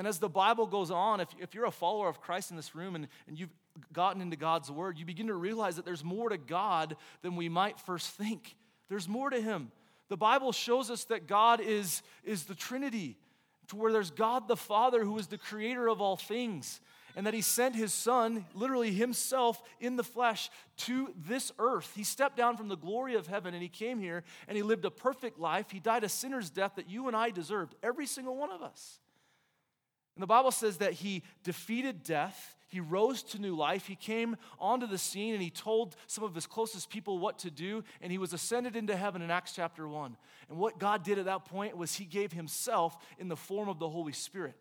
And 0.00 0.08
as 0.08 0.18
the 0.18 0.30
Bible 0.30 0.66
goes 0.66 0.90
on, 0.90 1.20
if, 1.20 1.28
if 1.38 1.54
you're 1.54 1.66
a 1.66 1.70
follower 1.70 2.08
of 2.08 2.22
Christ 2.22 2.50
in 2.50 2.56
this 2.56 2.74
room 2.74 2.94
and, 2.94 3.06
and 3.28 3.38
you've 3.38 3.52
gotten 3.92 4.22
into 4.22 4.34
God's 4.34 4.70
word, 4.70 4.96
you 4.96 5.04
begin 5.04 5.26
to 5.26 5.34
realize 5.34 5.76
that 5.76 5.84
there's 5.84 6.02
more 6.02 6.30
to 6.30 6.38
God 6.38 6.96
than 7.20 7.36
we 7.36 7.50
might 7.50 7.78
first 7.78 8.08
think. 8.12 8.56
There's 8.88 9.06
more 9.06 9.28
to 9.28 9.38
Him. 9.38 9.70
The 10.08 10.16
Bible 10.16 10.52
shows 10.52 10.90
us 10.90 11.04
that 11.04 11.26
God 11.26 11.60
is, 11.60 12.00
is 12.24 12.44
the 12.44 12.54
Trinity, 12.54 13.18
to 13.68 13.76
where 13.76 13.92
there's 13.92 14.10
God 14.10 14.48
the 14.48 14.56
Father 14.56 15.04
who 15.04 15.18
is 15.18 15.26
the 15.26 15.36
creator 15.36 15.86
of 15.86 16.00
all 16.00 16.16
things 16.16 16.80
and 17.14 17.26
that 17.26 17.34
he 17.34 17.42
sent 17.42 17.76
his 17.76 17.92
son, 17.92 18.46
literally 18.54 18.94
himself 18.94 19.62
in 19.80 19.96
the 19.96 20.04
flesh, 20.04 20.48
to 20.78 21.12
this 21.14 21.52
earth. 21.58 21.92
He 21.94 22.04
stepped 22.04 22.38
down 22.38 22.56
from 22.56 22.68
the 22.68 22.76
glory 22.76 23.16
of 23.16 23.26
heaven 23.26 23.52
and 23.52 23.62
he 23.62 23.68
came 23.68 23.98
here 23.98 24.24
and 24.48 24.56
he 24.56 24.62
lived 24.62 24.86
a 24.86 24.90
perfect 24.90 25.38
life. 25.38 25.70
He 25.70 25.78
died 25.78 26.04
a 26.04 26.08
sinner's 26.08 26.48
death 26.48 26.76
that 26.76 26.88
you 26.88 27.06
and 27.06 27.14
I 27.14 27.28
deserved, 27.28 27.74
every 27.82 28.06
single 28.06 28.36
one 28.36 28.50
of 28.50 28.62
us. 28.62 29.00
And 30.16 30.22
the 30.22 30.26
Bible 30.26 30.50
says 30.50 30.78
that 30.78 30.94
he 30.94 31.22
defeated 31.44 32.02
death. 32.02 32.56
He 32.68 32.80
rose 32.80 33.22
to 33.24 33.38
new 33.40 33.56
life. 33.56 33.86
He 33.86 33.96
came 33.96 34.36
onto 34.58 34.86
the 34.86 34.98
scene 34.98 35.34
and 35.34 35.42
he 35.42 35.50
told 35.50 35.96
some 36.06 36.24
of 36.24 36.34
his 36.34 36.46
closest 36.46 36.90
people 36.90 37.18
what 37.18 37.38
to 37.40 37.50
do, 37.50 37.82
and 38.00 38.12
he 38.12 38.18
was 38.18 38.32
ascended 38.32 38.76
into 38.76 38.96
heaven 38.96 39.22
in 39.22 39.30
Acts 39.30 39.52
chapter 39.54 39.88
1. 39.88 40.16
And 40.48 40.58
what 40.58 40.78
God 40.78 41.02
did 41.02 41.18
at 41.18 41.24
that 41.24 41.44
point 41.44 41.76
was 41.76 41.94
he 41.94 42.04
gave 42.04 42.32
himself 42.32 42.96
in 43.18 43.28
the 43.28 43.36
form 43.36 43.68
of 43.68 43.78
the 43.78 43.88
Holy 43.88 44.12
Spirit. 44.12 44.56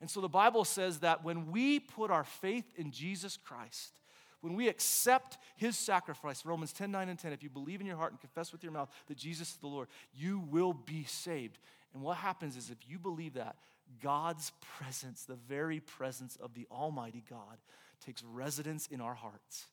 And 0.00 0.10
so 0.10 0.20
the 0.20 0.28
Bible 0.28 0.64
says 0.64 0.98
that 0.98 1.24
when 1.24 1.52
we 1.52 1.78
put 1.78 2.10
our 2.10 2.24
faith 2.24 2.64
in 2.76 2.90
Jesus 2.90 3.36
Christ, 3.36 4.00
when 4.40 4.54
we 4.54 4.68
accept 4.68 5.38
his 5.56 5.78
sacrifice, 5.78 6.44
Romans 6.44 6.72
10 6.72 6.90
9 6.90 7.08
and 7.08 7.18
10, 7.18 7.32
if 7.32 7.42
you 7.44 7.48
believe 7.48 7.80
in 7.80 7.86
your 7.86 7.96
heart 7.96 8.10
and 8.10 8.20
confess 8.20 8.52
with 8.52 8.64
your 8.64 8.72
mouth 8.72 8.90
that 9.06 9.16
Jesus 9.16 9.50
is 9.50 9.56
the 9.56 9.68
Lord, 9.68 9.88
you 10.12 10.40
will 10.50 10.72
be 10.72 11.04
saved. 11.04 11.60
And 11.94 12.02
what 12.02 12.16
happens 12.16 12.56
is 12.56 12.68
if 12.68 12.78
you 12.88 12.98
believe 12.98 13.34
that, 13.34 13.54
God's 14.00 14.52
presence, 14.78 15.24
the 15.24 15.34
very 15.34 15.80
presence 15.80 16.36
of 16.36 16.54
the 16.54 16.66
Almighty 16.70 17.24
God, 17.28 17.58
takes 18.04 18.22
residence 18.22 18.86
in 18.86 19.00
our 19.00 19.14
hearts 19.14 19.66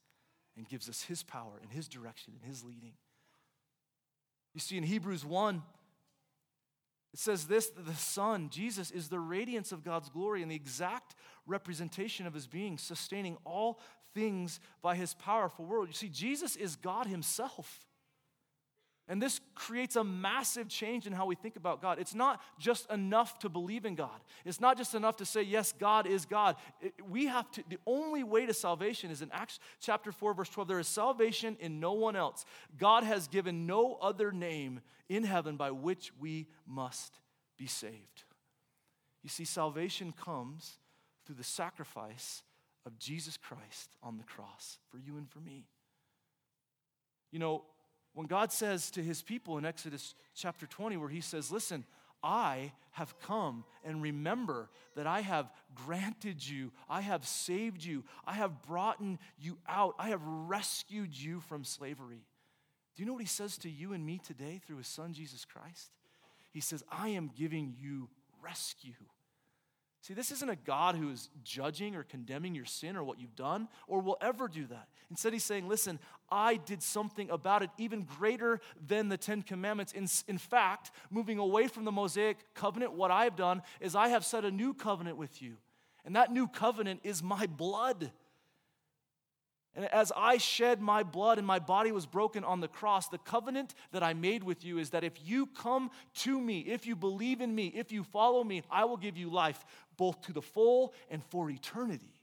and 0.57 0.67
gives 0.67 0.89
us 0.89 1.03
his 1.03 1.23
power 1.23 1.59
and 1.61 1.71
his 1.71 1.87
direction 1.87 2.33
and 2.35 2.49
his 2.49 2.63
leading. 2.63 2.93
You 4.53 4.59
see, 4.59 4.77
in 4.77 4.83
Hebrews 4.83 5.25
1, 5.25 5.61
it 7.13 7.19
says 7.19 7.45
this 7.45 7.67
that 7.69 7.85
the 7.85 7.95
Son, 7.95 8.49
Jesus, 8.49 8.91
is 8.91 9.09
the 9.09 9.19
radiance 9.19 9.71
of 9.71 9.83
God's 9.83 10.09
glory 10.09 10.41
and 10.41 10.51
the 10.51 10.55
exact 10.55 11.15
representation 11.47 12.27
of 12.27 12.33
his 12.33 12.47
being, 12.47 12.77
sustaining 12.77 13.37
all 13.45 13.79
things 14.13 14.59
by 14.81 14.95
his 14.95 15.13
powerful 15.13 15.65
word. 15.65 15.87
You 15.87 15.93
see, 15.93 16.09
Jesus 16.09 16.55
is 16.55 16.75
God 16.75 17.07
himself. 17.07 17.85
And 19.09 19.19
this 19.19 19.41
creates 19.55 19.95
a 19.95 20.03
massive 20.03 20.67
change 20.67 21.07
in 21.07 21.13
how 21.13 21.25
we 21.25 21.33
think 21.33 21.55
about 21.55 21.81
God. 21.81 21.97
It's 21.97 22.13
not 22.13 22.39
just 22.59 22.89
enough 22.91 23.39
to 23.39 23.49
believe 23.49 23.83
in 23.83 23.95
God. 23.95 24.21
It's 24.45 24.61
not 24.61 24.77
just 24.77 24.93
enough 24.93 25.17
to 25.17 25.25
say, 25.25 25.41
yes, 25.41 25.73
God 25.73 26.05
is 26.05 26.27
God. 26.27 26.57
It, 26.79 26.93
we 27.09 27.25
have 27.25 27.49
to, 27.53 27.63
the 27.67 27.79
only 27.87 28.23
way 28.23 28.45
to 28.45 28.53
salvation 28.53 29.09
is 29.09 29.23
in 29.23 29.31
Acts 29.31 29.59
chapter 29.81 30.11
4, 30.11 30.35
verse 30.35 30.49
12. 30.49 30.67
There 30.67 30.79
is 30.79 30.87
salvation 30.87 31.57
in 31.59 31.79
no 31.79 31.93
one 31.93 32.15
else. 32.15 32.45
God 32.77 33.03
has 33.03 33.27
given 33.27 33.65
no 33.65 33.97
other 33.99 34.31
name 34.31 34.79
in 35.09 35.23
heaven 35.23 35.57
by 35.57 35.71
which 35.71 36.11
we 36.19 36.45
must 36.67 37.19
be 37.57 37.65
saved. 37.65 38.25
You 39.23 39.29
see, 39.29 39.43
salvation 39.43 40.13
comes 40.13 40.77
through 41.25 41.37
the 41.37 41.43
sacrifice 41.43 42.43
of 42.85 42.99
Jesus 42.99 43.37
Christ 43.37 43.95
on 44.03 44.19
the 44.19 44.23
cross 44.23 44.77
for 44.91 44.99
you 44.99 45.17
and 45.17 45.27
for 45.27 45.39
me. 45.39 45.65
You 47.31 47.39
know, 47.39 47.63
when 48.13 48.27
God 48.27 48.51
says 48.51 48.91
to 48.91 49.03
his 49.03 49.21
people 49.21 49.57
in 49.57 49.65
Exodus 49.65 50.15
chapter 50.35 50.65
20, 50.65 50.97
where 50.97 51.09
he 51.09 51.21
says, 51.21 51.51
Listen, 51.51 51.85
I 52.23 52.73
have 52.91 53.17
come 53.19 53.63
and 53.83 54.01
remember 54.01 54.69
that 54.95 55.07
I 55.07 55.21
have 55.21 55.51
granted 55.73 56.45
you, 56.45 56.71
I 56.89 57.01
have 57.01 57.25
saved 57.25 57.83
you, 57.83 58.03
I 58.25 58.33
have 58.33 58.61
brought 58.63 59.01
you 59.39 59.57
out, 59.67 59.95
I 59.97 60.09
have 60.09 60.21
rescued 60.23 61.15
you 61.15 61.39
from 61.41 61.63
slavery. 61.63 62.25
Do 62.95 63.03
you 63.03 63.07
know 63.07 63.13
what 63.13 63.21
he 63.21 63.27
says 63.27 63.57
to 63.59 63.69
you 63.69 63.93
and 63.93 64.05
me 64.05 64.19
today 64.19 64.59
through 64.65 64.77
his 64.77 64.87
son 64.87 65.13
Jesus 65.13 65.45
Christ? 65.45 65.91
He 66.51 66.59
says, 66.59 66.83
I 66.91 67.09
am 67.09 67.31
giving 67.33 67.75
you 67.79 68.09
rescue. 68.43 68.95
See, 70.01 70.13
this 70.13 70.31
isn't 70.31 70.49
a 70.49 70.55
God 70.55 70.95
who 70.95 71.09
is 71.09 71.29
judging 71.43 71.95
or 71.95 72.03
condemning 72.03 72.55
your 72.55 72.65
sin 72.65 72.95
or 72.95 73.03
what 73.03 73.19
you've 73.19 73.35
done 73.35 73.67
or 73.85 73.99
will 73.99 74.17
ever 74.21 74.47
do 74.47 74.65
that. 74.67 74.87
Instead, 75.09 75.33
he's 75.33 75.43
saying, 75.43 75.67
Listen, 75.67 75.99
I 76.31 76.55
did 76.55 76.81
something 76.81 77.29
about 77.29 77.63
it 77.63 77.69
even 77.77 78.03
greater 78.03 78.61
than 78.85 79.09
the 79.09 79.17
Ten 79.17 79.41
Commandments. 79.41 79.91
In, 79.91 80.07
in 80.27 80.37
fact, 80.37 80.91
moving 81.09 81.37
away 81.37 81.67
from 81.67 81.83
the 81.83 81.91
Mosaic 81.91 82.37
covenant, 82.53 82.93
what 82.93 83.11
I've 83.11 83.35
done 83.35 83.61
is 83.81 83.93
I 83.93 84.07
have 84.09 84.23
set 84.23 84.45
a 84.45 84.51
new 84.51 84.73
covenant 84.73 85.17
with 85.17 85.41
you. 85.41 85.57
And 86.05 86.15
that 86.15 86.31
new 86.31 86.47
covenant 86.47 87.01
is 87.03 87.21
my 87.21 87.45
blood. 87.45 88.11
And 89.75 89.85
as 89.93 90.11
I 90.15 90.37
shed 90.37 90.81
my 90.81 91.03
blood 91.03 91.37
and 91.37 91.45
my 91.45 91.59
body 91.59 91.91
was 91.91 92.05
broken 92.05 92.43
on 92.43 92.59
the 92.59 92.67
cross, 92.67 93.07
the 93.07 93.19
covenant 93.19 93.75
that 93.91 94.03
I 94.03 94.13
made 94.13 94.43
with 94.43 94.65
you 94.65 94.79
is 94.79 94.89
that 94.89 95.03
if 95.03 95.13
you 95.23 95.45
come 95.45 95.91
to 96.15 96.39
me, 96.39 96.61
if 96.61 96.87
you 96.87 96.95
believe 96.95 97.39
in 97.39 97.53
me, 97.53 97.67
if 97.67 97.91
you 97.91 98.03
follow 98.03 98.43
me, 98.43 98.63
I 98.69 98.85
will 98.85 98.97
give 98.97 99.15
you 99.15 99.29
life, 99.29 99.63
both 99.95 100.21
to 100.23 100.33
the 100.33 100.41
full 100.41 100.93
and 101.09 101.23
for 101.23 101.49
eternity. 101.49 102.13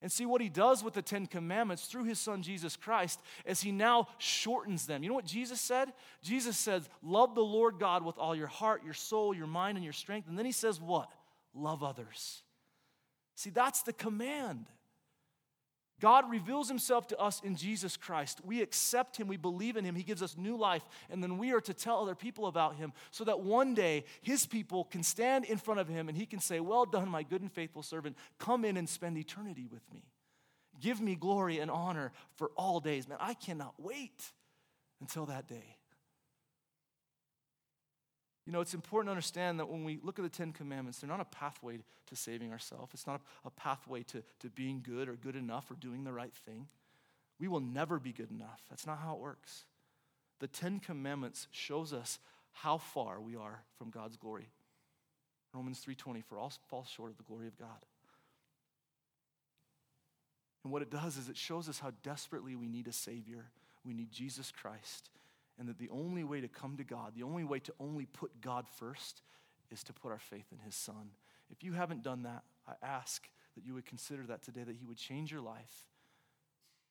And 0.00 0.10
see 0.10 0.26
what 0.26 0.40
he 0.40 0.48
does 0.48 0.82
with 0.82 0.94
the 0.94 1.02
Ten 1.02 1.26
Commandments 1.26 1.84
through 1.84 2.04
his 2.04 2.18
son 2.18 2.42
Jesus 2.42 2.76
Christ 2.76 3.20
as 3.46 3.60
he 3.60 3.70
now 3.70 4.08
shortens 4.18 4.86
them. 4.86 5.04
You 5.04 5.10
know 5.10 5.14
what 5.14 5.24
Jesus 5.24 5.60
said? 5.60 5.92
Jesus 6.22 6.56
says, 6.56 6.88
Love 7.04 7.36
the 7.36 7.44
Lord 7.44 7.78
God 7.78 8.04
with 8.04 8.18
all 8.18 8.34
your 8.34 8.48
heart, 8.48 8.82
your 8.84 8.94
soul, 8.94 9.32
your 9.32 9.46
mind, 9.46 9.76
and 9.76 9.84
your 9.84 9.92
strength. 9.92 10.28
And 10.28 10.36
then 10.36 10.44
he 10.44 10.50
says, 10.50 10.80
What? 10.80 11.08
Love 11.54 11.84
others. 11.84 12.42
See, 13.36 13.50
that's 13.50 13.82
the 13.82 13.92
command. 13.92 14.66
God 16.02 16.28
reveals 16.28 16.68
himself 16.68 17.06
to 17.06 17.18
us 17.18 17.40
in 17.44 17.54
Jesus 17.54 17.96
Christ. 17.96 18.40
We 18.44 18.60
accept 18.60 19.16
him, 19.16 19.28
we 19.28 19.36
believe 19.36 19.76
in 19.76 19.84
him, 19.84 19.94
he 19.94 20.02
gives 20.02 20.20
us 20.20 20.36
new 20.36 20.56
life, 20.56 20.82
and 21.08 21.22
then 21.22 21.38
we 21.38 21.52
are 21.52 21.60
to 21.60 21.72
tell 21.72 22.02
other 22.02 22.16
people 22.16 22.48
about 22.48 22.74
him 22.74 22.92
so 23.12 23.22
that 23.22 23.38
one 23.38 23.72
day 23.72 24.04
his 24.20 24.44
people 24.44 24.82
can 24.82 25.04
stand 25.04 25.44
in 25.44 25.58
front 25.58 25.78
of 25.78 25.86
him 25.86 26.08
and 26.08 26.18
he 26.18 26.26
can 26.26 26.40
say, 26.40 26.58
Well 26.58 26.86
done, 26.86 27.08
my 27.08 27.22
good 27.22 27.40
and 27.40 27.52
faithful 27.52 27.84
servant. 27.84 28.16
Come 28.40 28.64
in 28.64 28.76
and 28.76 28.88
spend 28.88 29.16
eternity 29.16 29.68
with 29.70 29.82
me. 29.94 30.02
Give 30.80 31.00
me 31.00 31.14
glory 31.14 31.60
and 31.60 31.70
honor 31.70 32.10
for 32.34 32.50
all 32.56 32.80
days. 32.80 33.08
Man, 33.08 33.18
I 33.20 33.34
cannot 33.34 33.74
wait 33.78 34.32
until 35.00 35.26
that 35.26 35.46
day. 35.46 35.76
You 38.46 38.52
know, 38.52 38.60
it's 38.60 38.74
important 38.74 39.06
to 39.06 39.12
understand 39.12 39.60
that 39.60 39.68
when 39.68 39.84
we 39.84 40.00
look 40.02 40.18
at 40.18 40.22
the 40.22 40.28
Ten 40.28 40.52
Commandments, 40.52 40.98
they're 40.98 41.08
not 41.08 41.20
a 41.20 41.24
pathway 41.24 41.78
to 42.06 42.16
saving 42.16 42.50
ourselves. 42.50 42.92
It's 42.92 43.06
not 43.06 43.20
a 43.44 43.50
pathway 43.50 44.02
to, 44.04 44.22
to 44.40 44.50
being 44.50 44.82
good 44.84 45.08
or 45.08 45.14
good 45.14 45.36
enough 45.36 45.70
or 45.70 45.74
doing 45.74 46.02
the 46.02 46.12
right 46.12 46.34
thing. 46.34 46.66
We 47.38 47.48
will 47.48 47.60
never 47.60 47.98
be 47.98 48.12
good 48.12 48.30
enough. 48.30 48.62
That's 48.68 48.86
not 48.86 48.98
how 48.98 49.14
it 49.14 49.20
works. 49.20 49.64
The 50.40 50.48
Ten 50.48 50.80
Commandments 50.80 51.46
shows 51.52 51.92
us 51.92 52.18
how 52.52 52.78
far 52.78 53.20
we 53.20 53.36
are 53.36 53.62
from 53.78 53.90
God's 53.90 54.16
glory. 54.16 54.48
Romans 55.54 55.80
3:20, 55.84 56.22
for 56.22 56.38
all 56.38 56.52
fall 56.68 56.84
short 56.84 57.10
of 57.10 57.16
the 57.16 57.22
glory 57.22 57.46
of 57.46 57.56
God. 57.56 57.86
And 60.64 60.72
what 60.72 60.82
it 60.82 60.90
does 60.90 61.16
is 61.16 61.28
it 61.28 61.36
shows 61.36 61.68
us 61.68 61.78
how 61.78 61.92
desperately 62.02 62.56
we 62.56 62.68
need 62.68 62.86
a 62.86 62.92
Savior 62.92 63.50
We 63.84 63.94
need 63.94 64.12
Jesus 64.12 64.52
Christ. 64.52 65.10
And 65.62 65.68
that 65.68 65.78
the 65.78 65.90
only 65.90 66.24
way 66.24 66.40
to 66.40 66.48
come 66.48 66.76
to 66.78 66.82
God, 66.82 67.12
the 67.14 67.22
only 67.22 67.44
way 67.44 67.60
to 67.60 67.72
only 67.78 68.04
put 68.04 68.40
God 68.40 68.66
first, 68.80 69.22
is 69.70 69.84
to 69.84 69.92
put 69.92 70.10
our 70.10 70.18
faith 70.18 70.46
in 70.50 70.58
His 70.58 70.74
Son. 70.74 71.10
If 71.52 71.62
you 71.62 71.72
haven't 71.74 72.02
done 72.02 72.24
that, 72.24 72.42
I 72.66 72.72
ask 72.84 73.28
that 73.54 73.64
you 73.64 73.72
would 73.74 73.86
consider 73.86 74.24
that 74.24 74.42
today, 74.42 74.64
that 74.64 74.74
He 74.74 74.84
would 74.84 74.96
change 74.96 75.30
your 75.30 75.40
life 75.40 75.86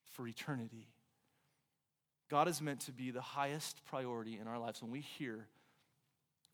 for 0.06 0.26
eternity. 0.26 0.88
God 2.30 2.48
is 2.48 2.62
meant 2.62 2.80
to 2.82 2.94
be 2.94 3.12
the 3.12 3.20
highest 3.20 3.84
priority 3.84 4.40
in 4.40 4.48
our 4.48 4.58
lives. 4.58 4.82
When 4.82 4.90
we 4.90 5.02
hear, 5.02 5.48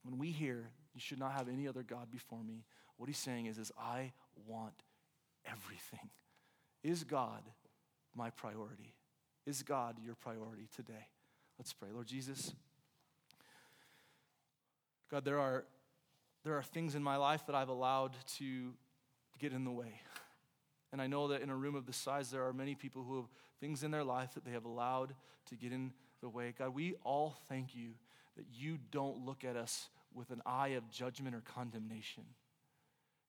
when 0.01 0.18
we 0.18 0.32
hear, 0.32 0.72
you 0.95 0.99
should 0.99 1.20
not 1.20 1.34
have 1.34 1.47
any 1.47 1.68
other 1.68 1.84
God 1.84 2.09
before 2.09 2.43
me, 2.43 2.65
what 2.95 3.05
he's 3.05 3.20
saying 3.20 3.45
is, 3.45 3.59
is 3.59 3.72
I 3.80 4.11
want 4.47 4.82
everything. 5.45 6.09
Is 6.84 7.03
God 7.03 7.43
my 8.15 8.32
priority? 8.32 8.95
Is 9.45 9.61
God 9.61 9.97
your 10.03 10.15
priority 10.15 10.68
today? 10.76 11.05
Let's 11.58 11.74
pray. 11.74 11.89
Lord 11.91 12.08
Jesus, 12.08 12.53
God, 15.10 15.26
there 15.26 15.39
are, 15.39 15.66
there 16.43 16.55
are 16.55 16.64
things 16.64 16.95
in 16.95 17.01
my 17.01 17.16
life 17.16 17.45
that 17.47 17.55
I've 17.55 17.70
allowed 17.70 18.16
to 18.38 18.74
get 19.39 19.53
in 19.53 19.64
the 19.64 19.72
way. 19.72 20.01
And 20.91 21.01
I 21.01 21.08
know 21.08 21.30
that 21.30 21.41
in 21.41 21.49
a 21.49 21.55
room 21.55 21.76
of 21.76 21.86
this 21.86 21.97
size, 21.97 22.32
there 22.32 22.45
are 22.45 22.53
many 22.53 22.76
people 22.76 23.03
who 23.03 23.18
have 23.18 23.26
things 23.60 23.84
in 23.84 23.91
their 23.91 24.03
life 24.03 24.34
that 24.36 24.45
they 24.45 24.51
have 24.51 24.66
allowed 24.66 25.14
to 25.47 25.55
get 25.55 25.72
in 25.72 25.91
the 26.22 26.30
way. 26.30 26.53
God, 26.58 26.74
we 26.74 26.95
all 27.03 27.36
thank 27.49 27.76
you 27.76 27.91
that 28.36 28.45
you 28.53 28.78
don't 28.91 29.26
look 29.26 29.43
at 29.43 29.55
us 29.55 29.89
with 30.14 30.32
an 30.32 30.41
eye 30.45 30.70
of 30.70 30.89
judgment 30.89 31.36
or 31.36 31.41
condemnation. 31.41 32.24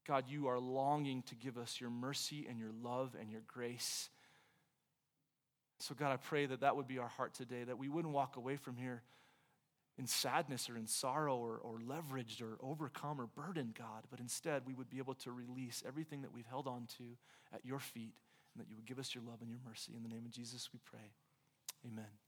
God, 0.07 0.25
you 0.29 0.47
are 0.49 0.59
longing 0.59 1.23
to 1.25 1.35
give 1.35 1.59
us 1.59 1.81
your 1.81 1.91
mercy 1.91 2.47
and 2.49 2.59
your 2.59 2.73
love 2.83 3.17
and 3.19 3.31
your 3.31 3.43
grace. 3.47 4.09
So, 5.81 5.95
God, 5.95 6.13
I 6.13 6.17
pray 6.17 6.47
that 6.47 6.61
that 6.61 6.77
would 6.77 6.89
be 6.89 6.99
our 6.99 7.09
heart 7.09 7.35
today, 7.35 7.65
that 7.65 7.79
we 7.79 7.89
wouldn't 7.89 8.13
walk 8.13 8.37
away 8.37 8.57
from 8.57 8.77
here 8.77 9.03
in 9.99 10.07
sadness 10.07 10.71
or 10.71 10.77
in 10.77 10.87
sorrow 10.87 11.37
or, 11.37 11.57
or 11.57 11.79
leveraged 11.81 12.41
or 12.41 12.57
overcome 12.63 13.21
or 13.21 13.27
burdened, 13.27 13.75
God, 13.75 14.05
but 14.11 14.21
instead 14.21 14.63
we 14.67 14.75
would 14.75 14.89
be 14.89 14.99
able 14.99 15.15
to 15.15 15.33
release 15.33 15.83
everything 15.87 16.23
that 16.23 16.33
we've 16.33 16.47
held 16.47 16.67
on 16.67 16.87
to 16.99 17.05
at 17.53 17.65
your 17.65 17.81
feet 17.81 18.15
and 18.55 18.65
that 18.65 18.71
you 18.71 18.77
would 18.77 18.87
give 18.87 18.99
us 18.99 19.15
your 19.15 19.25
love 19.25 19.41
and 19.41 19.51
your 19.51 19.61
mercy. 19.67 19.93
In 19.97 20.03
the 20.03 20.09
name 20.09 20.25
of 20.25 20.31
Jesus, 20.31 20.71
we 20.73 20.79
pray. 20.85 21.13
Amen. 21.85 22.28